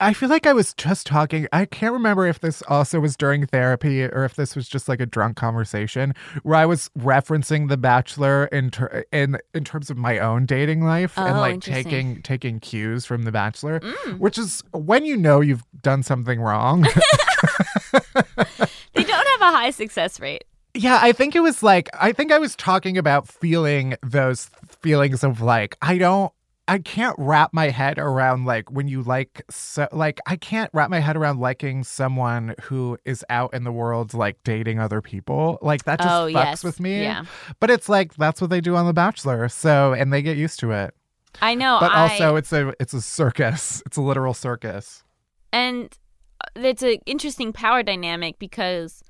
I 0.00 0.12
feel 0.12 0.28
like 0.28 0.46
I 0.46 0.52
was 0.52 0.74
just 0.74 1.06
talking. 1.06 1.48
I 1.52 1.64
can't 1.64 1.92
remember 1.92 2.26
if 2.26 2.38
this 2.38 2.62
also 2.68 3.00
was 3.00 3.16
during 3.16 3.46
therapy 3.46 4.04
or 4.04 4.24
if 4.24 4.36
this 4.36 4.54
was 4.54 4.68
just 4.68 4.88
like 4.88 5.00
a 5.00 5.06
drunk 5.06 5.36
conversation 5.36 6.14
where 6.44 6.54
I 6.56 6.66
was 6.66 6.88
referencing 6.98 7.68
The 7.68 7.76
Bachelor 7.76 8.46
in 8.46 8.70
ter- 8.70 9.04
in 9.12 9.38
in 9.54 9.64
terms 9.64 9.90
of 9.90 9.96
my 9.96 10.18
own 10.18 10.46
dating 10.46 10.82
life 10.84 11.18
and 11.18 11.36
Oh, 11.36 11.40
like 11.40 11.60
taking 11.60 12.22
taking 12.22 12.60
cues 12.60 13.06
from 13.06 13.24
The 13.24 13.32
Bachelor, 13.32 13.80
mm. 13.80 14.18
which 14.18 14.38
is 14.38 14.62
when 14.72 15.04
you 15.04 15.16
know 15.16 15.40
you've 15.40 15.64
done 15.82 16.04
something 16.04 16.40
wrong. 16.40 16.82
they 17.92 19.04
don't 19.04 19.26
have 19.26 19.40
a 19.40 19.56
high 19.56 19.70
success 19.70 20.20
rate. 20.20 20.44
Yeah, 20.74 21.00
I 21.02 21.10
think 21.10 21.34
it 21.34 21.40
was 21.40 21.62
like 21.62 21.88
I 21.98 22.12
think 22.12 22.30
I 22.30 22.38
was 22.38 22.54
talking 22.54 22.98
about 22.98 23.26
feeling 23.26 23.96
those 24.02 24.48
feelings 24.80 25.24
of 25.24 25.40
like 25.40 25.76
I 25.82 25.98
don't 25.98 26.32
I 26.68 26.78
can't 26.78 27.16
wrap 27.18 27.54
my 27.54 27.70
head 27.70 27.98
around 27.98 28.44
like 28.44 28.70
when 28.70 28.88
you 28.88 29.02
like 29.02 29.42
so 29.48 29.88
like 29.90 30.20
I 30.26 30.36
can't 30.36 30.70
wrap 30.74 30.90
my 30.90 31.00
head 31.00 31.16
around 31.16 31.40
liking 31.40 31.82
someone 31.82 32.54
who 32.62 32.98
is 33.06 33.24
out 33.30 33.54
in 33.54 33.64
the 33.64 33.72
world 33.72 34.12
like 34.12 34.36
dating 34.44 34.78
other 34.78 35.00
people. 35.00 35.58
Like 35.62 35.84
that 35.84 35.98
just 35.98 36.10
oh 36.10 36.26
fucks 36.26 36.32
yes, 36.32 36.64
with 36.64 36.78
me. 36.78 37.02
Yeah, 37.02 37.24
But 37.58 37.70
it's 37.70 37.88
like 37.88 38.14
that's 38.14 38.40
what 38.42 38.50
they 38.50 38.60
do 38.60 38.76
on 38.76 38.84
The 38.84 38.92
Bachelor. 38.92 39.48
So 39.48 39.94
and 39.94 40.12
they 40.12 40.20
get 40.20 40.36
used 40.36 40.60
to 40.60 40.72
it. 40.72 40.94
I 41.40 41.54
know. 41.54 41.78
But 41.80 41.92
I, 41.92 42.02
also 42.02 42.36
it's 42.36 42.52
a 42.52 42.74
it's 42.78 42.92
a 42.92 43.00
circus. 43.00 43.82
It's 43.86 43.96
a 43.96 44.02
literal 44.02 44.34
circus. 44.34 45.02
and 45.52 45.96
uh, 46.44 46.60
it's 46.60 46.82
an 46.82 46.98
interesting 47.06 47.54
power 47.54 47.82
dynamic 47.82 48.38
because 48.38 49.02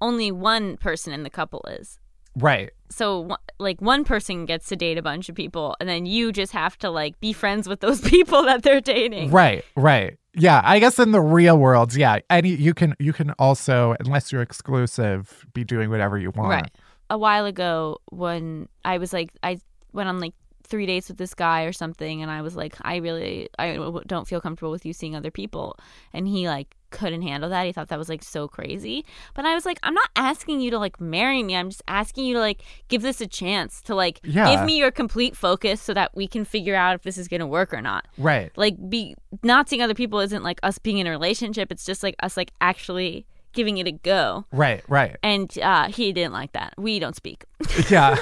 only 0.00 0.32
one 0.32 0.76
person 0.76 1.12
in 1.12 1.22
the 1.22 1.30
couple 1.30 1.64
is. 1.68 2.00
Right. 2.36 2.70
So 2.90 3.36
like 3.58 3.80
one 3.80 4.04
person 4.04 4.44
gets 4.44 4.68
to 4.68 4.76
date 4.76 4.98
a 4.98 5.02
bunch 5.02 5.28
of 5.28 5.34
people 5.34 5.74
and 5.80 5.88
then 5.88 6.06
you 6.06 6.32
just 6.32 6.52
have 6.52 6.78
to 6.78 6.90
like 6.90 7.18
be 7.18 7.32
friends 7.32 7.68
with 7.68 7.80
those 7.80 8.00
people 8.10 8.42
that 8.44 8.62
they're 8.62 8.80
dating. 8.80 9.30
Right, 9.30 9.64
right. 9.74 10.16
Yeah, 10.34 10.60
I 10.62 10.78
guess 10.78 10.98
in 10.98 11.12
the 11.12 11.20
real 11.20 11.56
world, 11.56 11.94
yeah, 11.94 12.18
any 12.28 12.50
you 12.50 12.74
can 12.74 12.94
you 12.98 13.14
can 13.14 13.30
also 13.32 13.96
unless 14.00 14.30
you're 14.30 14.42
exclusive 14.42 15.46
be 15.54 15.64
doing 15.64 15.88
whatever 15.88 16.18
you 16.18 16.30
want. 16.30 16.50
Right. 16.50 16.70
A 17.08 17.16
while 17.16 17.46
ago 17.46 17.98
when 18.10 18.68
I 18.84 18.98
was 18.98 19.12
like 19.12 19.30
I 19.42 19.58
went 19.92 20.08
on 20.08 20.20
like 20.20 20.34
3 20.64 20.84
dates 20.84 21.08
with 21.08 21.16
this 21.16 21.32
guy 21.32 21.62
or 21.62 21.72
something 21.72 22.22
and 22.22 22.30
I 22.30 22.42
was 22.42 22.54
like 22.56 22.74
I 22.82 22.96
really 22.96 23.48
i 23.58 23.76
don't 24.06 24.28
feel 24.28 24.40
comfortable 24.40 24.72
with 24.72 24.84
you 24.84 24.92
seeing 24.92 25.14
other 25.14 25.30
people 25.30 25.78
and 26.12 26.26
he 26.26 26.48
like 26.48 26.75
couldn't 26.90 27.22
handle 27.22 27.50
that. 27.50 27.66
He 27.66 27.72
thought 27.72 27.88
that 27.88 27.98
was 27.98 28.08
like 28.08 28.22
so 28.22 28.48
crazy. 28.48 29.04
But 29.34 29.44
I 29.44 29.54
was 29.54 29.64
like 29.66 29.78
I'm 29.82 29.94
not 29.94 30.08
asking 30.16 30.60
you 30.60 30.70
to 30.70 30.78
like 30.78 31.00
marry 31.00 31.42
me. 31.42 31.56
I'm 31.56 31.70
just 31.70 31.82
asking 31.88 32.24
you 32.26 32.34
to 32.34 32.40
like 32.40 32.62
give 32.88 33.02
this 33.02 33.20
a 33.20 33.26
chance 33.26 33.80
to 33.82 33.94
like 33.94 34.20
Yeah. 34.24 34.54
give 34.54 34.64
me 34.64 34.76
your 34.78 34.90
complete 34.90 35.36
focus 35.36 35.80
so 35.80 35.92
that 35.94 36.14
we 36.14 36.26
can 36.26 36.44
figure 36.44 36.74
out 36.74 36.94
if 36.94 37.02
this 37.02 37.18
is 37.18 37.28
going 37.28 37.40
to 37.40 37.46
work 37.46 37.72
or 37.74 37.80
not. 37.82 38.06
Right. 38.18 38.50
like 38.56 38.76
be 38.88 39.14
not 39.42 39.68
seeing 39.68 39.82
other 39.82 39.94
people 39.94 40.20
isn't 40.20 40.42
like 40.42 40.58
us 40.62 40.78
being 40.78 40.98
in 40.98 41.06
a 41.06 41.10
relationship 41.10 41.70
it's 41.70 41.84
just 41.84 42.02
like 42.02 42.14
us 42.22 42.36
like 42.36 42.52
actually 42.60 43.26
giving 43.52 43.78
it 43.78 43.86
a 43.86 43.92
go 43.92 44.44
Right, 44.52 44.82
right. 44.88 45.16
and 45.22 45.56
uh 45.58 45.88
he 45.88 46.12
didn't 46.12 46.32
like 46.32 46.52
that 46.52 46.74
we 46.78 46.98
don't 46.98 47.16
speak 47.16 47.44
Yeah. 47.90 48.16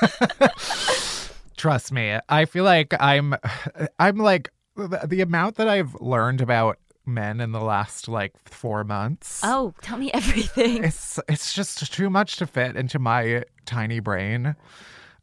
Trust 1.56 1.92
me. 1.92 2.18
I 2.28 2.44
feel 2.46 2.64
like 2.64 2.94
I'm 2.98 3.34
I'm 3.98 4.16
like 4.16 4.50
the, 4.76 5.00
the 5.06 5.20
amount 5.20 5.56
that 5.56 5.68
I've 5.68 5.94
learned 6.00 6.40
about 6.40 6.78
men 7.06 7.40
in 7.40 7.52
the 7.52 7.60
last 7.60 8.08
like 8.08 8.32
4 8.48 8.84
months. 8.84 9.40
oh 9.44 9.74
tell 9.82 9.98
me 9.98 10.10
everything 10.12 10.84
It's 10.84 11.18
it's 11.28 11.54
just 11.54 11.92
too 11.92 12.10
much 12.10 12.36
to 12.36 12.46
fit 12.46 12.76
into 12.76 12.98
my 12.98 13.44
tiny 13.66 14.00
brain. 14.00 14.54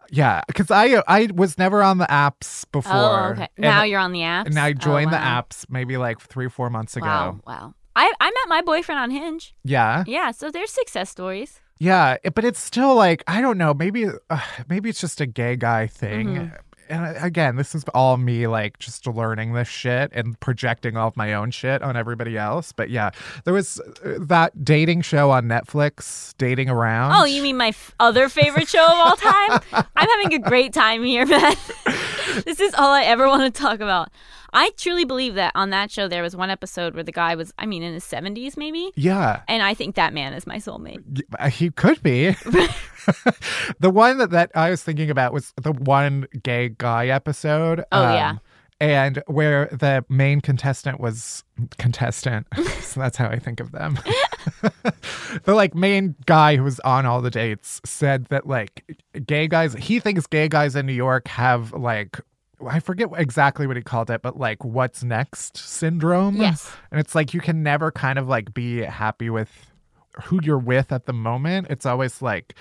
Yeah, 0.10 0.42
cuz 0.54 0.72
I 0.72 1.02
I 1.08 1.28
was 1.34 1.58
never 1.58 1.84
on 1.84 1.98
the 1.98 2.06
apps 2.08 2.66
before. 2.72 2.94
oh 2.94 3.32
okay 3.34 3.48
now 3.58 3.82
and- 3.82 3.90
you're 3.92 4.00
on 4.00 4.12
the 4.14 4.22
apps 4.22 4.46
And 4.48 4.58
I 4.60 4.70
Oh, 4.70 4.74
joined 4.74 5.12
the 5.12 5.18
apps 5.18 5.66
maybe 5.70 5.98
like 5.98 6.20
three, 6.20 6.50
four 6.50 6.70
months 6.70 6.96
ago. 6.96 7.06
wow 7.06 7.40
wow 7.46 7.74
I, 7.96 8.14
I 8.22 8.26
met 8.30 8.48
my 8.48 8.62
boyfriend 8.62 9.00
on 9.00 9.10
Hinge. 9.10 9.56
Yeah, 9.64 10.04
Yeah, 10.06 10.30
so 10.32 10.52
there's 10.52 10.70
success 10.72 11.10
stories. 11.10 11.60
yeah, 11.80 12.18
it- 12.24 12.36
but 12.36 12.46
it's 12.46 12.60
still 12.60 12.94
like 12.96 13.24
I 13.28 13.42
don't 13.42 13.58
know. 13.58 13.74
Maybe, 13.74 14.06
uh, 14.30 14.40
maybe 14.70 14.90
it's 14.90 15.02
just 15.02 15.20
a 15.20 15.26
gay 15.26 15.56
guy 15.56 15.88
thing. 15.88 16.28
Mm-hmm. 16.28 16.56
And 16.90 17.18
again, 17.18 17.56
this 17.56 17.76
is 17.76 17.84
all 17.94 18.18
me 18.18 18.48
like 18.48 18.80
just 18.80 19.06
learning 19.08 19.54
this 19.54 19.68
shit 19.68 20.12
and 20.14 20.40
projecting 20.40 20.98
all 20.98 21.08
of 21.08 21.18
my 21.18 21.34
own 21.34 21.52
shit 21.52 21.82
on 21.82 21.96
everybody 21.96 22.38
else. 22.38 22.72
But 22.72 22.90
yeah, 22.90 23.12
there 23.44 23.54
was 23.54 23.80
uh, 23.80 24.16
that 24.20 24.64
dating 24.64 25.02
show 25.02 25.32
on 25.32 25.46
Netflix, 25.46 26.34
Dating 26.38 26.70
Around. 26.70 27.14
Oh, 27.14 27.26
you 27.26 27.42
mean 27.42 27.58
my 27.58 27.70
f- 27.70 27.94
other 28.00 28.30
favorite 28.30 28.68
show 28.68 28.86
of 28.86 28.92
all 28.92 29.16
time? 29.16 29.62
I'm 29.96 30.08
having 30.10 30.34
a 30.34 30.40
great 30.40 30.74
time 30.74 31.04
here, 31.04 31.26
man. 31.26 31.56
this 32.46 32.60
is 32.60 32.74
all 32.76 32.92
I 32.92 33.04
ever 33.04 33.28
want 33.28 33.54
to 33.54 33.62
talk 33.62 33.80
about. 33.80 34.10
I 34.54 34.72
truly 34.78 35.06
believe 35.06 35.36
that 35.36 35.52
on 35.56 35.70
that 35.72 35.92
show 35.92 36.08
there 36.08 36.24
was 36.24 36.36
one 36.36 36.50
episode 36.50 36.94
where 36.94 37.04
the 37.04 37.12
guy 37.12 37.36
was, 37.36 37.54
I 37.58 37.66
mean, 37.66 37.84
in 37.84 37.94
his 37.94 38.04
70s 38.04 38.58
maybe, 38.58 38.92
Yeah, 38.96 39.42
and 39.48 39.62
I 39.64 39.74
think 39.74 39.96
that 39.96 40.14
man 40.14 40.34
is 40.34 40.48
my 40.48 40.58
soulmate. 40.58 41.22
Uh, 41.38 41.50
he 41.50 41.70
could 41.72 42.02
be. 42.02 42.36
the 43.80 43.90
one 43.90 44.18
that, 44.18 44.32
that 44.32 44.52
I 44.56 44.70
was 44.70 44.84
thinking 44.84 45.10
about 45.10 45.34
was 45.34 45.54
the 45.62 45.72
one 45.72 46.28
gay 46.44 46.70
guy 46.70 47.08
episode. 47.08 47.84
Oh, 47.92 48.06
um, 48.06 48.14
yeah. 48.14 48.36
And 48.80 49.24
where 49.26 49.68
the 49.68 50.06
main 50.08 50.40
contestant 50.40 51.00
was 51.00 51.44
contestant. 51.80 52.46
so 52.82 53.00
that's 53.00 53.18
how 53.18 53.28
I 53.28 53.40
think 53.40 53.60
of 53.60 53.72
them. 53.72 53.98
the 55.46 55.56
like 55.56 55.74
main 55.74 56.16
guy 56.28 56.58
who 56.58 56.64
was 56.64 56.80
on 56.82 57.06
all 57.06 57.22
the 57.22 57.32
dates 57.32 57.82
said 57.86 58.26
that 58.26 58.46
like 58.46 58.98
gay 59.26 59.48
guys 59.48 59.74
he 59.74 60.00
thinks 60.00 60.28
gay 60.28 60.48
guys 60.48 60.76
in 60.76 60.86
New 60.86 60.94
York 60.94 61.28
have 61.28 61.74
like 61.74 62.20
I 62.66 62.80
forget 62.80 63.10
exactly 63.16 63.68
what 63.68 63.78
he 63.78 63.84
called 63.84 64.10
it, 64.10 64.22
but 64.22 64.38
like 64.40 64.64
what's 64.64 65.04
next 65.04 65.58
syndrome. 65.58 66.36
Yes. 66.38 66.72
And 66.92 67.00
it's 67.00 67.14
like 67.14 67.34
you 67.34 67.42
can 67.42 67.62
never 67.64 67.92
kind 67.92 68.18
of 68.18 68.28
like 68.28 68.54
be 68.54 68.82
happy 68.82 69.30
with 69.30 69.52
who 70.24 70.40
you're 70.42 70.58
with 70.58 70.92
at 70.92 71.06
the 71.06 71.14
moment. 71.14 71.68
It's 71.70 71.86
always 71.86 72.22
like 72.22 72.56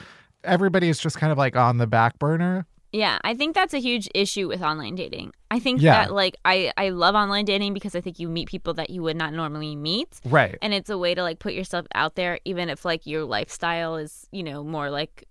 everybody 0.45 0.89
is 0.89 0.99
just 0.99 1.19
kind 1.19 1.33
of 1.33 1.39
like 1.39 1.57
on 1.57 1.79
the 1.79 1.87
back 1.87 2.19
burner. 2.19 2.67
Yeah, 2.93 3.19
I 3.25 3.35
think 3.35 3.55
that's 3.55 3.75
a 3.75 3.79
huge 3.79 4.09
issue 4.15 4.49
with 4.49 4.63
online 4.63 4.95
dating. 4.95 5.33
I 5.51 5.59
think 5.59 5.81
Yeah. 5.83 6.05
that 6.05 6.13
like 6.13 6.37
I 6.45 6.73
I 6.77 6.91
love 6.91 7.15
online 7.15 7.45
dating 7.45 7.75
because 7.75 7.95
I 7.95 8.01
think 8.01 8.19
you 8.19 8.29
meet 8.29 8.49
people 8.49 8.75
that 8.75 8.91
you 8.91 9.03
would 9.03 9.17
not 9.17 9.33
normally 9.33 9.77
meet. 9.77 10.21
Right. 10.25 10.57
And 10.63 10.73
it's 10.73 10.89
a 10.91 10.97
way 10.97 11.15
to 11.15 11.23
like 11.23 11.39
put 11.39 11.53
yourself 11.53 11.87
out 11.95 12.15
there 12.15 12.39
even 12.45 12.69
if 12.69 12.85
like 12.85 13.07
your 13.07 13.25
lifestyle 13.25 13.97
is, 13.97 14.29
you 14.31 14.43
know, 14.43 14.63
more 14.63 14.89
like 14.91 15.25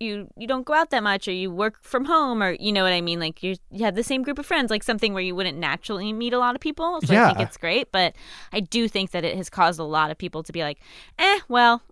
you 0.00 0.28
you 0.36 0.46
don't 0.46 0.64
go 0.64 0.74
out 0.74 0.90
that 0.90 1.02
much 1.02 1.26
or 1.28 1.32
you 1.32 1.50
work 1.50 1.78
from 1.82 2.04
home 2.04 2.42
or 2.42 2.52
you 2.52 2.72
know 2.72 2.82
what 2.84 2.92
I 2.92 3.00
mean? 3.00 3.18
Like 3.20 3.42
you 3.42 3.56
you 3.70 3.84
have 3.84 3.94
the 3.94 4.02
same 4.04 4.22
group 4.22 4.38
of 4.38 4.46
friends 4.46 4.70
like 4.70 4.82
something 4.82 5.12
where 5.14 5.22
you 5.22 5.34
wouldn't 5.34 5.58
naturally 5.58 6.12
meet 6.12 6.32
a 6.32 6.38
lot 6.38 6.54
of 6.54 6.60
people. 6.60 7.00
So 7.02 7.14
I 7.14 7.34
think 7.34 7.40
it's 7.48 7.56
great 7.56 7.90
but 7.92 8.14
I 8.52 8.60
do 8.60 8.88
think 8.88 9.10
that 9.10 9.24
it 9.24 9.36
has 9.36 9.50
caused 9.50 9.80
a 9.80 9.84
lot 9.84 10.10
of 10.10 10.18
people 10.18 10.42
to 10.42 10.52
be 10.52 10.62
like 10.62 10.78
eh 11.18 11.40
well 11.48 11.82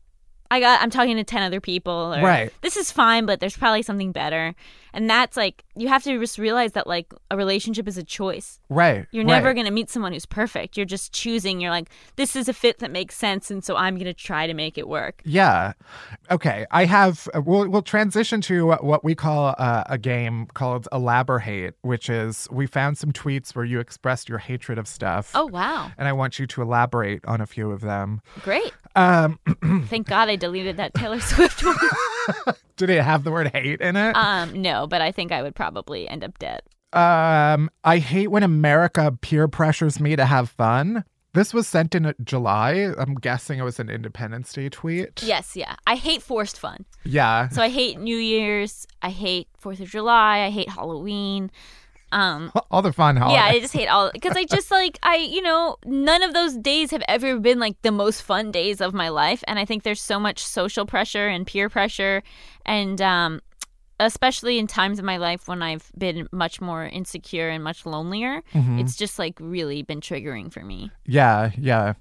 I 0.50 0.60
got 0.60 0.80
I'm 0.82 0.90
talking 0.90 1.16
to 1.16 1.24
10 1.24 1.42
other 1.42 1.60
people 1.60 2.14
or 2.14 2.22
Right. 2.22 2.52
this 2.62 2.76
is 2.76 2.90
fine 2.92 3.26
but 3.26 3.40
there's 3.40 3.56
probably 3.56 3.82
something 3.82 4.12
better 4.12 4.54
and 4.92 5.10
that's 5.10 5.36
like 5.36 5.62
you 5.76 5.88
have 5.88 6.02
to 6.04 6.18
just 6.18 6.38
realize 6.38 6.72
that 6.72 6.86
like 6.86 7.12
a 7.30 7.36
relationship 7.36 7.86
is 7.88 7.96
a 7.98 8.04
choice 8.04 8.58
Right. 8.68 9.06
you're 9.10 9.24
right. 9.24 9.32
never 9.34 9.54
going 9.54 9.66
to 9.66 9.72
meet 9.72 9.90
someone 9.90 10.12
who's 10.12 10.26
perfect 10.26 10.76
you're 10.76 10.86
just 10.86 11.12
choosing 11.12 11.60
you're 11.60 11.70
like 11.70 11.88
this 12.16 12.36
is 12.36 12.48
a 12.48 12.52
fit 12.52 12.78
that 12.78 12.90
makes 12.90 13.16
sense 13.16 13.50
and 13.50 13.64
so 13.64 13.76
I'm 13.76 13.94
going 13.96 14.06
to 14.06 14.14
try 14.14 14.46
to 14.46 14.54
make 14.54 14.78
it 14.78 14.88
work 14.88 15.20
Yeah. 15.24 15.72
Okay. 16.30 16.66
I 16.70 16.84
have. 16.86 17.28
uh, 17.34 17.40
We'll 17.40 17.68
we'll 17.68 17.82
transition 17.82 18.40
to 18.42 18.68
what 18.80 19.04
we 19.04 19.14
call 19.14 19.54
uh, 19.58 19.84
a 19.86 19.98
game 19.98 20.46
called 20.54 20.88
Elaborate, 20.92 21.74
which 21.82 22.08
is 22.10 22.48
we 22.50 22.66
found 22.66 22.98
some 22.98 23.12
tweets 23.12 23.54
where 23.54 23.64
you 23.64 23.78
expressed 23.80 24.28
your 24.28 24.38
hatred 24.38 24.78
of 24.78 24.88
stuff. 24.88 25.30
oh 25.34 25.46
wow 25.46 25.90
And 25.98 26.08
I 26.08 26.12
want 26.12 26.38
you 26.38 26.46
to 26.48 26.62
elaborate 26.62 27.24
on 27.26 27.40
a 27.40 27.46
few 27.46 27.70
of 27.70 27.80
them. 27.80 28.20
great 28.42 28.72
Um, 28.96 29.38
thank 29.88 30.08
god 30.08 30.28
I 30.28 30.36
deleted 30.36 30.76
that 30.78 30.94
Taylor 30.94 31.20
Swift 31.32 31.64
one 31.64 31.76
did 32.76 32.90
it 32.90 33.02
have 33.02 33.22
the 33.24 33.30
word 33.30 33.48
hate 33.54 33.80
in 33.80 33.94
it? 33.96 34.16
um 34.16 34.60
no 34.60 34.86
but 34.86 35.00
I 35.00 35.12
think 35.12 35.30
I 35.32 35.42
would 35.42 35.54
probably 35.54 36.08
end 36.08 36.24
up 36.24 36.38
dead 36.38 36.62
Um, 36.92 37.70
I 37.84 37.98
hate 37.98 38.28
when 38.28 38.42
America 38.42 39.16
peer 39.20 39.48
pressures 39.48 40.00
me 40.00 40.16
to 40.16 40.24
have 40.24 40.48
fun. 40.48 41.04
This 41.34 41.52
was 41.52 41.66
sent 41.68 41.94
in 41.94 42.14
July. 42.24 42.90
I'm 42.96 43.14
guessing 43.16 43.58
it 43.58 43.62
was 43.64 43.78
an 43.78 43.90
Independence 43.90 44.50
Day 44.54 44.70
tweet. 44.70 45.22
Yes, 45.22 45.54
yeah. 45.54 45.76
I 45.86 45.96
hate 45.96 46.22
forced 46.22 46.58
fun. 46.58 46.86
Yeah. 47.04 47.48
So 47.50 47.60
I 47.60 47.68
hate 47.68 47.98
New 47.98 48.16
Year's. 48.16 48.86
I 49.02 49.10
hate 49.10 49.48
Fourth 49.58 49.80
of 49.80 49.88
July. 49.90 50.38
I 50.46 50.50
hate 50.50 50.70
Halloween. 50.70 51.50
Um, 52.16 52.50
all 52.70 52.80
the 52.80 52.92
fun 52.92 53.16
holidays. 53.16 53.36
yeah, 53.36 53.44
I 53.44 53.60
just 53.60 53.74
hate 53.74 53.88
all 53.88 54.10
because 54.10 54.36
I 54.36 54.44
just 54.44 54.70
like 54.70 54.98
I 55.02 55.16
you 55.16 55.42
know 55.42 55.76
none 55.84 56.22
of 56.22 56.32
those 56.32 56.56
days 56.56 56.90
have 56.90 57.02
ever 57.08 57.38
been 57.38 57.58
like 57.58 57.80
the 57.82 57.92
most 57.92 58.22
fun 58.22 58.50
days 58.50 58.80
of 58.80 58.94
my 58.94 59.10
life, 59.10 59.44
and 59.46 59.58
I 59.58 59.64
think 59.66 59.82
there's 59.82 60.00
so 60.00 60.18
much 60.18 60.42
social 60.44 60.86
pressure 60.86 61.28
and 61.28 61.46
peer 61.46 61.68
pressure, 61.68 62.22
and 62.64 63.02
um, 63.02 63.40
especially 64.00 64.58
in 64.58 64.66
times 64.66 64.98
of 64.98 65.04
my 65.04 65.18
life 65.18 65.46
when 65.46 65.62
I've 65.62 65.90
been 65.96 66.26
much 66.32 66.60
more 66.60 66.84
insecure 66.86 67.50
and 67.50 67.62
much 67.62 67.84
lonelier, 67.84 68.42
it's 68.54 68.96
just 68.96 69.18
like 69.18 69.34
really 69.38 69.82
been 69.82 70.00
triggering 70.00 70.50
for 70.52 70.64
me. 70.64 70.90
yeah, 71.04 71.50
yeah. 71.58 71.94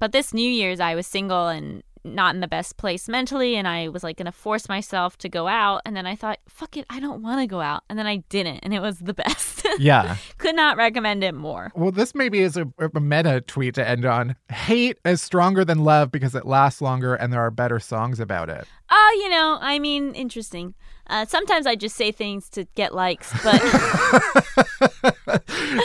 But 0.00 0.12
this 0.12 0.32
New 0.32 0.48
Year's, 0.48 0.78
I 0.78 0.94
was 0.94 1.08
single 1.08 1.48
and 1.48 1.82
not 2.04 2.34
in 2.34 2.40
the 2.40 2.48
best 2.48 2.76
place 2.76 3.08
mentally, 3.08 3.56
and 3.56 3.66
I 3.66 3.88
was 3.88 4.02
like 4.02 4.16
gonna 4.16 4.32
force 4.32 4.68
myself 4.68 5.16
to 5.18 5.28
go 5.28 5.48
out, 5.48 5.82
and 5.84 5.96
then 5.96 6.06
I 6.06 6.16
thought, 6.16 6.38
fuck 6.48 6.76
it, 6.76 6.84
I 6.90 7.00
don't 7.00 7.22
want 7.22 7.40
to 7.40 7.46
go 7.46 7.60
out, 7.60 7.84
and 7.88 7.98
then 7.98 8.06
I 8.06 8.16
didn't, 8.28 8.60
and 8.62 8.74
it 8.74 8.80
was 8.80 8.98
the 8.98 9.14
best. 9.14 9.66
Yeah. 9.78 10.16
Could 10.38 10.56
not 10.56 10.76
recommend 10.76 11.24
it 11.24 11.34
more. 11.34 11.72
Well, 11.74 11.92
this 11.92 12.14
maybe 12.14 12.40
is 12.40 12.56
a, 12.56 12.66
a 12.94 13.00
meta 13.00 13.40
tweet 13.40 13.74
to 13.74 13.86
end 13.86 14.04
on. 14.04 14.36
Hate 14.50 14.98
is 15.04 15.22
stronger 15.22 15.64
than 15.64 15.78
love 15.78 16.10
because 16.10 16.34
it 16.34 16.46
lasts 16.46 16.80
longer 16.80 17.14
and 17.14 17.32
there 17.32 17.40
are 17.40 17.50
better 17.50 17.78
songs 17.78 18.20
about 18.20 18.48
it. 18.48 18.66
Oh, 18.90 19.20
you 19.22 19.30
know, 19.30 19.58
I 19.60 19.78
mean, 19.78 20.14
interesting. 20.14 20.74
Uh, 21.08 21.24
sometimes 21.24 21.66
I 21.66 21.74
just 21.74 21.96
say 21.96 22.12
things 22.12 22.50
to 22.50 22.64
get 22.74 22.94
likes, 22.94 23.32
but 23.42 23.62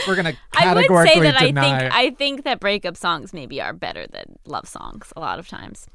We're 0.06 0.16
gonna 0.16 0.34
I 0.54 0.74
would 0.74 1.08
say 1.08 1.20
that 1.20 1.36
I 1.36 1.52
think 1.52 1.56
I 1.56 2.10
think 2.10 2.44
that 2.44 2.60
breakup 2.60 2.96
songs 2.96 3.32
maybe 3.32 3.60
are 3.60 3.72
better 3.72 4.06
than 4.06 4.38
love 4.46 4.68
songs 4.68 5.12
a 5.16 5.20
lot 5.20 5.38
of 5.38 5.48
times. 5.48 5.86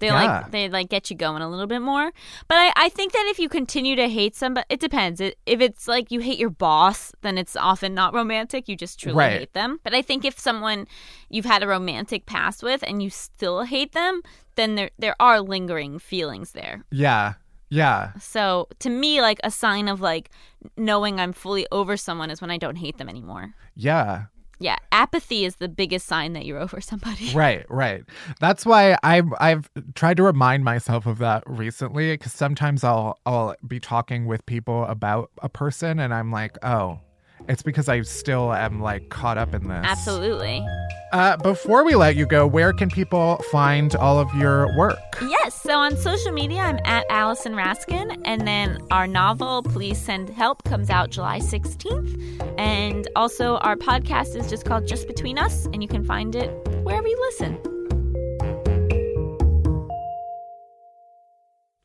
They 0.00 0.06
Yeah. 0.08 0.14
like 0.42 0.50
they 0.50 0.68
like 0.68 0.88
get 0.88 1.10
you 1.10 1.16
going 1.16 1.42
a 1.42 1.48
little 1.48 1.66
bit 1.66 1.80
more. 1.82 2.10
But 2.46 2.54
I, 2.56 2.72
I 2.76 2.88
think 2.88 3.12
that 3.12 3.26
if 3.30 3.38
you 3.38 3.48
continue 3.48 3.96
to 3.96 4.08
hate 4.08 4.36
somebody, 4.36 4.66
it 4.68 4.80
depends. 4.80 5.20
It, 5.20 5.38
if 5.46 5.60
it's 5.60 5.88
like 5.88 6.10
you 6.12 6.20
hate 6.20 6.38
your 6.38 6.50
boss, 6.50 7.12
then 7.22 7.36
it's 7.38 7.56
often 7.56 7.94
not 7.94 8.14
romantic. 8.14 8.68
You 8.68 8.76
just 8.76 9.00
truly 9.00 9.16
Right. 9.18 9.38
hate 9.40 9.52
them. 9.54 9.80
But 9.82 9.94
I 9.94 10.02
think 10.02 10.24
if 10.24 10.38
someone 10.38 10.86
you've 11.28 11.44
had 11.44 11.62
a 11.62 11.66
romantic 11.66 12.26
past 12.26 12.62
with 12.62 12.82
and 12.86 13.02
you 13.02 13.10
still 13.10 13.62
hate 13.64 13.92
them, 13.92 14.22
then 14.54 14.74
there 14.76 14.90
there 14.98 15.16
are 15.20 15.40
lingering 15.40 15.98
feelings 15.98 16.52
there. 16.52 16.84
yeah, 16.90 17.34
yeah, 17.70 18.12
So 18.18 18.66
to 18.78 18.88
me, 18.88 19.20
like 19.20 19.40
a 19.44 19.50
sign 19.50 19.88
of 19.88 20.00
like 20.00 20.30
knowing 20.76 21.20
I'm 21.20 21.32
fully 21.34 21.66
over 21.70 21.96
someone 21.98 22.30
is 22.30 22.40
when 22.40 22.50
I 22.50 22.56
don't 22.56 22.76
hate 22.76 22.96
them 22.98 23.08
anymore. 23.10 23.54
yeah. 23.76 24.26
Yeah, 24.60 24.76
apathy 24.90 25.44
is 25.44 25.56
the 25.56 25.68
biggest 25.68 26.06
sign 26.06 26.32
that 26.32 26.44
you're 26.44 26.58
over 26.66 26.80
somebody. 26.80 27.32
Right, 27.32 27.64
right. 27.68 28.04
That's 28.40 28.66
why 28.66 28.98
I've 29.02 29.32
I've 29.40 29.70
tried 29.94 30.16
to 30.18 30.22
remind 30.22 30.64
myself 30.64 31.06
of 31.06 31.18
that 31.18 31.44
recently 31.46 32.12
because 32.12 32.32
sometimes 32.32 32.84
I'll 32.84 33.18
I'll 33.24 33.54
be 33.66 33.80
talking 33.80 34.26
with 34.26 34.44
people 34.46 34.84
about 34.84 35.30
a 35.42 35.48
person 35.48 35.98
and 35.98 36.12
I'm 36.12 36.30
like, 36.32 36.56
oh, 36.64 37.00
it's 37.48 37.62
because 37.62 37.88
I 37.88 38.02
still 38.02 38.52
am 38.52 38.80
like 38.80 39.08
caught 39.08 39.38
up 39.38 39.54
in 39.54 39.68
this. 39.68 39.84
Absolutely. 39.84 40.64
Uh, 41.12 41.36
before 41.38 41.84
we 41.84 41.94
let 41.94 42.16
you 42.16 42.26
go, 42.26 42.46
where 42.46 42.72
can 42.72 42.90
people 42.90 43.36
find 43.50 43.96
all 43.96 44.18
of 44.18 44.32
your 44.34 44.76
work? 44.76 44.98
Yes. 45.22 45.54
So 45.54 45.78
on 45.78 45.96
social 45.96 46.32
media, 46.32 46.60
I'm 46.60 46.78
at 46.84 47.06
Allison 47.08 47.54
Raskin. 47.54 48.20
And 48.24 48.46
then 48.46 48.78
our 48.90 49.06
novel, 49.06 49.62
Please 49.62 49.98
Send 49.98 50.28
Help, 50.28 50.64
comes 50.64 50.90
out 50.90 51.10
July 51.10 51.38
16th. 51.38 52.58
And 52.58 53.08
also, 53.16 53.56
our 53.58 53.76
podcast 53.76 54.36
is 54.36 54.50
just 54.50 54.66
called 54.66 54.86
Just 54.86 55.06
Between 55.06 55.38
Us. 55.38 55.66
And 55.66 55.82
you 55.82 55.88
can 55.88 56.04
find 56.04 56.34
it 56.34 56.50
wherever 56.82 57.08
you 57.08 57.18
listen. 57.20 57.77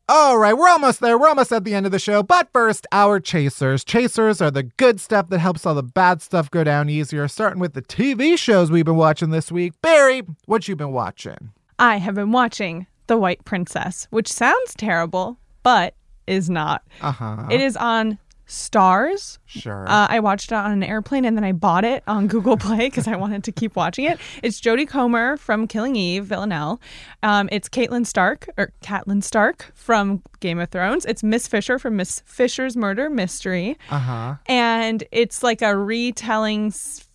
All 0.09 0.37
right, 0.37 0.51
we're 0.57 0.67
almost 0.67 0.99
there. 0.99 1.17
We're 1.17 1.29
almost 1.29 1.53
at 1.53 1.63
the 1.63 1.73
end 1.73 1.85
of 1.85 1.93
the 1.93 1.99
show. 1.99 2.23
But 2.23 2.49
first, 2.51 2.85
our 2.91 3.21
chasers. 3.21 3.85
Chasers 3.85 4.41
are 4.41 4.51
the 4.51 4.63
good 4.63 4.99
stuff 4.99 5.29
that 5.29 5.39
helps 5.39 5.65
all 5.65 5.75
the 5.75 5.81
bad 5.81 6.21
stuff 6.21 6.51
go 6.51 6.65
down 6.65 6.89
easier. 6.89 7.25
Starting 7.29 7.59
with 7.59 7.73
the 7.73 7.81
TV 7.81 8.37
shows 8.37 8.69
we've 8.69 8.83
been 8.83 8.97
watching 8.97 9.29
this 9.29 9.49
week. 9.49 9.73
Barry, 9.81 10.23
what 10.45 10.67
you 10.67 10.75
been 10.75 10.91
watching? 10.91 11.53
I 11.79 11.97
have 11.97 12.15
been 12.15 12.33
watching 12.33 12.85
The 13.07 13.17
White 13.17 13.45
Princess, 13.45 14.07
which 14.09 14.29
sounds 14.29 14.73
terrible, 14.75 15.37
but 15.63 15.95
is 16.27 16.49
not. 16.49 16.83
Uh 17.01 17.13
huh. 17.13 17.47
It 17.49 17.61
is 17.61 17.77
on 17.77 18.19
Starz. 18.47 19.37
Sure. 19.45 19.85
Uh, 19.87 20.07
I 20.09 20.19
watched 20.19 20.51
it 20.51 20.55
on 20.55 20.71
an 20.71 20.83
airplane 20.83 21.25
and 21.25 21.35
then 21.37 21.43
I 21.43 21.51
bought 21.51 21.85
it 21.85 22.03
on 22.07 22.27
Google 22.27 22.57
Play 22.65 22.87
because 22.87 23.07
I 23.07 23.15
wanted 23.15 23.43
to 23.45 23.51
keep 23.51 23.75
watching 23.75 24.05
it. 24.05 24.19
It's 24.41 24.59
Jodie 24.59 24.87
Comer 24.87 25.37
from 25.37 25.67
Killing 25.67 25.95
Eve, 25.95 26.25
Villanelle. 26.25 26.79
Um, 27.23 27.49
it's 27.51 27.69
Caitlin 27.69 28.05
Stark 28.05 28.49
or 28.57 28.71
Catelyn 28.83 29.23
Stark 29.23 29.71
from 29.73 30.21
Game 30.39 30.59
of 30.59 30.69
Thrones. 30.69 31.05
It's 31.05 31.23
Miss 31.23 31.47
Fisher 31.47 31.79
from 31.79 31.95
Miss 31.95 32.21
Fisher's 32.25 32.75
Murder 32.75 33.09
Mystery, 33.09 33.77
Uh 33.89 33.99
huh. 33.99 34.35
and 34.47 35.03
it's 35.11 35.43
like 35.43 35.61
a 35.61 35.75
retelling. 35.77 36.73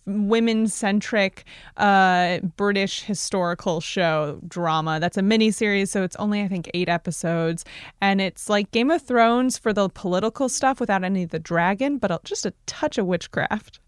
Women 0.09 0.67
centric 0.67 1.45
uh, 1.77 2.39
British 2.57 3.03
historical 3.03 3.79
show 3.79 4.39
drama. 4.47 4.99
That's 4.99 5.17
a 5.17 5.21
mini 5.21 5.51
series, 5.51 5.91
so 5.91 6.03
it's 6.03 6.15
only, 6.15 6.41
I 6.41 6.47
think, 6.47 6.69
eight 6.73 6.89
episodes. 6.89 7.63
And 8.01 8.19
it's 8.19 8.49
like 8.49 8.71
Game 8.71 8.89
of 8.91 9.01
Thrones 9.01 9.57
for 9.57 9.71
the 9.71 9.89
political 9.89 10.49
stuff 10.49 10.79
without 10.79 11.03
any 11.03 11.23
of 11.23 11.29
the 11.29 11.39
dragon, 11.39 11.97
but 11.97 12.23
just 12.23 12.45
a 12.45 12.53
touch 12.65 12.97
of 12.97 13.05
witchcraft. 13.05 13.79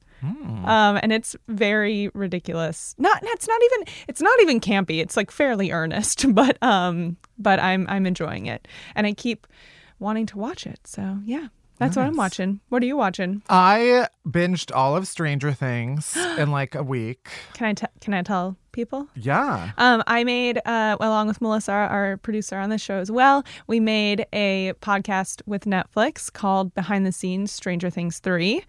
Um, 0.67 0.99
and 1.01 1.11
it's 1.11 1.35
very 1.47 2.09
ridiculous. 2.13 2.93
Not 2.97 3.19
it's 3.23 3.47
not 3.47 3.59
even 3.63 3.93
it's 4.07 4.21
not 4.21 4.39
even 4.41 4.59
campy. 4.59 5.01
It's 5.01 5.17
like 5.17 5.31
fairly 5.31 5.71
earnest, 5.71 6.25
but 6.33 6.61
um, 6.61 7.17
but 7.39 7.59
I'm 7.59 7.87
I'm 7.89 8.05
enjoying 8.05 8.45
it, 8.45 8.67
and 8.95 9.07
I 9.07 9.13
keep 9.13 9.47
wanting 9.99 10.27
to 10.27 10.37
watch 10.37 10.67
it. 10.67 10.79
So 10.85 11.17
yeah, 11.25 11.47
that's 11.81 11.95
what 11.95 12.05
I'm 12.05 12.15
watching. 12.15 12.59
What 12.69 12.83
are 12.83 12.85
you 12.85 12.95
watching? 12.95 13.41
I 13.49 14.07
binged 14.27 14.71
all 14.73 14.95
of 14.95 15.07
Stranger 15.07 15.51
Things 15.51 16.15
in 16.37 16.51
like 16.51 16.75
a 16.75 16.83
week. 16.83 17.27
Can 17.53 17.67
I 17.67 17.73
t- 17.73 17.87
can 17.99 18.13
I 18.13 18.21
tell 18.21 18.55
people? 18.71 19.07
Yeah. 19.15 19.71
Um, 19.77 20.01
I 20.07 20.23
made, 20.23 20.61
uh, 20.65 20.95
along 20.99 21.27
with 21.27 21.41
Melissa, 21.41 21.71
our 21.71 22.17
producer 22.17 22.57
on 22.57 22.69
the 22.69 22.77
show 22.77 22.99
as 22.99 23.11
well, 23.11 23.43
we 23.67 23.79
made 23.79 24.25
a 24.31 24.73
podcast 24.81 25.41
with 25.45 25.65
Netflix 25.65 26.31
called 26.31 26.73
Behind 26.73 27.05
the 27.05 27.11
Scenes 27.11 27.51
Stranger 27.51 27.89
Things 27.89 28.19
3. 28.19 28.63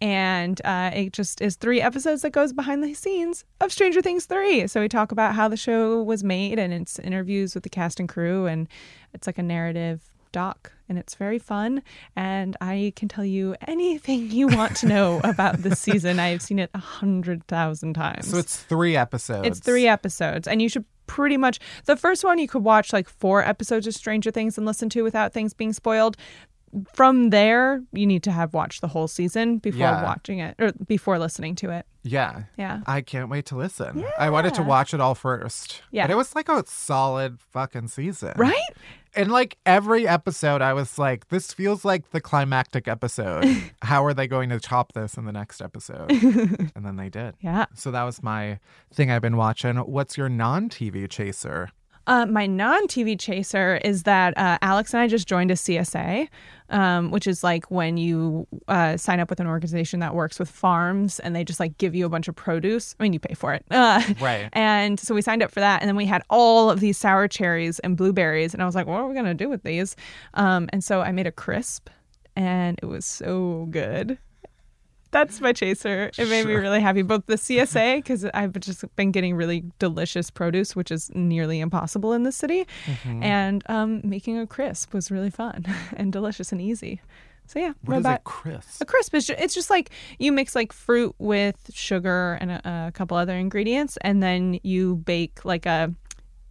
And 0.00 0.60
uh, 0.64 0.90
it 0.94 1.12
just 1.12 1.40
is 1.42 1.56
three 1.56 1.80
episodes 1.80 2.22
that 2.22 2.30
goes 2.30 2.52
behind 2.52 2.82
the 2.82 2.94
scenes 2.94 3.44
of 3.60 3.72
Stranger 3.72 4.00
Things 4.00 4.24
3. 4.24 4.68
So 4.68 4.80
we 4.80 4.88
talk 4.88 5.12
about 5.12 5.34
how 5.34 5.48
the 5.48 5.56
show 5.56 6.02
was 6.02 6.24
made 6.24 6.58
and 6.58 6.72
it's 6.72 6.98
interviews 6.98 7.54
with 7.54 7.64
the 7.64 7.70
cast 7.70 8.00
and 8.00 8.08
crew. 8.08 8.46
And 8.46 8.68
it's 9.12 9.26
like 9.26 9.38
a 9.38 9.42
narrative 9.42 10.00
doc. 10.36 10.72
And 10.88 10.98
it's 10.98 11.14
very 11.16 11.38
fun. 11.38 11.82
And 12.14 12.56
I 12.60 12.92
can 12.94 13.08
tell 13.08 13.24
you 13.24 13.56
anything 13.66 14.30
you 14.30 14.46
want 14.46 14.76
to 14.76 14.86
know 14.86 15.20
about 15.24 15.56
this 15.62 15.80
season. 15.80 16.20
I've 16.20 16.42
seen 16.42 16.58
it 16.58 16.70
a 16.74 16.78
hundred 16.78 17.46
thousand 17.48 17.94
times. 17.94 18.28
So 18.30 18.36
it's 18.38 18.56
three 18.62 18.96
episodes. 18.96 19.48
It's 19.48 19.58
three 19.60 19.88
episodes, 19.88 20.46
and 20.46 20.60
you 20.62 20.68
should 20.68 20.84
pretty 21.06 21.36
much 21.36 21.58
the 21.86 21.96
first 21.96 22.22
one 22.24 22.38
you 22.38 22.48
could 22.48 22.62
watch 22.64 22.92
like 22.92 23.08
four 23.08 23.42
episodes 23.42 23.86
of 23.86 23.94
Stranger 23.94 24.30
Things 24.30 24.58
and 24.58 24.66
listen 24.66 24.88
to 24.90 25.02
without 25.02 25.32
things 25.32 25.54
being 25.54 25.72
spoiled. 25.72 26.16
From 26.92 27.30
there, 27.30 27.82
you 27.92 28.06
need 28.06 28.22
to 28.24 28.32
have 28.32 28.52
watched 28.52 28.80
the 28.82 28.88
whole 28.88 29.08
season 29.08 29.58
before 29.58 29.80
Yeah. 29.80 30.02
watching 30.02 30.40
it 30.40 30.56
or 30.58 30.72
before 30.86 31.18
listening 31.18 31.54
to 31.56 31.70
it. 31.70 31.86
Yeah. 32.02 32.42
Yeah. 32.58 32.80
I 32.86 33.00
can't 33.00 33.30
wait 33.30 33.46
to 33.46 33.56
listen. 33.56 34.04
I 34.18 34.28
wanted 34.30 34.52
to 34.54 34.62
watch 34.62 34.92
it 34.92 35.00
all 35.00 35.14
first. 35.14 35.82
Yeah. 35.90 36.04
But 36.06 36.10
it 36.12 36.16
was 36.16 36.34
like 36.34 36.48
a 36.50 36.64
solid 36.66 37.40
fucking 37.40 37.88
season. 37.88 38.34
Right? 38.36 38.54
And 39.16 39.32
like 39.32 39.56
every 39.64 40.06
episode, 40.06 40.60
I 40.60 40.74
was 40.74 40.98
like, 40.98 41.28
this 41.28 41.52
feels 41.54 41.84
like 41.84 42.10
the 42.10 42.20
climactic 42.20 42.86
episode. 42.86 43.46
How 43.82 44.04
are 44.04 44.12
they 44.12 44.26
going 44.26 44.50
to 44.50 44.60
top 44.60 44.92
this 44.92 45.16
in 45.16 45.24
the 45.24 45.32
next 45.32 45.62
episode? 45.62 46.10
and 46.10 46.84
then 46.84 46.96
they 46.96 47.08
did. 47.08 47.34
Yeah. 47.40 47.64
So 47.74 47.90
that 47.90 48.02
was 48.02 48.22
my 48.22 48.58
thing 48.92 49.10
I've 49.10 49.22
been 49.22 49.38
watching. 49.38 49.76
What's 49.78 50.18
your 50.18 50.28
non 50.28 50.68
TV 50.68 51.08
chaser? 51.08 51.70
Uh, 52.06 52.26
my 52.26 52.46
non 52.46 52.86
TV 52.86 53.18
chaser 53.18 53.76
is 53.84 54.04
that 54.04 54.36
uh, 54.38 54.58
Alex 54.62 54.94
and 54.94 55.00
I 55.00 55.08
just 55.08 55.26
joined 55.26 55.50
a 55.50 55.54
CSA, 55.54 56.28
um, 56.70 57.10
which 57.10 57.26
is 57.26 57.42
like 57.42 57.70
when 57.70 57.96
you 57.96 58.46
uh, 58.68 58.96
sign 58.96 59.20
up 59.20 59.28
with 59.30 59.40
an 59.40 59.46
organization 59.46 60.00
that 60.00 60.14
works 60.14 60.38
with 60.38 60.48
farms 60.48 61.18
and 61.20 61.34
they 61.34 61.44
just 61.44 61.58
like 61.60 61.76
give 61.78 61.94
you 61.94 62.06
a 62.06 62.08
bunch 62.08 62.28
of 62.28 62.36
produce. 62.36 62.94
I 62.98 63.02
mean, 63.02 63.12
you 63.12 63.18
pay 63.20 63.34
for 63.34 63.54
it. 63.54 63.64
Uh, 63.70 64.02
Right. 64.20 64.48
And 64.52 64.98
so 64.98 65.14
we 65.14 65.22
signed 65.22 65.42
up 65.42 65.50
for 65.50 65.60
that. 65.60 65.82
And 65.82 65.88
then 65.88 65.96
we 65.96 66.06
had 66.06 66.22
all 66.30 66.70
of 66.70 66.80
these 66.80 66.96
sour 66.98 67.28
cherries 67.28 67.78
and 67.80 67.96
blueberries. 67.96 68.54
And 68.54 68.62
I 68.62 68.66
was 68.66 68.74
like, 68.74 68.86
what 68.86 68.96
are 68.96 69.06
we 69.06 69.14
going 69.14 69.26
to 69.26 69.34
do 69.34 69.48
with 69.48 69.62
these? 69.62 69.96
Um, 70.34 70.68
and 70.72 70.82
so 70.82 71.00
I 71.02 71.12
made 71.12 71.26
a 71.26 71.32
crisp 71.32 71.88
and 72.36 72.78
it 72.82 72.86
was 72.86 73.04
so 73.04 73.66
good. 73.70 74.18
That's 75.12 75.40
my 75.40 75.52
chaser. 75.52 76.10
It 76.18 76.28
made 76.28 76.46
me 76.46 76.54
really 76.54 76.80
happy. 76.80 77.02
Both 77.02 77.26
the 77.26 77.36
CSA, 77.36 77.96
because 77.96 78.24
I've 78.34 78.52
just 78.60 78.84
been 78.96 79.12
getting 79.12 79.34
really 79.34 79.64
delicious 79.78 80.30
produce, 80.30 80.74
which 80.76 80.90
is 80.90 81.10
nearly 81.14 81.60
impossible 81.60 82.12
in 82.12 82.24
the 82.24 82.32
city, 82.32 82.66
and 83.04 83.62
um, 83.70 84.00
making 84.04 84.38
a 84.38 84.46
crisp 84.46 84.92
was 84.92 85.10
really 85.10 85.30
fun 85.30 85.64
and 85.96 86.12
delicious 86.12 86.52
and 86.52 86.60
easy. 86.60 87.00
So 87.46 87.60
yeah, 87.60 87.72
What 87.84 87.98
is 87.98 88.04
robot. 88.04 88.20
a 88.20 88.22
crisp? 88.24 88.82
A 88.82 88.84
crisp 88.84 89.14
is 89.14 89.26
ju- 89.28 89.36
it's 89.38 89.54
just 89.54 89.70
like 89.70 89.90
you 90.18 90.32
mix 90.32 90.56
like 90.56 90.72
fruit 90.72 91.14
with 91.18 91.70
sugar 91.72 92.36
and 92.40 92.50
a, 92.50 92.86
a 92.88 92.92
couple 92.92 93.16
other 93.16 93.36
ingredients, 93.36 93.96
and 94.02 94.20
then 94.22 94.58
you 94.64 94.96
bake 94.96 95.44
like 95.44 95.64
a 95.64 95.94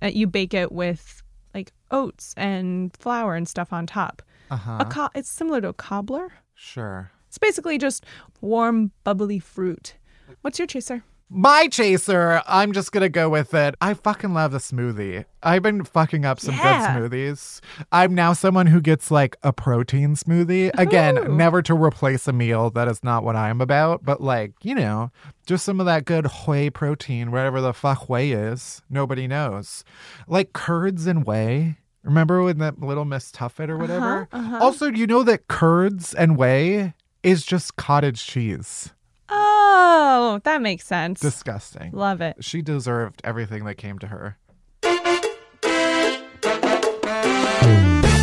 uh, 0.01 0.07
you 0.07 0.25
bake 0.25 0.53
it 0.53 0.71
with 0.71 1.21
like 1.53 1.73
oats 1.91 2.33
and 2.37 2.95
flour 2.97 3.35
and 3.35 3.47
stuff 3.47 3.73
on 3.73 3.85
top. 3.85 4.21
Uh-huh. 4.49 4.77
A 4.79 4.85
co- 4.85 5.09
it's 5.13 5.29
similar 5.29 5.59
to 5.61 5.67
a 5.67 5.73
cobbler. 5.73 6.31
Sure. 6.53 7.11
It's 7.35 7.37
basically 7.37 7.77
just 7.77 8.05
warm, 8.39 8.91
bubbly 9.03 9.39
fruit. 9.39 9.95
What's 10.39 10.57
your 10.57 10.67
chaser? 10.67 11.03
My 11.29 11.67
chaser, 11.67 12.41
I'm 12.47 12.71
just 12.71 12.93
gonna 12.93 13.09
go 13.09 13.27
with 13.27 13.53
it. 13.53 13.75
I 13.81 13.93
fucking 13.93 14.33
love 14.33 14.53
the 14.53 14.59
smoothie. 14.59 15.25
I've 15.43 15.61
been 15.61 15.83
fucking 15.83 16.23
up 16.23 16.39
some 16.39 16.55
Yeah. 16.55 16.97
good 16.97 17.11
smoothies. 17.11 17.59
I'm 17.91 18.15
now 18.15 18.31
someone 18.31 18.67
who 18.67 18.79
gets 18.79 19.11
like 19.11 19.35
a 19.43 19.51
protein 19.51 20.15
smoothie. 20.15 20.71
Again, 20.79 21.17
Ooh. 21.17 21.35
never 21.35 21.61
to 21.63 21.73
replace 21.75 22.25
a 22.29 22.31
meal. 22.31 22.69
That 22.69 22.87
is 22.87 23.03
not 23.03 23.25
what 23.25 23.35
I'm 23.35 23.59
about. 23.59 24.05
But 24.05 24.21
like, 24.21 24.53
you 24.63 24.73
know, 24.75 25.11
just 25.45 25.65
some 25.65 25.81
of 25.81 25.85
that 25.87 26.05
good 26.05 26.27
whey 26.47 26.69
protein, 26.69 27.31
whatever 27.31 27.59
the 27.59 27.73
fuck 27.73 28.07
whey 28.07 28.31
is. 28.31 28.81
Nobody 28.89 29.27
knows. 29.27 29.83
Like 30.25 30.53
curds 30.53 31.05
and 31.05 31.25
whey. 31.25 31.79
Remember 32.03 32.43
when 32.43 32.59
that 32.59 32.79
little 32.79 33.03
Miss 33.03 33.29
Tuffet 33.31 33.67
or 33.67 33.77
whatever? 33.77 34.29
uh-huh. 34.31 34.59
Also, 34.61 34.89
you 34.89 35.05
know 35.05 35.23
that 35.23 35.47
curds 35.49 36.13
and 36.13 36.37
whey 36.37 36.93
is 37.25 37.43
just 37.43 37.75
cottage 37.75 38.25
cheese. 38.25 38.93
Oh, 39.29 40.39
that 40.43 40.61
makes 40.61 40.85
sense. 40.85 41.19
Disgusting. 41.19 41.91
Love 41.91 42.21
it. 42.21 42.37
She 42.43 42.61
deserved 42.61 43.19
everything 43.23 43.65
that 43.65 43.75
came 43.75 43.97
to 43.99 44.07
her. 44.07 44.37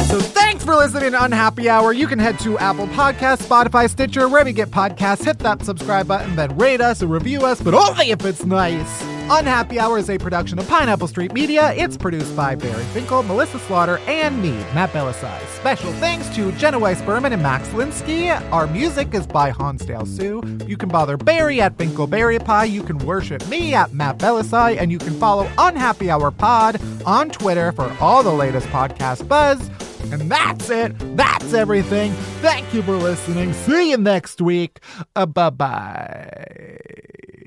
So 0.07 0.21
thanks 0.21 0.65
for 0.65 0.77
listening 0.77 1.13
to 1.13 1.25
Unhappy 1.25 1.69
Hour. 1.69 1.93
You 1.93 2.07
can 2.07 2.21
head 2.21 2.39
to 2.41 2.59
Apple 2.59 2.87
Podcasts, 2.89 3.43
Spotify, 3.45 3.91
Stitcher, 3.91 4.29
wherever 4.29 4.49
you 4.49 4.55
get 4.55 4.71
podcasts. 4.71 5.25
Hit 5.25 5.41
that 5.41 5.65
subscribe 5.65 6.07
button, 6.07 6.37
then 6.37 6.57
rate 6.57 6.81
us 6.81 7.03
or 7.03 7.09
review 7.09 7.45
us, 7.45 7.61
but 7.61 7.75
only 7.75 8.11
if 8.11 8.25
it's 8.25 8.45
nice. 8.45 9.03
Unhappy 9.31 9.79
Hour 9.81 9.99
is 9.99 10.11
a 10.11 10.19
production 10.19 10.59
of 10.59 10.69
Pineapple 10.69 11.09
Street 11.09 11.33
Media. 11.33 11.73
It's 11.73 11.97
produced 11.97 12.37
by 12.37 12.55
Barry 12.55 12.85
Finkel, 12.87 13.23
Melissa 13.23 13.59
Slaughter, 13.61 13.99
and 14.07 14.43
me, 14.43 14.51
Matt 14.75 14.91
Bellassai. 14.93 15.41
Special 15.57 15.91
thanks 15.95 16.29
to 16.35 16.53
Jenna 16.53 16.79
Weiss 16.79 17.01
Berman 17.03 17.33
and 17.33 17.43
Max 17.43 17.67
Linsky. 17.69 18.29
Our 18.53 18.67
music 18.67 19.15
is 19.15 19.27
by 19.27 19.51
Hansdale 19.51 20.05
Hsu. 20.05 20.43
You 20.67 20.77
can 20.77 20.89
bother 20.91 21.17
Barry 21.17 21.61
at 21.63 21.79
Finkel 21.79 22.07
Berry 22.07 22.39
Pie. 22.39 22.65
You 22.67 22.83
can 22.83 22.99
worship 22.99 23.47
me 23.49 23.75
at 23.75 23.93
Matt 23.95 24.19
Bellassai, 24.19 24.77
and 24.79 24.93
you 24.93 24.99
can 24.99 25.15
follow 25.19 25.51
Unhappy 25.57 26.11
Hour 26.11 26.31
Pod 26.31 26.81
on 27.07 27.31
Twitter 27.31 27.73
for 27.73 27.91
all 28.01 28.23
the 28.23 28.33
latest 28.33 28.67
podcast 28.69 29.27
buzz. 29.29 29.71
And 30.13 30.31
that's 30.31 30.69
it. 30.69 30.93
That's 31.17 31.55
everything. 31.55 32.13
Thank 32.43 32.75
you 32.75 32.83
for 32.83 32.97
listening. 32.97 33.53
See 33.55 33.91
you 33.91 33.97
next 33.97 34.43
week. 34.43 34.81
Uh, 35.17 35.27
bye 35.27 35.51
bye. 35.51 37.42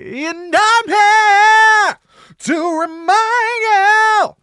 And 0.00 0.54
I'm 0.54 0.86
here 0.86 1.98
to 2.38 2.80
remind 2.80 3.62
you 3.62 4.36